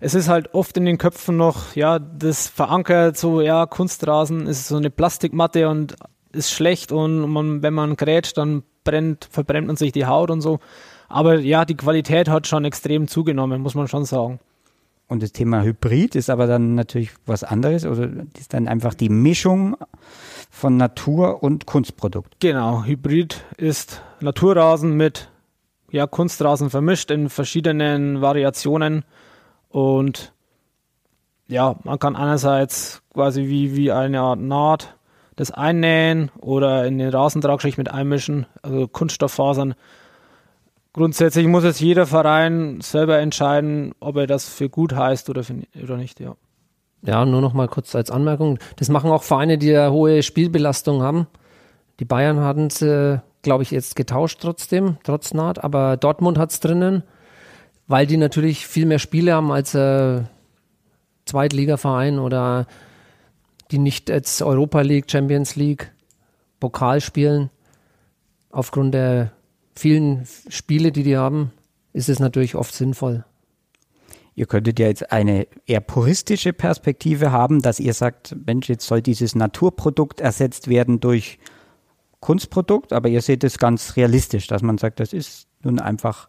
es 0.00 0.14
ist 0.14 0.28
halt 0.28 0.54
oft 0.54 0.76
in 0.76 0.86
den 0.86 0.98
Köpfen 0.98 1.36
noch, 1.36 1.76
ja, 1.76 1.98
das 1.98 2.48
verankert 2.48 3.18
so, 3.18 3.42
ja, 3.42 3.66
Kunstrasen 3.66 4.46
ist 4.46 4.66
so 4.66 4.76
eine 4.76 4.90
Plastikmatte 4.90 5.68
und 5.68 5.94
ist 6.32 6.50
schlecht 6.50 6.90
und 6.90 7.28
man, 7.30 7.62
wenn 7.62 7.74
man 7.74 7.96
grätscht, 7.96 8.38
dann 8.38 8.62
brennt, 8.82 9.28
verbrennt 9.30 9.66
man 9.66 9.76
sich 9.76 9.92
die 9.92 10.06
Haut 10.06 10.30
und 10.30 10.40
so. 10.40 10.58
Aber 11.08 11.38
ja, 11.38 11.64
die 11.64 11.76
Qualität 11.76 12.28
hat 12.28 12.46
schon 12.46 12.64
extrem 12.64 13.08
zugenommen, 13.08 13.60
muss 13.60 13.74
man 13.74 13.88
schon 13.88 14.04
sagen. 14.04 14.40
Und 15.06 15.22
das 15.24 15.32
Thema 15.32 15.62
Hybrid 15.62 16.14
ist 16.14 16.30
aber 16.30 16.46
dann 16.46 16.76
natürlich 16.76 17.10
was 17.26 17.42
anderes 17.42 17.84
oder 17.84 18.08
ist 18.38 18.54
dann 18.54 18.68
einfach 18.68 18.94
die 18.94 19.08
Mischung 19.08 19.76
von 20.50 20.76
Natur 20.76 21.42
und 21.42 21.66
Kunstprodukt. 21.66 22.36
Genau, 22.38 22.84
Hybrid 22.84 23.44
ist 23.56 24.02
Naturrasen 24.20 24.96
mit 24.96 25.28
ja, 25.90 26.06
Kunstrasen 26.06 26.70
vermischt 26.70 27.10
in 27.10 27.28
verschiedenen 27.28 28.20
Variationen 28.20 29.04
und 29.70 30.32
ja, 31.48 31.76
man 31.84 31.98
kann 31.98 32.14
einerseits 32.14 33.02
quasi 33.12 33.48
wie, 33.48 33.74
wie 33.74 33.90
eine 33.90 34.20
Art 34.20 34.40
Naht 34.40 34.96
das 35.40 35.50
einnähen 35.50 36.30
oder 36.38 36.84
in 36.86 36.98
den 36.98 37.08
Rasentragschicht 37.08 37.78
mit 37.78 37.90
einmischen, 37.90 38.46
also 38.60 38.86
Kunststofffasern. 38.86 39.74
Grundsätzlich 40.92 41.46
muss 41.46 41.64
jetzt 41.64 41.80
jeder 41.80 42.06
Verein 42.06 42.80
selber 42.82 43.18
entscheiden, 43.18 43.92
ob 44.00 44.16
er 44.16 44.26
das 44.26 44.48
für 44.48 44.68
gut 44.68 44.94
heißt 44.94 45.30
oder, 45.30 45.42
für, 45.42 45.54
oder 45.82 45.96
nicht, 45.96 46.20
ja. 46.20 46.34
Ja, 47.02 47.24
nur 47.24 47.40
noch 47.40 47.54
mal 47.54 47.68
kurz 47.68 47.94
als 47.94 48.10
Anmerkung. 48.10 48.58
Das 48.76 48.90
machen 48.90 49.10
auch 49.10 49.22
Vereine, 49.22 49.56
die 49.56 49.74
eine 49.74 49.90
hohe 49.90 50.22
Spielbelastung 50.22 51.00
haben. 51.00 51.26
Die 52.00 52.04
Bayern 52.04 52.40
hatten 52.40 52.66
es, 52.66 52.82
äh, 52.82 53.20
glaube 53.40 53.62
ich, 53.62 53.70
jetzt 53.70 53.96
getauscht 53.96 54.40
trotzdem, 54.42 54.98
trotz 55.04 55.32
Naht, 55.32 55.64
aber 55.64 55.96
Dortmund 55.96 56.36
hat 56.36 56.50
es 56.50 56.60
drinnen, 56.60 57.02
weil 57.90 58.06
die 58.06 58.18
natürlich 58.18 58.68
viel 58.68 58.86
mehr 58.86 59.00
Spiele 59.00 59.34
haben 59.34 59.50
als 59.50 59.74
äh, 59.74 60.22
Zweitligaverein 61.24 62.20
oder 62.20 62.68
die 63.72 63.78
nicht 63.78 64.08
jetzt 64.08 64.42
Europa 64.42 64.80
League, 64.82 65.10
Champions 65.10 65.56
League, 65.56 65.90
Pokal 66.60 67.00
spielen. 67.00 67.50
Aufgrund 68.52 68.94
der 68.94 69.32
vielen 69.74 70.24
Spiele, 70.48 70.92
die 70.92 71.02
die 71.02 71.16
haben, 71.16 71.50
ist 71.92 72.08
es 72.08 72.20
natürlich 72.20 72.54
oft 72.54 72.72
sinnvoll. 72.72 73.24
Ihr 74.36 74.46
könntet 74.46 74.78
ja 74.78 74.86
jetzt 74.86 75.10
eine 75.10 75.48
eher 75.66 75.80
puristische 75.80 76.52
Perspektive 76.52 77.32
haben, 77.32 77.60
dass 77.60 77.80
ihr 77.80 77.94
sagt, 77.94 78.36
Mensch, 78.46 78.68
jetzt 78.68 78.86
soll 78.86 79.02
dieses 79.02 79.34
Naturprodukt 79.34 80.20
ersetzt 80.20 80.68
werden 80.68 81.00
durch 81.00 81.40
Kunstprodukt, 82.20 82.92
aber 82.92 83.08
ihr 83.08 83.20
seht 83.20 83.42
es 83.42 83.58
ganz 83.58 83.96
realistisch, 83.96 84.46
dass 84.46 84.62
man 84.62 84.78
sagt, 84.78 85.00
das 85.00 85.12
ist 85.12 85.48
nun 85.64 85.80
einfach 85.80 86.28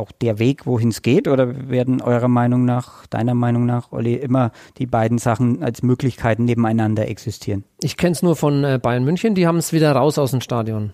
auch 0.00 0.10
der 0.10 0.38
Weg, 0.38 0.66
wohin 0.66 0.88
es 0.88 1.02
geht, 1.02 1.28
oder 1.28 1.70
werden 1.70 2.02
eurer 2.02 2.28
Meinung 2.28 2.64
nach, 2.64 3.06
deiner 3.06 3.34
Meinung 3.34 3.66
nach, 3.66 3.92
Olli, 3.92 4.14
immer 4.14 4.50
die 4.78 4.86
beiden 4.86 5.18
Sachen 5.18 5.62
als 5.62 5.82
Möglichkeiten 5.82 6.44
nebeneinander 6.44 7.06
existieren? 7.08 7.64
Ich 7.80 7.96
kenne 7.96 8.12
es 8.12 8.22
nur 8.22 8.34
von 8.34 8.64
äh, 8.64 8.80
Bayern 8.82 9.04
München, 9.04 9.34
die 9.34 9.46
haben 9.46 9.58
es 9.58 9.72
wieder 9.72 9.92
raus 9.92 10.18
aus 10.18 10.32
dem 10.32 10.40
Stadion. 10.40 10.92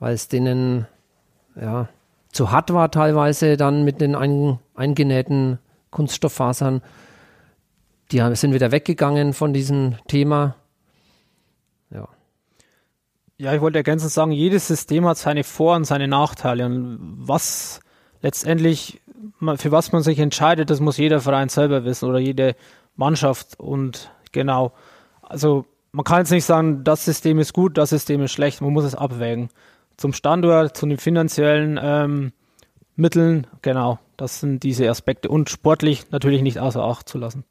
Weil 0.00 0.14
es 0.14 0.28
denen 0.28 0.86
ja, 1.60 1.88
zu 2.32 2.50
hart 2.50 2.72
war 2.72 2.90
teilweise 2.90 3.56
dann 3.56 3.84
mit 3.84 4.00
den 4.00 4.14
ein, 4.14 4.58
eingenähten 4.74 5.58
Kunststofffasern. 5.90 6.82
Die 8.12 8.22
haben, 8.22 8.34
sind 8.34 8.54
wieder 8.54 8.70
weggegangen 8.70 9.32
von 9.32 9.52
diesem 9.52 9.96
Thema. 10.06 10.54
Ja. 11.90 12.08
Ja, 13.38 13.54
ich 13.54 13.60
wollte 13.60 13.78
ergänzend 13.78 14.12
sagen, 14.12 14.32
jedes 14.32 14.66
System 14.66 15.06
hat 15.06 15.18
seine 15.18 15.44
Vor- 15.44 15.76
und 15.76 15.84
seine 15.84 16.08
Nachteile. 16.08 16.66
Und 16.66 16.98
was 17.00 17.80
letztendlich, 18.22 19.00
für 19.56 19.72
was 19.72 19.92
man 19.92 20.02
sich 20.02 20.18
entscheidet, 20.18 20.70
das 20.70 20.80
muss 20.80 20.96
jeder 20.96 21.20
Verein 21.20 21.48
selber 21.48 21.84
wissen 21.84 22.08
oder 22.08 22.18
jede 22.18 22.56
Mannschaft. 22.96 23.58
Und 23.58 24.10
genau, 24.32 24.72
also 25.22 25.64
man 25.92 26.04
kann 26.04 26.18
jetzt 26.18 26.30
nicht 26.30 26.44
sagen, 26.44 26.84
das 26.84 27.04
System 27.04 27.38
ist 27.38 27.52
gut, 27.52 27.78
das 27.78 27.90
System 27.90 28.22
ist 28.22 28.32
schlecht. 28.32 28.60
Man 28.60 28.72
muss 28.72 28.84
es 28.84 28.94
abwägen. 28.94 29.48
Zum 29.96 30.12
Standort, 30.12 30.76
zu 30.76 30.86
den 30.86 30.98
finanziellen 30.98 31.78
ähm, 31.82 32.32
Mitteln, 32.94 33.46
genau, 33.62 33.98
das 34.16 34.40
sind 34.40 34.62
diese 34.62 34.88
Aspekte. 34.88 35.28
Und 35.28 35.50
sportlich 35.50 36.10
natürlich 36.10 36.42
nicht 36.42 36.58
außer 36.60 36.82
Acht 36.82 37.08
zu 37.08 37.18
lassen. 37.18 37.44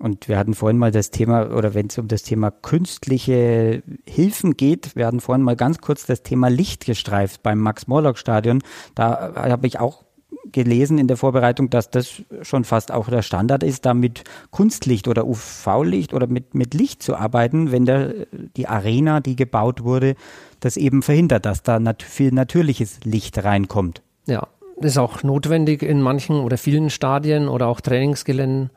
Und 0.00 0.28
wir 0.28 0.38
hatten 0.38 0.54
vorhin 0.54 0.78
mal 0.78 0.92
das 0.92 1.10
Thema, 1.10 1.50
oder 1.50 1.74
wenn 1.74 1.88
es 1.88 1.98
um 1.98 2.06
das 2.06 2.22
Thema 2.22 2.50
künstliche 2.50 3.82
Hilfen 4.06 4.56
geht, 4.56 4.94
wir 4.94 5.06
hatten 5.06 5.20
vorhin 5.20 5.42
mal 5.42 5.56
ganz 5.56 5.78
kurz 5.78 6.06
das 6.06 6.22
Thema 6.22 6.48
Licht 6.48 6.86
gestreift 6.86 7.42
beim 7.42 7.58
Max-Morlock-Stadion. 7.58 8.62
Da 8.94 9.34
habe 9.34 9.66
ich 9.66 9.80
auch 9.80 10.04
gelesen 10.52 10.98
in 10.98 11.08
der 11.08 11.16
Vorbereitung, 11.16 11.68
dass 11.68 11.90
das 11.90 12.22
schon 12.42 12.64
fast 12.64 12.92
auch 12.92 13.08
der 13.08 13.22
Standard 13.22 13.62
ist, 13.62 13.86
da 13.86 13.94
mit 13.94 14.24
Kunstlicht 14.50 15.08
oder 15.08 15.26
UV-Licht 15.26 16.14
oder 16.14 16.26
mit, 16.26 16.54
mit 16.54 16.74
Licht 16.74 17.02
zu 17.02 17.16
arbeiten, 17.16 17.72
wenn 17.72 17.84
der, 17.84 18.14
die 18.56 18.68
Arena, 18.68 19.20
die 19.20 19.36
gebaut 19.36 19.82
wurde, 19.82 20.14
das 20.60 20.76
eben 20.76 21.02
verhindert, 21.02 21.44
dass 21.44 21.62
da 21.62 21.78
nat 21.80 22.02
viel 22.02 22.32
natürliches 22.32 23.00
Licht 23.04 23.42
reinkommt. 23.44 24.02
Ja, 24.26 24.46
ist 24.76 24.98
auch 24.98 25.22
notwendig 25.22 25.82
in 25.82 26.00
manchen 26.00 26.36
oder 26.36 26.56
vielen 26.56 26.90
Stadien 26.90 27.48
oder 27.48 27.66
auch 27.66 27.80
Trainingsgeländen 27.80 28.70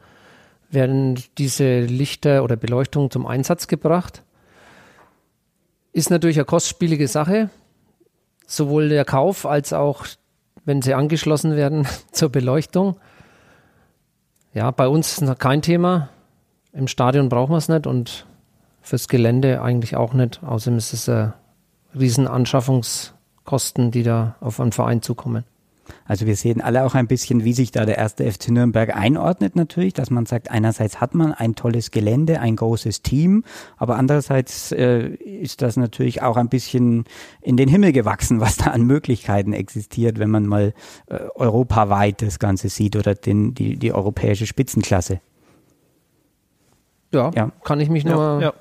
werden 0.74 1.22
diese 1.38 1.82
Lichter 1.82 2.43
oder 2.43 2.55
Beleuchtung 2.55 3.11
zum 3.11 3.28
Einsatz 3.28 3.67
gebracht. 3.67 4.24
Ist 5.93 6.09
natürlich 6.09 6.38
eine 6.38 6.45
kostspielige 6.45 7.07
Sache, 7.07 7.49
sowohl 8.47 8.89
der 8.89 9.05
Kauf 9.05 9.45
als 9.45 9.74
auch, 9.74 10.05
wenn 10.63 10.82
sie 10.82 10.93
angeschlossen 10.93 11.55
werden 11.55 11.88
zur 12.11 12.30
Beleuchtung. 12.30 12.97
Ja, 14.53 14.72
bei 14.72 14.88
uns 14.88 15.13
ist 15.13 15.22
noch 15.22 15.38
kein 15.38 15.61
Thema. 15.61 16.09
Im 16.74 16.88
Stadion 16.88 17.30
brauchen 17.30 17.51
wir 17.51 17.57
es 17.57 17.69
nicht 17.69 17.88
und 17.88 18.26
fürs 18.82 19.07
Gelände 19.07 19.61
eigentlich 19.61 19.95
auch 19.95 20.13
nicht. 20.13 20.41
Außerdem 20.43 20.78
ist 20.78 20.93
es 20.93 21.07
äh, 21.07 21.30
riesen 21.97 22.28
Anschaffungskosten, 22.28 23.91
die 23.91 24.03
da 24.03 24.36
auf 24.39 24.59
einen 24.59 24.72
Verein 24.72 25.01
zukommen. 25.01 25.43
Also 26.06 26.26
wir 26.26 26.36
sehen 26.36 26.62
alle 26.62 26.86
auch 26.86 26.96
ein 26.96 27.08
bisschen, 27.08 27.44
wie 27.44 27.54
sich 27.54 27.72
da 27.72 27.86
der 27.86 27.98
erste 27.98 28.30
FC 28.32 28.50
Nürnberg 28.50 28.96
einordnet 28.96 29.56
natürlich, 29.56 29.94
dass 29.94 30.10
man 30.10 30.26
sagt, 30.26 30.50
einerseits 30.52 31.02
hat 31.02 31.16
man 31.16 31.34
ein 31.34 31.56
tolles 31.56 31.92
Gelände, 31.92 32.40
ein 32.40 32.56
großes 32.56 33.02
Team, 33.02 33.44
aber 33.78 33.98
andererseits 33.98 34.72
äh, 34.72 35.08
ist 35.10 35.62
das 35.62 35.78
natürlich 35.78 36.22
auch 36.22 36.38
ein 36.38 36.50
bisschen 36.50 37.06
in 37.42 37.58
den 37.58 37.68
Himmel 37.68 37.92
gewachsen, 37.92 38.40
was 38.40 38.58
da 38.58 38.66
an 38.72 38.84
Möglichkeiten 38.84 39.54
existiert, 39.54 40.20
wenn 40.20 40.30
man 40.30 40.46
mal 40.46 40.74
äh, 41.08 41.16
europaweit 41.36 42.22
das 42.22 42.40
Ganze 42.40 42.70
sieht 42.70 42.96
oder 42.96 43.16
den, 43.16 43.54
die, 43.54 43.78
die 43.78 43.92
europäische 43.94 44.46
Spitzenklasse. 44.46 45.20
Ja, 47.14 47.32
Ja. 47.36 47.52
kann 47.64 47.80
ich 47.80 47.90
mich 47.90 48.06
nur 48.06 48.42
ja. 48.42 48.54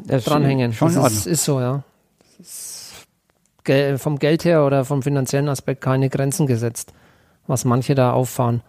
Das 0.00 0.18
ist 0.18 0.28
dranhängen. 0.28 0.72
Schon 0.72 0.88
in 0.88 0.94
das 0.94 1.04
Ordnung. 1.04 1.18
ist, 1.20 1.26
ist 1.26 1.44
so, 1.44 1.60
ja. 1.60 1.82
Das 2.38 2.46
ist 2.48 2.77
gel- 3.68 3.98
vom 3.98 4.18
Geld 4.18 4.44
her 4.44 4.64
oder 4.64 4.84
vom 4.84 5.02
finanziellen 5.02 5.48
Aspekt 5.48 5.82
keine 5.82 6.08
Grenzen 6.08 6.46
gesetzt, 6.46 6.92
was 7.46 7.64
manche 7.64 7.94
da 7.94 8.12
auffahren 8.12 8.62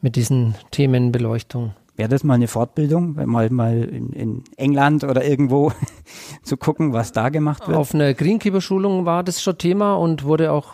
mit 0.00 0.16
diesen 0.16 0.56
Themen 0.72 1.12
Beleuchtung. 1.12 1.74
Wäre 1.96 2.08
das 2.08 2.24
mal 2.24 2.34
eine 2.34 2.48
Fortbildung, 2.48 3.14
mal, 3.26 3.50
mal 3.50 3.84
in, 3.84 4.12
in 4.12 4.44
England 4.56 5.04
oder 5.04 5.24
irgendwo 5.24 5.72
zu 6.42 6.56
gucken, 6.56 6.92
was 6.92 7.12
da 7.12 7.28
gemacht 7.28 7.68
wird? 7.68 7.76
Auf 7.78 7.94
einer 7.94 8.12
Greenkeeper-Schulung 8.14 9.04
war 9.04 9.22
das 9.22 9.42
schon 9.42 9.58
Thema 9.58 9.94
und 9.94 10.24
wurde 10.24 10.52
auch 10.52 10.72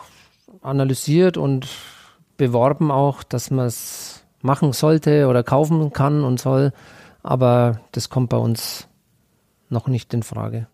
analysiert 0.61 1.37
und 1.37 1.67
beworben 2.37 2.89
auch, 2.89 3.21
dass 3.23 3.51
man 3.51 3.67
es 3.67 4.23
machen 4.41 4.71
sollte 4.73 5.27
oder 5.27 5.43
kaufen 5.43 5.91
kann 5.93 6.23
und 6.23 6.39
soll. 6.39 6.71
Aber 7.21 7.81
das 7.91 8.09
kommt 8.09 8.29
bei 8.29 8.37
uns 8.37 8.87
noch 9.69 9.87
nicht 9.87 10.13
in 10.13 10.23
Frage. 10.23 10.67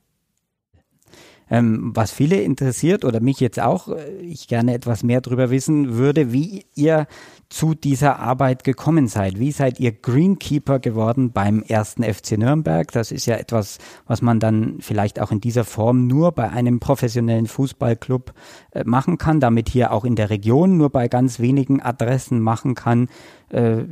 Ähm, 1.50 1.92
was 1.94 2.12
viele 2.12 2.42
interessiert 2.42 3.06
oder 3.06 3.20
mich 3.20 3.40
jetzt 3.40 3.60
auch, 3.60 3.90
äh, 3.90 4.18
ich 4.22 4.48
gerne 4.48 4.74
etwas 4.74 5.04
mehr 5.04 5.22
darüber 5.22 5.50
wissen 5.50 5.96
würde, 5.96 6.32
wie 6.32 6.66
ihr 6.74 7.08
zu 7.50 7.76
dieser 7.76 8.20
Arbeit 8.20 8.64
gekommen 8.64 9.08
seid. 9.08 9.40
Wie 9.40 9.52
seid 9.52 9.80
ihr 9.80 9.92
Greenkeeper 9.92 10.80
geworden 10.80 11.32
beim 11.32 11.62
ersten 11.62 12.04
FC 12.04 12.38
Nürnberg? 12.38 12.92
Das 12.92 13.12
ist 13.12 13.28
ja 13.28 13.36
etwas, 13.36 13.78
was 14.08 14.24
man 14.24 14.40
dann 14.40 14.78
vielleicht 14.80 15.22
auch 15.22 15.32
in 15.32 15.40
dieser 15.40 15.64
Form 15.64 16.08
nur 16.08 16.32
bei 16.32 16.50
einem 16.50 16.80
professionellen 16.80 17.46
Fußballclub 17.46 18.34
äh, 18.72 18.84
machen 18.84 19.18
kann, 19.18 19.40
damit 19.40 19.70
hier 19.70 19.92
auch 19.92 20.06
in 20.06 20.16
der 20.16 20.32
Region 20.32 20.78
nur 20.78 20.90
bei 20.90 21.08
ganz 21.08 21.40
wenigen 21.40 21.82
Adressen 21.82 22.40
machen 22.40 22.74
kann. 22.74 23.08
Äh, 23.50 23.84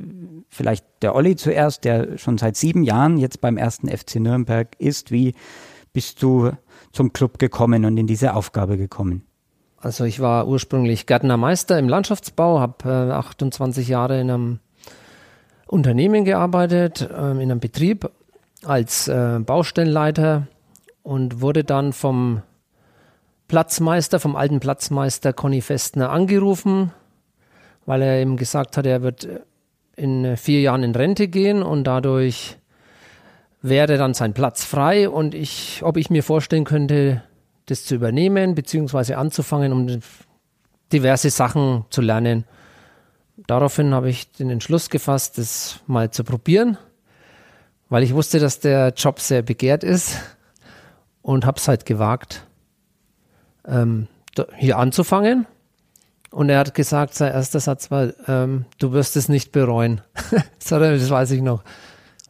vielleicht 0.50 0.86
der 1.04 1.14
Olli 1.14 1.36
zuerst, 1.36 1.86
der 1.86 2.18
schon 2.18 2.40
seit 2.40 2.56
sieben 2.56 2.84
Jahren 2.84 3.18
jetzt 3.18 3.42
beim 3.42 3.58
ersten 3.58 3.88
FC 3.88 4.16
Nürnberg 4.16 4.70
ist. 4.80 5.12
Wie 5.12 5.36
bist 5.94 6.24
du 6.24 6.52
zum 6.94 7.12
Club 7.12 7.40
gekommen 7.40 7.84
und 7.84 7.98
in 7.98 8.08
diese 8.08 8.36
Aufgabe 8.36 8.78
gekommen? 8.78 9.24
Also 9.78 10.06
ich 10.06 10.22
war 10.22 10.48
ursprünglich 10.48 11.08
Gärtnermeister 11.08 11.78
im 11.78 11.90
Landschaftsbau, 11.90 12.62
habe 12.62 12.90
äh, 12.90 13.12
28 13.12 13.90
Jahre 13.90 14.22
in 14.22 14.32
einem 14.32 14.60
Unternehmen 15.68 16.24
gearbeitet, 16.24 17.02
äh, 17.02 17.32
in 17.32 17.52
einem 17.52 17.60
Betrieb 17.60 18.10
als 18.64 19.10
äh, 19.10 19.40
Baustellenleiter 19.40 20.48
und 21.02 21.42
wurde 21.42 21.66
dann 21.66 21.92
vom 21.92 22.44
Platzmeister, 23.50 24.22
vom 24.22 24.38
alten 24.38 24.62
Platzmeister 24.62 25.34
Conny 25.34 25.60
Festner 25.60 26.12
angerufen, 26.12 26.94
weil 27.86 28.02
er 28.02 28.22
eben 28.22 28.38
gesagt 28.38 28.78
hat, 28.78 28.86
er 28.86 29.02
wird 29.02 29.28
in 29.98 30.38
vier 30.38 30.62
Jahren 30.62 30.84
in 30.84 30.96
Rente 30.96 31.28
gehen 31.28 31.62
und 31.62 31.84
dadurch 31.84 32.58
wäre 33.64 33.98
dann 33.98 34.14
sein 34.14 34.34
Platz 34.34 34.64
frei 34.64 35.10
und 35.10 35.34
ich, 35.34 35.82
ob 35.84 35.98
ich 35.98 36.10
mir 36.10 36.22
vorstellen 36.22 36.66
könnte, 36.66 37.24
das 37.66 37.86
zu 37.86 37.96
übernehmen, 37.96 38.56
beziehungsweise 38.56 39.18
anzufangen, 39.18 39.72
um 39.72 40.02
diverse 40.92 41.30
Sachen 41.30 41.86
zu 41.90 42.02
lernen. 42.02 42.44
Daraufhin 43.48 43.94
habe 43.94 44.10
ich 44.10 44.32
den 44.34 44.50
Entschluss 44.50 44.90
gefasst, 44.90 45.38
das 45.38 45.80
mal 45.88 46.12
zu 46.12 46.26
probieren, 46.26 46.78
weil 47.90 48.04
ich 48.04 48.14
wusste, 48.14 48.40
dass 48.40 48.60
der 48.60 48.90
Job 48.90 49.20
sehr 49.20 49.42
begehrt 49.42 49.84
ist 49.84 50.18
und 51.22 51.46
habe 51.46 51.58
es 51.58 51.68
halt 51.68 51.86
gewagt, 51.86 52.46
ähm, 53.66 54.08
hier 54.58 54.78
anzufangen. 54.78 55.48
Und 56.32 56.50
er 56.50 56.60
hat 56.60 56.74
gesagt, 56.74 57.14
sein 57.14 57.32
erster 57.32 57.60
Satz 57.60 57.92
war, 57.92 58.12
ähm, 58.28 58.66
du 58.80 58.92
wirst 58.92 59.16
es 59.16 59.30
nicht 59.30 59.52
bereuen. 59.52 60.02
das 60.60 61.10
weiß 61.10 61.32
ich 61.32 61.42
noch. 61.42 61.64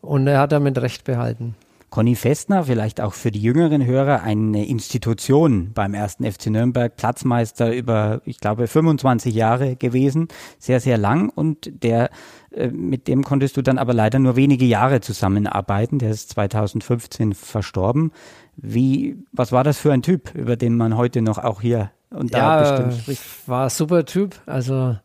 Und 0.04 0.28
er 0.28 0.40
hat 0.40 0.52
damit 0.52 0.78
recht 0.80 1.06
behalten. 1.06 1.56
Conny 1.90 2.16
Festner, 2.16 2.64
vielleicht 2.66 3.00
auch 3.00 3.14
für 3.14 3.32
die 3.32 3.42
jüngeren 3.42 3.86
Hörer, 3.86 4.24
eine 4.24 4.66
Institution 4.66 5.72
beim 5.74 5.94
ersten 5.94 6.30
FC 6.30 6.48
Nürnberg, 6.48 6.94
Platzmeister 6.96 7.74
über, 7.74 8.22
ich 8.26 8.40
glaube, 8.40 8.68
25 8.68 9.34
Jahre 9.34 9.76
gewesen, 9.76 10.28
sehr, 10.58 10.80
sehr 10.80 10.98
lang 10.98 11.30
und 11.30 11.84
der, 11.84 12.10
äh, 12.52 12.68
mit 12.68 13.08
dem 13.08 13.24
konntest 13.24 13.56
du 13.58 13.62
dann 13.62 13.78
aber 13.78 13.94
leider 13.94 14.20
nur 14.20 14.36
wenige 14.36 14.66
Jahre 14.66 15.02
zusammenarbeiten. 15.02 16.00
Der 16.00 16.10
ist 16.10 16.32
2015 16.32 17.34
verstorben. 17.34 18.12
Wie, 18.58 19.16
was 19.32 19.52
war 19.52 19.64
das 19.64 19.78
für 19.78 19.94
ein 19.94 20.02
Typ, 20.02 20.34
über 20.34 20.58
den 20.58 20.76
man 20.76 20.98
heute 20.98 21.22
noch 21.22 21.38
auch 21.38 21.62
hier 21.62 21.92
und 22.10 22.34
da 22.34 22.40
ja, 22.40 22.60
bestimmt 22.60 23.02
spricht? 23.02 23.48
War 23.48 23.66
ein 23.66 23.70
super 23.70 24.04
Typ, 24.04 24.36
also 24.48 24.98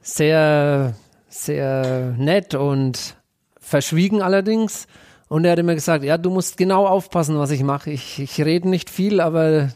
sehr, 0.00 0.94
sehr 1.28 2.14
nett 2.16 2.54
und 2.54 3.15
verschwiegen 3.66 4.22
allerdings. 4.22 4.86
Und 5.28 5.44
er 5.44 5.52
hat 5.52 5.58
immer 5.58 5.74
gesagt, 5.74 6.04
ja, 6.04 6.18
du 6.18 6.30
musst 6.30 6.56
genau 6.56 6.86
aufpassen, 6.86 7.38
was 7.38 7.50
ich 7.50 7.62
mache. 7.62 7.90
Ich, 7.90 8.20
ich 8.20 8.40
rede 8.40 8.68
nicht 8.68 8.90
viel, 8.90 9.20
aber 9.20 9.70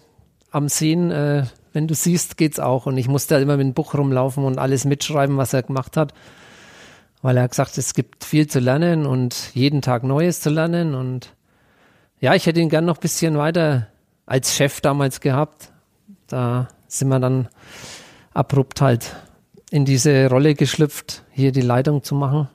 am 0.53 0.69
Sehen, 0.69 1.11
äh, 1.11 1.45
wenn 1.73 1.89
du 1.89 1.95
siehst, 1.95 2.37
geht's 2.37 2.61
auch. 2.61 2.87
Und 2.87 2.97
ich 2.99 3.09
musste 3.09 3.35
halt 3.35 3.43
immer 3.43 3.57
mit 3.57 3.67
dem 3.67 3.75
Buch 3.75 3.95
rumlaufen 3.95 4.45
und 4.45 4.59
alles 4.59 4.85
mitschreiben, 4.85 5.37
was 5.37 5.53
er 5.53 5.65
gemacht 5.65 5.97
hat. 5.97 6.15
Weil 7.21 7.37
er 7.37 7.43
hat 7.45 7.51
gesagt, 7.51 7.77
es 7.79 7.95
gibt 7.95 8.25
viel 8.25 8.47
zu 8.47 8.61
lernen 8.61 9.07
und 9.07 9.55
jeden 9.55 9.83
Tag 9.83 10.05
Neues 10.05 10.41
zu 10.41 10.51
lernen. 10.51 10.95
Und 10.95 11.35
ja, 12.21 12.35
ich 12.35 12.47
hätte 12.47 12.61
ihn 12.61 12.71
gern 12.71 12.85
noch 12.85 12.99
ein 12.99 13.03
bisschen 13.03 13.37
weiter 13.37 13.89
als 14.27 14.55
Chef 14.55 14.81
damals 14.81 15.21
gehabt. 15.21 15.73
Da 16.29 16.69
sind 16.87 17.09
wir 17.09 17.19
dann 17.19 17.49
abrupt 18.33 18.81
halt 18.81 19.17
in 19.71 19.85
diese 19.85 20.29
Rolle 20.29 20.55
geschlüpft, 20.55 21.25
hier 21.33 21.51
die 21.51 21.61
Leitung 21.61 22.05
zu 22.05 22.15
machen. 22.15 22.49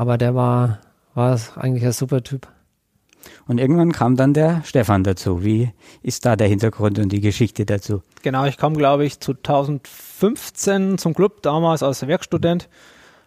Aber 0.00 0.16
der 0.16 0.34
war, 0.34 0.78
war 1.12 1.38
eigentlich 1.56 1.84
ein 1.84 1.92
super 1.92 2.22
Typ. 2.22 2.48
Und 3.46 3.58
irgendwann 3.60 3.92
kam 3.92 4.16
dann 4.16 4.32
der 4.32 4.62
Stefan 4.64 5.04
dazu. 5.04 5.44
Wie 5.44 5.72
ist 6.02 6.24
da 6.24 6.36
der 6.36 6.48
Hintergrund 6.48 6.98
und 6.98 7.12
die 7.12 7.20
Geschichte 7.20 7.66
dazu? 7.66 8.00
Genau, 8.22 8.46
ich 8.46 8.56
kam, 8.56 8.72
glaube 8.78 9.04
ich, 9.04 9.20
2015 9.20 10.96
zum 10.96 11.12
Club, 11.12 11.42
damals 11.42 11.82
als 11.82 12.06
Werkstudent. 12.06 12.70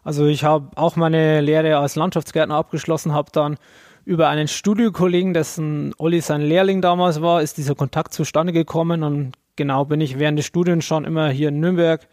Also 0.03 0.26
ich 0.26 0.45
habe 0.45 0.71
auch 0.74 0.95
meine 0.95 1.41
Lehre 1.41 1.78
als 1.78 1.95
Landschaftsgärtner 1.95 2.55
abgeschlossen, 2.55 3.13
habe 3.13 3.30
dann 3.32 3.57
über 4.03 4.30
einen 4.30 4.47
Studiokollegen, 4.47 5.36
dessen 5.36 5.93
Olli 5.99 6.21
sein 6.21 6.41
Lehrling 6.41 6.82
damals 6.82 7.21
war, 7.21 7.43
ist 7.43 7.59
dieser 7.59 7.76
Kontakt 7.76 8.15
zustande 8.15 8.51
gekommen 8.51 9.03
und 9.03 9.34
genau 9.57 9.86
bin 9.86 10.01
ich 10.01 10.17
während 10.17 10.39
des 10.39 10.47
Studiums 10.47 10.86
schon 10.86 11.05
immer 11.05 11.30
hier 11.30 11.49
in 11.49 11.59
Nürnberg. 11.59 12.07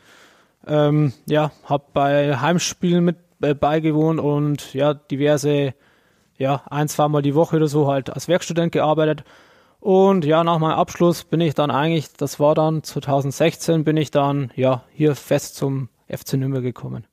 Ähm, 0.67 1.15
ja, 1.25 1.51
habe 1.65 1.85
bei 1.95 2.37
Heimspielen 2.37 3.03
mit 3.03 3.17
beigewohnt 3.41 4.21
und 4.21 4.75
ja, 4.75 4.95
diverse, 4.95 5.75
ja, 6.37 6.63
ein, 6.71 6.89
zweimal 6.89 7.23
die 7.23 7.35
Woche 7.35 7.57
oder 7.57 7.69
so 7.69 7.89
halt 7.89 8.11
als 8.11 8.29
Werkstudent 8.29 8.73
gearbeitet. 8.73 9.25
Und 9.81 10.27
ja, 10.27 10.45
nach 10.45 10.59
meinem 10.59 10.79
Abschluss 10.79 11.25
bin 11.25 11.41
ich 11.41 11.55
dann 11.55 11.71
eigentlich, 11.71 12.13
das 12.13 12.39
war 12.39 12.55
dann 12.55 12.83
2016, 12.83 13.83
bin 13.85 13.97
ich 13.97 14.11
dann 14.11 14.53
ja 14.55 14.85
hier 14.93 15.15
fest 15.15 15.57
zum 15.57 15.89
FC 16.07 16.35
Nürnberg 16.35 16.63
gekommen. 16.63 17.07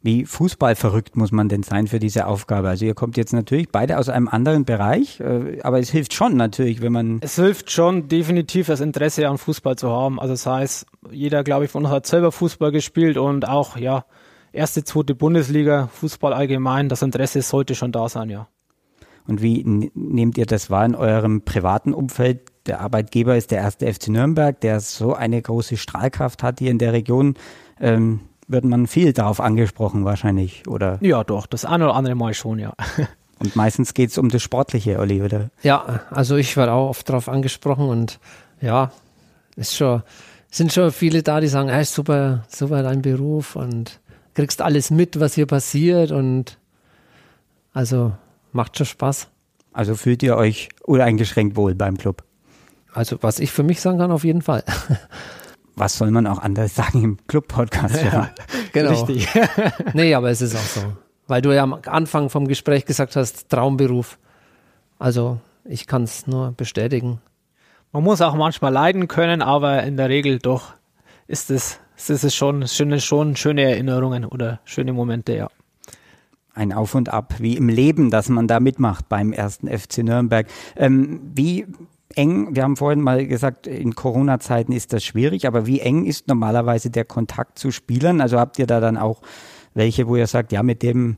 Wie 0.00 0.24
fußballverrückt 0.24 1.16
muss 1.16 1.32
man 1.32 1.48
denn 1.48 1.64
sein 1.64 1.88
für 1.88 1.98
diese 1.98 2.28
Aufgabe? 2.28 2.68
Also 2.68 2.84
ihr 2.84 2.94
kommt 2.94 3.16
jetzt 3.16 3.32
natürlich 3.32 3.70
beide 3.70 3.98
aus 3.98 4.08
einem 4.08 4.28
anderen 4.28 4.64
Bereich, 4.64 5.18
äh, 5.18 5.60
aber 5.62 5.80
es 5.80 5.90
hilft 5.90 6.14
schon 6.14 6.36
natürlich, 6.36 6.80
wenn 6.80 6.92
man... 6.92 7.18
Es 7.20 7.34
hilft 7.34 7.72
schon 7.72 8.06
definitiv 8.06 8.68
das 8.68 8.78
Interesse 8.78 9.28
an 9.28 9.38
Fußball 9.38 9.74
zu 9.74 9.90
haben. 9.90 10.20
Also 10.20 10.34
das 10.34 10.46
heißt, 10.46 10.86
jeder, 11.10 11.42
glaube 11.42 11.64
ich, 11.64 11.72
von 11.72 11.84
uns 11.84 11.92
hat 11.92 12.06
selber 12.06 12.30
Fußball 12.30 12.70
gespielt 12.70 13.16
und 13.16 13.48
auch, 13.48 13.76
ja, 13.76 14.04
erste, 14.52 14.84
zweite 14.84 15.14
Bundesliga, 15.14 15.88
Fußball 15.92 16.32
allgemein, 16.32 16.88
das 16.88 17.02
Interesse 17.02 17.42
sollte 17.42 17.74
schon 17.74 17.92
da 17.92 18.08
sein, 18.08 18.30
ja. 18.30 18.48
Und 19.26 19.42
wie 19.42 19.62
nehmt 19.64 20.38
ihr 20.38 20.46
das 20.46 20.70
wahr 20.70 20.86
in 20.86 20.94
eurem 20.94 21.42
privaten 21.42 21.92
Umfeld? 21.92 22.50
Der 22.66 22.80
Arbeitgeber 22.80 23.36
ist 23.36 23.50
der 23.50 23.58
erste 23.58 23.92
FC 23.92 24.08
Nürnberg, 24.08 24.58
der 24.60 24.80
so 24.80 25.14
eine 25.14 25.40
große 25.40 25.76
Strahlkraft 25.76 26.42
hat 26.42 26.60
hier 26.60 26.70
in 26.70 26.78
der 26.78 26.94
Region. 26.94 27.34
Ähm, 27.78 28.20
wird 28.46 28.64
man 28.64 28.86
viel 28.86 29.12
darauf 29.12 29.40
angesprochen 29.40 30.06
wahrscheinlich, 30.06 30.66
oder? 30.66 30.98
Ja, 31.02 31.22
doch, 31.24 31.46
das 31.46 31.66
eine 31.66 31.84
oder 31.84 31.94
andere 31.94 32.14
Mal 32.14 32.32
schon, 32.32 32.58
ja. 32.58 32.72
Und 33.38 33.54
meistens 33.54 33.94
geht 33.94 34.10
es 34.10 34.18
um 34.18 34.30
das 34.30 34.42
Sportliche, 34.42 34.98
Olli, 34.98 35.22
oder? 35.22 35.50
Ja, 35.62 36.00
also 36.10 36.36
ich 36.36 36.56
werde 36.56 36.72
auch 36.72 36.88
oft 36.88 37.08
darauf 37.08 37.28
angesprochen 37.28 37.88
und 37.88 38.18
ja, 38.60 38.90
ist 39.54 39.76
schon, 39.76 40.02
sind 40.50 40.72
schon 40.72 40.90
viele 40.90 41.22
da, 41.22 41.38
die 41.38 41.46
sagen, 41.46 41.68
hey, 41.68 41.84
super, 41.84 42.44
super 42.48 42.82
dein 42.82 43.00
Beruf 43.00 43.54
und 43.54 44.00
kriegst 44.38 44.62
alles 44.62 44.92
mit, 44.92 45.18
was 45.18 45.34
hier 45.34 45.46
passiert 45.46 46.12
und 46.12 46.58
also 47.72 48.12
macht 48.52 48.78
schon 48.78 48.86
Spaß. 48.86 49.26
Also 49.72 49.96
fühlt 49.96 50.22
ihr 50.22 50.36
euch 50.36 50.68
uneingeschränkt 50.84 51.56
wohl 51.56 51.74
beim 51.74 51.96
Club? 51.96 52.22
Also 52.92 53.18
was 53.20 53.40
ich 53.40 53.50
für 53.50 53.64
mich 53.64 53.80
sagen 53.80 53.98
kann, 53.98 54.12
auf 54.12 54.22
jeden 54.22 54.42
Fall. 54.42 54.62
Was 55.74 55.98
soll 55.98 56.10
man 56.10 56.26
auch 56.26 56.38
anders 56.40 56.74
sagen 56.74 57.04
im 57.04 57.18
Club-Podcast? 57.28 58.02
Ja, 58.02 58.30
genau. 58.72 58.90
Richtig. 58.90 59.28
nee, 59.94 60.12
aber 60.14 60.30
es 60.30 60.40
ist 60.40 60.56
auch 60.56 60.82
so. 60.82 60.82
Weil 61.28 61.40
du 61.40 61.54
ja 61.54 61.62
am 61.62 61.78
Anfang 61.86 62.30
vom 62.30 62.48
Gespräch 62.48 62.84
gesagt 62.84 63.14
hast, 63.14 63.48
Traumberuf. 63.48 64.18
Also 64.98 65.38
ich 65.64 65.86
kann 65.86 66.02
es 66.02 66.26
nur 66.26 66.52
bestätigen. 66.52 67.20
Man 67.92 68.02
muss 68.02 68.20
auch 68.20 68.34
manchmal 68.34 68.72
leiden 68.72 69.06
können, 69.06 69.40
aber 69.40 69.84
in 69.84 69.96
der 69.96 70.08
Regel 70.08 70.40
doch 70.40 70.74
ist 71.28 71.50
es 71.50 71.78
es 72.06 72.24
ist 72.24 72.34
schon, 72.34 72.66
schöne, 72.66 73.00
schon 73.00 73.36
schöne 73.36 73.62
Erinnerungen 73.62 74.24
oder 74.24 74.60
schöne 74.64 74.92
Momente, 74.92 75.34
ja. 75.34 75.48
Ein 76.54 76.72
Auf 76.72 76.94
und 76.94 77.08
Ab, 77.08 77.34
wie 77.38 77.56
im 77.56 77.68
Leben, 77.68 78.10
dass 78.10 78.28
man 78.28 78.48
da 78.48 78.58
mitmacht 78.58 79.08
beim 79.08 79.32
ersten 79.32 79.68
FC 79.68 79.98
Nürnberg. 79.98 80.46
Ähm, 80.76 81.20
wie 81.34 81.66
eng, 82.14 82.54
wir 82.54 82.64
haben 82.64 82.76
vorhin 82.76 83.00
mal 83.00 83.26
gesagt, 83.26 83.66
in 83.66 83.94
Corona-Zeiten 83.94 84.72
ist 84.72 84.92
das 84.92 85.04
schwierig, 85.04 85.46
aber 85.46 85.66
wie 85.66 85.80
eng 85.80 86.04
ist 86.04 86.26
normalerweise 86.26 86.90
der 86.90 87.04
Kontakt 87.04 87.58
zu 87.58 87.70
Spielern? 87.70 88.20
Also 88.20 88.38
habt 88.38 88.58
ihr 88.58 88.66
da 88.66 88.80
dann 88.80 88.96
auch 88.96 89.22
welche, 89.74 90.08
wo 90.08 90.16
ihr 90.16 90.26
sagt, 90.26 90.52
ja, 90.52 90.62
mit 90.62 90.82
dem 90.82 91.16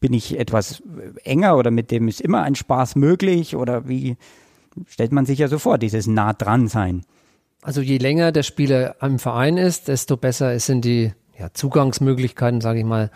bin 0.00 0.14
ich 0.14 0.38
etwas 0.38 0.82
enger 1.22 1.56
oder 1.56 1.70
mit 1.70 1.90
dem 1.90 2.08
ist 2.08 2.20
immer 2.20 2.42
ein 2.42 2.54
Spaß 2.54 2.96
möglich 2.96 3.54
oder 3.56 3.88
wie 3.88 4.16
stellt 4.88 5.12
man 5.12 5.26
sich 5.26 5.38
ja 5.38 5.48
so 5.48 5.58
vor, 5.58 5.78
dieses 5.78 6.06
nah 6.06 6.32
dran 6.32 6.66
sein? 6.66 7.02
Also 7.62 7.80
je 7.80 7.98
länger 7.98 8.32
der 8.32 8.42
Spieler 8.42 8.96
im 9.00 9.18
Verein 9.18 9.56
ist, 9.56 9.88
desto 9.88 10.16
besser 10.16 10.58
sind 10.58 10.84
die 10.84 11.12
ja, 11.38 11.54
Zugangsmöglichkeiten, 11.54 12.60
sage 12.60 12.80
ich 12.80 12.84
mal. 12.84 13.10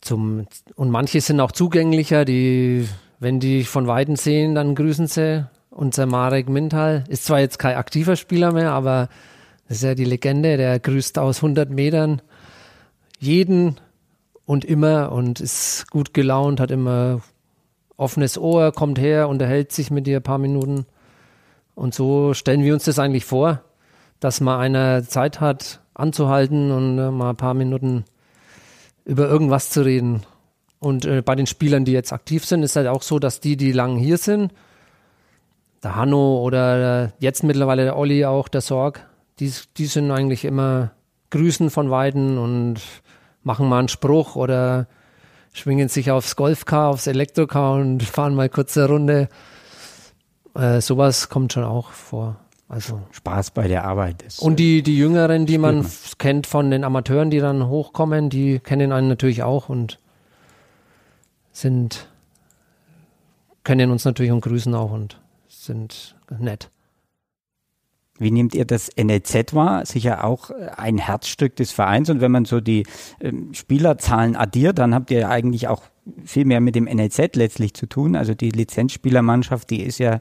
Zum, 0.00 0.46
und 0.74 0.90
manche 0.90 1.20
sind 1.20 1.40
auch 1.40 1.52
zugänglicher, 1.52 2.24
die, 2.24 2.88
wenn 3.18 3.40
die 3.40 3.64
von 3.64 3.86
Weitem 3.86 4.16
sehen, 4.16 4.54
dann 4.54 4.74
grüßen 4.74 5.06
sie 5.06 5.46
unser 5.78 6.06
Marek 6.06 6.48
Mintal 6.48 7.04
ist 7.08 7.24
zwar 7.24 7.38
jetzt 7.38 7.60
kein 7.60 7.76
aktiver 7.76 8.16
Spieler 8.16 8.52
mehr, 8.52 8.72
aber 8.72 9.08
das 9.68 9.76
ist 9.78 9.84
ja 9.84 9.94
die 9.94 10.04
Legende, 10.04 10.56
der 10.56 10.80
grüßt 10.80 11.20
aus 11.20 11.36
100 11.36 11.70
Metern 11.70 12.20
jeden 13.20 13.76
und 14.44 14.64
immer 14.64 15.12
und 15.12 15.40
ist 15.40 15.88
gut 15.90 16.14
gelaunt, 16.14 16.58
hat 16.58 16.72
immer 16.72 17.20
offenes 17.96 18.38
Ohr, 18.38 18.72
kommt 18.72 18.98
her, 18.98 19.28
unterhält 19.28 19.70
sich 19.70 19.92
mit 19.92 20.08
dir 20.08 20.16
ein 20.16 20.22
paar 20.22 20.38
Minuten. 20.38 20.84
Und 21.78 21.94
so 21.94 22.34
stellen 22.34 22.64
wir 22.64 22.74
uns 22.74 22.86
das 22.86 22.98
eigentlich 22.98 23.24
vor, 23.24 23.62
dass 24.18 24.40
mal 24.40 24.58
einer 24.58 25.04
Zeit 25.04 25.40
hat, 25.40 25.78
anzuhalten 25.94 26.72
und 26.72 26.98
äh, 26.98 27.12
mal 27.12 27.30
ein 27.30 27.36
paar 27.36 27.54
Minuten 27.54 28.04
über 29.04 29.28
irgendwas 29.28 29.70
zu 29.70 29.82
reden. 29.82 30.22
Und 30.80 31.04
äh, 31.04 31.22
bei 31.22 31.36
den 31.36 31.46
Spielern, 31.46 31.84
die 31.84 31.92
jetzt 31.92 32.12
aktiv 32.12 32.44
sind, 32.44 32.64
ist 32.64 32.74
halt 32.74 32.88
auch 32.88 33.02
so, 33.02 33.20
dass 33.20 33.38
die, 33.38 33.56
die 33.56 33.70
lang 33.70 33.96
hier 33.96 34.18
sind, 34.18 34.52
der 35.84 35.94
Hanno 35.94 36.42
oder 36.42 37.12
jetzt 37.20 37.44
mittlerweile 37.44 37.84
der 37.84 37.96
Olli 37.96 38.24
auch, 38.24 38.48
der 38.48 38.60
Sorg, 38.60 39.06
die, 39.38 39.52
die 39.76 39.86
sind 39.86 40.10
eigentlich 40.10 40.44
immer 40.44 40.90
grüßen 41.30 41.70
von 41.70 41.90
Weiden 41.90 42.38
und 42.38 42.80
machen 43.44 43.68
mal 43.68 43.78
einen 43.78 43.88
Spruch 43.88 44.34
oder 44.34 44.88
schwingen 45.52 45.88
sich 45.88 46.10
aufs 46.10 46.34
Golfcar, 46.34 46.88
aufs 46.88 47.06
Elektrocar 47.06 47.74
und 47.74 48.02
fahren 48.02 48.34
mal 48.34 48.48
kurz 48.48 48.76
eine 48.76 48.88
Runde. 48.88 49.28
Äh, 50.54 50.80
sowas 50.80 51.28
kommt 51.28 51.52
schon 51.52 51.64
auch 51.64 51.90
vor. 51.90 52.36
Also 52.68 53.00
Spaß 53.12 53.52
bei 53.52 53.66
der 53.66 53.84
Arbeit 53.84 54.22
ist. 54.22 54.40
und 54.40 54.58
die, 54.58 54.82
die 54.82 54.98
Jüngeren, 54.98 55.46
die 55.46 55.56
man 55.56 55.86
kennt 56.18 56.46
von 56.46 56.70
den 56.70 56.84
Amateuren, 56.84 57.30
die 57.30 57.38
dann 57.38 57.66
hochkommen, 57.66 58.28
die 58.28 58.58
kennen 58.58 58.92
einen 58.92 59.08
natürlich 59.08 59.42
auch 59.42 59.70
und 59.70 59.98
sind, 61.50 62.08
kennen 63.64 63.90
uns 63.90 64.04
natürlich 64.04 64.32
und 64.32 64.42
grüßen 64.42 64.74
auch 64.74 64.92
und 64.92 65.18
sind 65.48 66.14
nett. 66.38 66.68
Wie 68.18 68.30
nehmt 68.30 68.54
ihr 68.54 68.64
das 68.64 68.90
NLZ 68.96 69.54
wahr? 69.54 69.86
Sicher 69.86 70.24
auch 70.24 70.50
äh, 70.50 70.70
ein 70.76 70.98
Herzstück 70.98 71.56
des 71.56 71.70
Vereins. 71.70 72.10
Und 72.10 72.20
wenn 72.20 72.32
man 72.32 72.44
so 72.44 72.60
die 72.60 72.84
ähm, 73.20 73.54
Spielerzahlen 73.54 74.36
addiert, 74.36 74.78
dann 74.78 74.94
habt 74.94 75.10
ihr 75.10 75.20
ja 75.20 75.28
eigentlich 75.28 75.68
auch 75.68 75.82
viel 76.24 76.44
mehr 76.44 76.60
mit 76.60 76.74
dem 76.74 76.84
NLZ 76.84 77.36
letztlich 77.36 77.74
zu 77.74 77.86
tun. 77.86 78.16
Also 78.16 78.34
die 78.34 78.50
Lizenzspielermannschaft, 78.50 79.70
die 79.70 79.82
ist 79.82 79.98
ja 79.98 80.20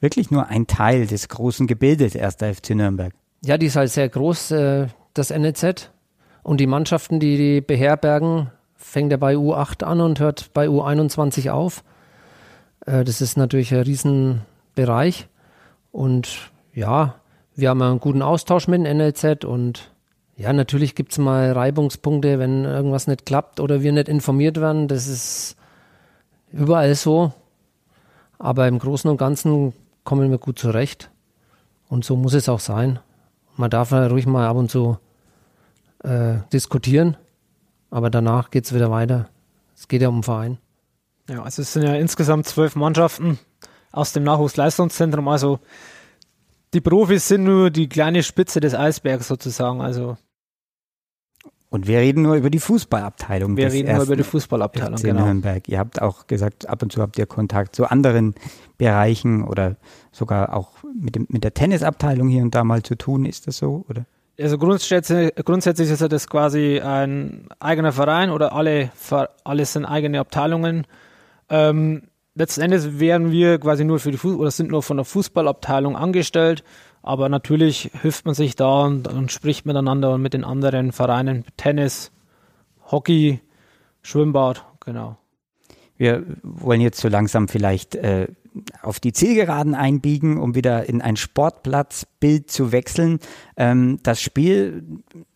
wirklich 0.00 0.30
nur 0.30 0.46
ein 0.48 0.66
Teil 0.66 1.06
des 1.06 1.28
großen 1.28 1.66
Gebildes 1.66 2.16
1. 2.16 2.36
FC 2.58 2.70
Nürnberg. 2.70 3.12
Ja, 3.44 3.58
die 3.58 3.66
ist 3.66 3.76
halt 3.76 3.90
sehr 3.90 4.08
groß, 4.08 4.50
äh, 4.52 4.86
das 5.14 5.30
NEZ. 5.30 5.90
Und 6.42 6.60
die 6.60 6.66
Mannschaften, 6.66 7.20
die 7.20 7.36
die 7.36 7.60
beherbergen, 7.60 8.50
fängt 8.76 9.12
ja 9.12 9.18
bei 9.18 9.34
U8 9.34 9.84
an 9.84 10.00
und 10.00 10.20
hört 10.20 10.52
bei 10.52 10.66
U21 10.66 11.50
auf. 11.50 11.84
Äh, 12.86 13.04
das 13.04 13.20
ist 13.20 13.36
natürlich 13.36 13.72
ein 13.74 13.82
Riesenbereich. 13.82 15.28
Und 15.92 16.50
ja, 16.74 17.16
wir 17.54 17.70
haben 17.70 17.82
einen 17.82 18.00
guten 18.00 18.22
Austausch 18.22 18.68
mit 18.68 18.84
dem 18.84 18.96
NLZ 18.96 19.44
und 19.44 19.89
ja, 20.40 20.54
natürlich 20.54 20.94
gibt 20.94 21.12
es 21.12 21.18
mal 21.18 21.52
Reibungspunkte, 21.52 22.38
wenn 22.38 22.64
irgendwas 22.64 23.06
nicht 23.06 23.26
klappt 23.26 23.60
oder 23.60 23.82
wir 23.82 23.92
nicht 23.92 24.08
informiert 24.08 24.58
werden. 24.58 24.88
Das 24.88 25.06
ist 25.06 25.54
überall 26.50 26.94
so. 26.94 27.34
Aber 28.38 28.66
im 28.66 28.78
Großen 28.78 29.10
und 29.10 29.18
Ganzen 29.18 29.74
kommen 30.02 30.30
wir 30.30 30.38
gut 30.38 30.58
zurecht. 30.58 31.10
Und 31.90 32.06
so 32.06 32.16
muss 32.16 32.32
es 32.32 32.48
auch 32.48 32.58
sein. 32.58 33.00
Man 33.56 33.68
darf 33.68 33.90
ja 33.90 34.06
ruhig 34.06 34.24
mal 34.24 34.48
ab 34.48 34.56
und 34.56 34.70
zu 34.70 34.96
äh, 36.04 36.36
diskutieren, 36.54 37.18
aber 37.90 38.08
danach 38.08 38.50
geht 38.50 38.64
es 38.64 38.74
wieder 38.74 38.90
weiter. 38.90 39.28
Es 39.76 39.88
geht 39.88 40.00
ja 40.00 40.08
um 40.08 40.18
den 40.18 40.22
Verein. 40.22 40.56
Ja, 41.28 41.42
also 41.42 41.60
es 41.60 41.74
sind 41.74 41.82
ja 41.82 41.94
insgesamt 41.96 42.46
zwölf 42.46 42.76
Mannschaften 42.76 43.38
aus 43.92 44.14
dem 44.14 44.22
Nachwuchsleistungszentrum. 44.24 45.28
Also 45.28 45.58
die 46.72 46.80
Profis 46.80 47.28
sind 47.28 47.44
nur 47.44 47.70
die 47.70 47.90
kleine 47.90 48.22
Spitze 48.22 48.60
des 48.60 48.74
Eisbergs 48.74 49.28
sozusagen. 49.28 49.82
Also 49.82 50.16
Und 51.70 51.86
wir 51.86 52.00
reden 52.00 52.22
nur 52.22 52.34
über 52.34 52.50
die 52.50 52.58
Fußballabteilung. 52.58 53.56
wir 53.56 53.72
reden 53.72 53.94
nur 53.94 54.02
über 54.02 54.16
die 54.16 54.24
Fußballabteilung. 54.24 54.98
FC 54.98 55.04
Genau. 55.04 55.24
Nürnberg. 55.24 55.68
Ihr 55.68 55.78
habt 55.78 56.02
auch 56.02 56.26
gesagt, 56.26 56.68
ab 56.68 56.82
und 56.82 56.90
zu 56.92 57.00
habt 57.00 57.16
ihr 57.16 57.26
Kontakt 57.26 57.76
zu 57.76 57.86
anderen 57.88 58.34
Bereichen 58.76 59.44
oder 59.44 59.76
sogar 60.10 60.54
auch 60.54 60.70
mit, 61.00 61.14
dem, 61.14 61.26
mit 61.28 61.44
der 61.44 61.54
Tennisabteilung 61.54 62.28
hier 62.28 62.42
und 62.42 62.54
da 62.56 62.64
mal 62.64 62.82
zu 62.82 62.96
tun. 62.96 63.24
Ist 63.24 63.46
das 63.46 63.58
so? 63.58 63.84
Oder? 63.88 64.04
Also 64.38 64.58
grundsätzlich, 64.58 65.32
grundsätzlich 65.44 65.90
ist 65.90 66.00
das 66.00 66.26
quasi 66.28 66.80
ein 66.80 67.46
eigener 67.60 67.92
Verein 67.92 68.30
oder 68.30 68.52
alle, 68.52 68.90
alles 69.44 69.72
sind 69.74 69.84
eigene 69.84 70.18
Abteilungen. 70.18 70.86
Ähm, 71.50 72.02
letzten 72.34 72.62
Endes 72.62 72.98
wären 72.98 73.30
wir 73.30 73.58
quasi 73.60 73.84
nur 73.84 74.00
für 74.00 74.10
die 74.10 74.16
Fuß 74.18 74.36
oder 74.36 74.50
sind 74.50 74.70
nur 74.70 74.82
von 74.82 74.96
der 74.96 75.04
Fußballabteilung 75.04 75.94
angestellt, 75.96 76.64
aber 77.02 77.28
natürlich 77.28 77.90
hilft 78.00 78.26
man 78.26 78.34
sich 78.34 78.56
da 78.56 78.84
und, 78.84 79.08
und 79.08 79.32
spricht 79.32 79.66
miteinander 79.66 80.14
und 80.14 80.22
mit 80.22 80.34
den 80.34 80.44
anderen 80.44 80.92
Vereinen, 80.92 81.44
Tennis, 81.56 82.12
Hockey, 82.90 83.40
Schwimmbad, 84.02 84.64
genau. 84.80 85.16
Wir 85.96 86.24
wollen 86.42 86.80
jetzt 86.80 87.00
so 87.00 87.08
langsam 87.08 87.46
vielleicht 87.46 87.94
äh, 87.94 88.28
auf 88.82 89.00
die 89.00 89.12
Zielgeraden 89.12 89.74
einbiegen, 89.74 90.38
um 90.38 90.54
wieder 90.54 90.88
in 90.88 91.02
ein 91.02 91.16
Sportplatzbild 91.16 92.50
zu 92.50 92.72
wechseln. 92.72 93.18
Ähm, 93.56 93.98
das 94.02 94.20
Spiel, 94.20 94.82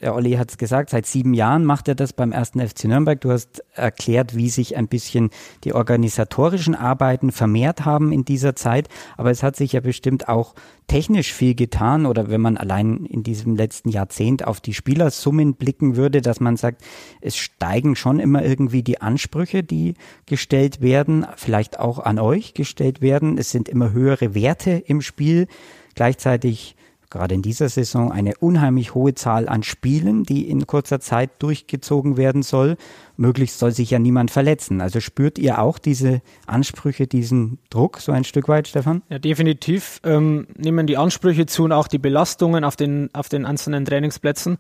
der 0.01 0.15
Olli 0.15 0.33
hat 0.33 0.51
es 0.51 0.59
gesagt, 0.59 0.91
seit 0.91 1.07
sieben 1.07 1.35
Jahren 1.35 1.65
macht 1.65 1.89
er 1.89 1.95
das 1.95 2.13
beim 2.13 2.33
ersten 2.33 2.67
FC 2.67 2.85
Nürnberg. 2.85 3.21
Du 3.21 3.31
hast 3.31 3.63
erklärt, 3.75 4.35
wie 4.35 4.49
sich 4.49 4.77
ein 4.77 4.89
bisschen 4.89 5.31
die 5.65 5.75
organisatorischen 5.75 6.75
Arbeiten 6.75 7.31
vermehrt 7.31 7.85
haben 7.85 8.13
in 8.13 8.25
dieser 8.25 8.57
Zeit. 8.57 8.89
Aber 9.17 9.31
es 9.31 9.43
hat 9.43 9.57
sich 9.57 9.73
ja 9.73 9.81
bestimmt 9.81 10.29
auch 10.29 10.55
technisch 10.87 11.33
viel 11.33 11.55
getan 11.55 12.07
oder 12.07 12.29
wenn 12.29 12.41
man 12.41 12.57
allein 12.57 13.07
in 13.07 13.23
diesem 13.23 13.57
letzten 13.57 13.89
Jahrzehnt 13.89 14.47
auf 14.47 14.61
die 14.61 14.75
Spielersummen 14.75 15.55
blicken 15.55 15.97
würde, 15.97 16.23
dass 16.23 16.41
man 16.41 16.57
sagt, 16.57 16.83
es 17.21 17.37
steigen 17.37 17.97
schon 17.97 18.21
immer 18.21 18.45
irgendwie 18.45 18.83
die 18.83 19.01
Ansprüche, 19.01 19.63
die 19.63 19.95
gestellt 20.27 20.81
werden, 20.81 21.27
vielleicht 21.37 21.79
auch 21.79 21.99
an 21.99 22.19
euch 22.19 22.55
gestellt 22.55 23.01
werden. 23.01 23.39
Es 23.39 23.51
sind 23.51 23.69
immer 23.69 23.93
höhere 23.93 24.35
Werte 24.35 24.83
im 24.87 25.01
Spiel. 25.01 25.47
Gleichzeitig 25.95 26.77
gerade 27.15 27.35
in 27.35 27.43
dieser 27.43 27.69
Saison 27.69 28.13
eine 28.13 28.35
unheimlich 28.41 28.95
hohe 28.95 29.15
Zahl 29.15 29.49
an 29.49 29.63
Spielen, 29.63 30.25
die 30.25 30.49
in 30.49 30.67
kurzer 30.67 31.01
Zeit 31.01 31.31
durchgezogen 31.39 32.17
werden 32.17 32.43
soll. 32.43 32.77
Möglichst 33.17 33.61
soll 33.61 33.71
sich 33.71 33.91
ja 33.91 34.01
niemand 34.01 34.33
verletzen. 34.33 34.81
Also 34.81 35.01
spürt 35.01 35.39
ihr 35.39 35.61
auch 35.61 35.79
diese 35.79 36.21
Ansprüche, 36.47 37.07
diesen 37.07 37.59
Druck 37.71 38.01
so 38.01 38.11
ein 38.11 38.25
Stück 38.25 38.49
weit, 38.49 38.67
Stefan? 38.67 39.03
Ja, 39.09 39.21
definitiv 39.21 40.01
ähm, 40.05 40.49
nehmen 40.57 40.87
die 40.87 40.97
Ansprüche 40.97 41.47
zu 41.47 41.65
und 41.65 41.73
auch 41.73 41.87
die 41.87 41.99
Belastungen 41.99 42.65
auf 42.65 42.75
den, 42.75 43.09
auf 43.15 43.29
den 43.29 43.47
einzelnen 43.47 43.85
Trainingsplätzen. 43.85 44.59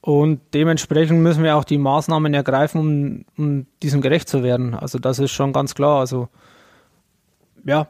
Und 0.00 0.40
dementsprechend 0.52 1.20
müssen 1.20 1.44
wir 1.44 1.56
auch 1.56 1.64
die 1.64 1.78
Maßnahmen 1.78 2.34
ergreifen, 2.34 2.80
um, 2.80 3.24
um 3.38 3.66
diesem 3.84 4.00
gerecht 4.00 4.28
zu 4.28 4.42
werden. 4.42 4.74
Also 4.74 4.98
das 4.98 5.20
ist 5.20 5.30
schon 5.30 5.52
ganz 5.52 5.76
klar. 5.76 6.00
Also 6.00 6.28
ja, 7.64 7.86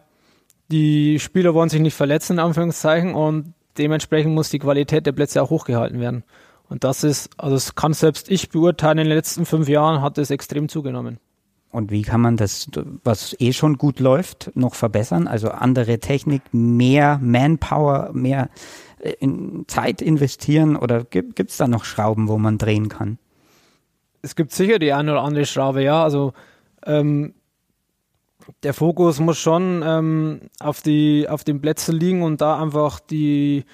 die 0.71 1.19
Spieler 1.19 1.55
wollen 1.55 1.71
sich 1.71 1.81
nicht 1.81 1.95
verletzen, 1.95 2.35
in 2.35 2.39
Anführungszeichen, 2.41 3.15
und 3.15 3.55
dementsprechend 3.79 4.35
muss 4.35 4.51
die 4.51 4.59
Qualität 4.59 5.07
der 5.07 5.13
Plätze 5.13 5.43
auch 5.43 5.51
hochgehalten 5.51 6.01
werden. 6.01 6.25
Und 6.69 6.85
das 6.85 7.05
ist, 7.05 7.31
also 7.39 7.55
das 7.57 7.75
kann 7.75 7.93
selbst 7.93 8.31
ich 8.31 8.49
beurteilen, 8.49 8.99
in 8.99 9.09
den 9.09 9.17
letzten 9.17 9.45
fünf 9.45 9.69
Jahren 9.69 10.01
hat 10.01 10.19
es 10.19 10.31
extrem 10.31 10.69
zugenommen. 10.69 11.19
Und 11.71 11.91
wie 11.91 12.03
kann 12.03 12.21
man 12.21 12.37
das, 12.37 12.69
was 13.03 13.35
eh 13.39 13.53
schon 13.53 13.79
gut 13.79 13.99
läuft, 13.99 14.51
noch 14.55 14.75
verbessern? 14.75 15.27
Also 15.27 15.49
andere 15.51 15.99
Technik, 15.99 16.43
mehr 16.53 17.19
Manpower, 17.23 18.11
mehr 18.13 18.51
äh, 19.01 19.13
in 19.21 19.65
Zeit 19.69 20.03
investieren 20.03 20.77
oder 20.77 21.05
gibt 21.05 21.41
es 21.41 21.57
da 21.57 21.69
noch 21.69 21.85
Schrauben, 21.85 22.29
wo 22.29 22.37
man 22.39 22.59
drehen 22.59 22.89
kann? 22.89 23.19
es 24.23 24.37
gibt 24.37 24.53
sicher 24.53 24.79
die 24.79 24.93
eine 24.93 25.13
oder 25.13 25.23
andere 25.23 25.45
Schraube, 25.45 25.83
ja. 25.83 26.03
Also 26.03 26.33
ähm, 26.87 27.35
der 28.63 28.75
Fokus 28.75 29.21
muss 29.21 29.39
schon 29.39 29.83
ähm, 29.85 30.41
auf, 30.61 30.83
die, 30.83 31.29
auf 31.29 31.45
den 31.45 31.61
Plätzen 31.61 31.99
liegen 31.99 32.23
und 32.23 32.41
da 32.41 32.61
einfach 32.61 33.01
die, 33.01 33.65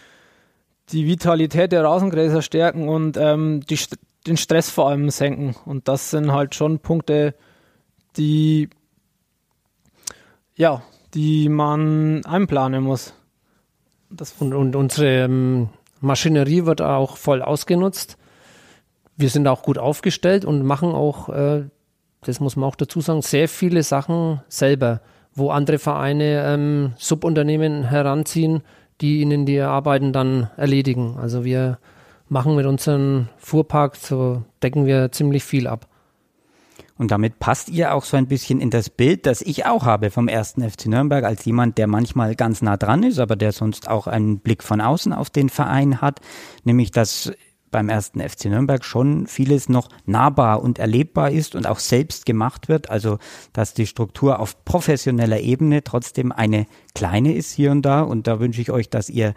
die 0.91 1.07
Vitalität 1.07 1.73
der 1.73 1.85
Rausengräser 1.85 2.43
stärken 2.43 2.89
und 2.89 3.17
ähm, 3.17 3.61
die, 3.69 3.79
den 4.27 4.37
Stress 4.37 4.71
vor 4.71 4.89
allem 4.89 5.11
senken. 5.11 5.57
Und 5.65 5.89
das 5.89 6.11
sind 6.11 6.33
halt 6.33 6.55
schon 6.55 6.79
Punkte, 6.79 7.35
die 8.17 8.69
ja, 10.59 10.83
die 11.15 11.49
man 11.49 12.25
einplanen 12.27 12.83
muss. 12.83 13.15
Das 14.11 14.33
Und, 14.41 14.53
und 14.53 14.77
unsere 14.77 15.25
ähm, 15.25 15.69
Maschinerie 16.01 16.67
wird 16.67 16.83
auch 16.83 17.17
voll 17.17 17.43
ausgenutzt. 17.43 18.19
Wir 19.17 19.31
sind 19.31 19.47
auch 19.47 19.63
gut 19.63 19.79
aufgestellt 19.79 20.45
und 20.45 20.65
machen 20.65 20.91
auch, 20.91 21.29
äh, 21.29 21.65
das 22.23 22.41
muss 22.41 22.57
man 22.57 22.69
auch 22.69 22.77
dazu 22.77 23.01
sagen, 23.01 23.23
sehr 23.23 23.49
viele 23.49 23.83
Sachen 23.83 24.41
selber, 24.49 25.01
wo 25.35 25.51
andere 25.51 25.79
Vereine 25.79 26.45
ähm, 26.47 26.93
Subunternehmen 26.97 27.85
heranziehen, 27.85 28.63
die 29.01 29.21
ihnen 29.21 29.47
die 29.47 29.61
Arbeiten 29.61 30.13
dann 30.13 30.51
erledigen. 30.57 31.17
Also 31.21 31.45
wir 31.45 31.79
machen 32.29 32.57
mit 32.57 32.67
unserem 32.67 33.29
Fuhrpark, 33.39 33.97
so 33.97 34.43
decken 34.63 34.87
wir 34.87 35.13
ziemlich 35.13 35.45
viel 35.45 35.67
ab. 35.67 35.87
Und 36.99 37.13
damit 37.13 37.39
passt 37.39 37.69
ihr 37.69 37.95
auch 37.95 38.03
so 38.03 38.17
ein 38.17 38.27
bisschen 38.27 38.61
in 38.61 38.71
das 38.71 38.91
Bild, 38.91 39.25
das 39.25 39.41
ich 39.41 39.65
auch 39.67 39.85
habe 39.85 40.11
vom 40.11 40.27
ersten 40.27 40.69
FC 40.69 40.87
Nürnberg 40.87 41.25
als 41.25 41.45
jemand, 41.45 41.79
der 41.79 41.87
manchmal 41.87 42.35
ganz 42.35 42.61
nah 42.61 42.77
dran 42.77 43.05
ist, 43.05 43.21
aber 43.21 43.37
der 43.37 43.53
sonst 43.53 43.89
auch 43.89 44.09
einen 44.09 44.41
Blick 44.41 44.65
von 44.65 44.81
außen 44.81 45.13
auf 45.13 45.31
den 45.31 45.49
Verein 45.49 46.01
hat, 46.01 46.21
nämlich 46.65 46.91
dass 46.91 47.33
beim 47.71 47.89
ersten 47.89 48.21
FC 48.21 48.47
Nürnberg 48.47 48.85
schon 48.85 49.27
vieles 49.27 49.69
noch 49.69 49.89
nahbar 50.07 50.63
und 50.63 50.79
erlebbar 50.79 51.31
ist 51.31 51.55
und 51.55 51.67
auch 51.67 51.79
selbst 51.79 52.27
gemacht 52.27 52.69
wird. 52.69 52.91
Also, 52.91 53.19
dass 53.53 53.75
die 53.75 53.87
Struktur 53.87 54.41
auf 54.41 54.65
professioneller 54.65 55.41
Ebene 55.41 55.85
trotzdem 55.85 56.33
eine 56.33 56.67
kleine 56.95 57.35
ist 57.35 57.53
hier 57.53 57.71
und 57.71 57.83
da. 57.83 58.03
Und 58.03 58.27
da 58.27 58.41
wünsche 58.41 58.61
ich 58.61 58.71
euch, 58.71 58.91
dass 58.91 59.09
ihr 59.11 59.35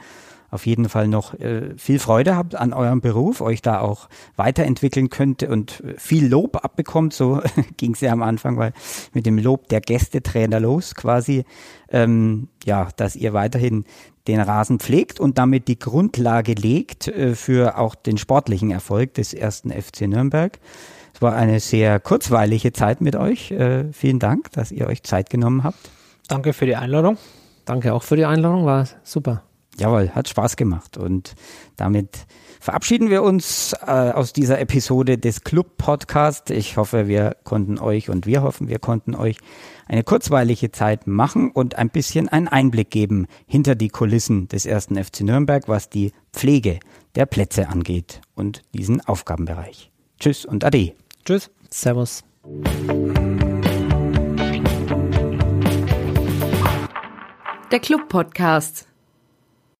auf 0.51 0.65
jeden 0.65 0.89
Fall 0.89 1.07
noch 1.07 1.33
äh, 1.39 1.73
viel 1.77 1.97
Freude 1.97 2.35
habt 2.35 2.55
an 2.55 2.73
eurem 2.73 3.01
Beruf, 3.01 3.41
euch 3.41 3.61
da 3.61 3.79
auch 3.79 4.09
weiterentwickeln 4.35 5.09
könnt 5.09 5.43
und 5.43 5.81
viel 5.97 6.27
Lob 6.27 6.63
abbekommt. 6.63 7.13
So 7.13 7.41
ging 7.77 7.93
es 7.93 8.01
ja 8.01 8.11
am 8.11 8.21
Anfang, 8.21 8.57
weil 8.57 8.73
mit 9.13 9.25
dem 9.25 9.37
Lob 9.37 9.69
der 9.69 9.81
Gästetrainer 9.81 10.59
los 10.59 10.93
quasi, 10.93 11.45
ähm, 11.89 12.49
ja, 12.65 12.89
dass 12.97 13.15
ihr 13.15 13.33
weiterhin 13.33 13.85
den 14.27 14.39
Rasen 14.39 14.79
pflegt 14.79 15.19
und 15.19 15.37
damit 15.37 15.67
die 15.67 15.79
Grundlage 15.79 16.53
legt 16.53 17.07
äh, 17.07 17.33
für 17.33 17.77
auch 17.77 17.95
den 17.95 18.17
sportlichen 18.17 18.71
Erfolg 18.71 19.13
des 19.15 19.33
ersten 19.33 19.71
FC 19.71 20.01
Nürnberg. 20.01 20.59
Es 21.13 21.21
war 21.21 21.35
eine 21.35 21.59
sehr 21.59 21.99
kurzweilige 21.99 22.73
Zeit 22.73 23.01
mit 23.01 23.15
euch. 23.15 23.51
Äh, 23.51 23.91
vielen 23.93 24.19
Dank, 24.19 24.51
dass 24.51 24.71
ihr 24.71 24.87
euch 24.87 25.03
Zeit 25.03 25.29
genommen 25.29 25.63
habt. 25.63 25.89
Danke 26.27 26.53
für 26.53 26.65
die 26.65 26.75
Einladung. 26.75 27.17
Danke 27.65 27.93
auch 27.93 28.03
für 28.03 28.15
die 28.15 28.25
Einladung, 28.25 28.65
war 28.65 28.87
super. 29.03 29.43
Jawohl, 29.80 30.09
hat 30.09 30.28
Spaß 30.28 30.57
gemacht. 30.57 30.97
Und 30.97 31.34
damit 31.76 32.26
verabschieden 32.59 33.09
wir 33.09 33.24
uns 33.24 33.74
äh, 33.74 33.89
aus 33.89 34.34
dieser 34.34 34.59
Episode 34.59 35.17
des 35.17 35.43
Club 35.43 35.78
Podcast. 35.78 36.49
Ich 36.51 36.78
hoffe, 36.78 37.07
wir 37.07 37.36
konnten 37.43 37.80
euch 37.80 38.09
und 38.09 38.26
wir 38.26 38.43
hoffen, 38.43 38.67
wir 38.67 38.80
konnten 38.80 39.15
euch 39.15 39.38
eine 39.88 40.03
kurzweilige 40.03 40.72
Zeit 40.72 41.07
machen 41.07 41.51
und 41.51 41.76
ein 41.76 41.89
bisschen 41.89 42.30
einen 42.30 42.47
Einblick 42.47 42.91
geben 42.91 43.28
hinter 43.47 43.76
die 43.76 43.89
Kulissen 43.89 44.47
des 44.47 44.65
ersten 44.65 45.01
FC 45.01 45.22
Nürnberg, 45.22 45.67
was 45.67 45.89
die 45.89 46.11
Pflege 46.34 46.80
der 47.15 47.26
Plätze 47.26 47.67
angeht 47.69 48.22
und 48.36 48.61
diesen 48.74 49.01
Aufgabenbereich. 49.01 49.91
Tschüss 50.19 50.45
und 50.45 50.63
Ade. 50.63 50.93
Tschüss. 51.26 51.49
Servus. 51.69 52.24
Der 57.72 57.80
Club 57.80 58.09
Podcast. 58.09 58.90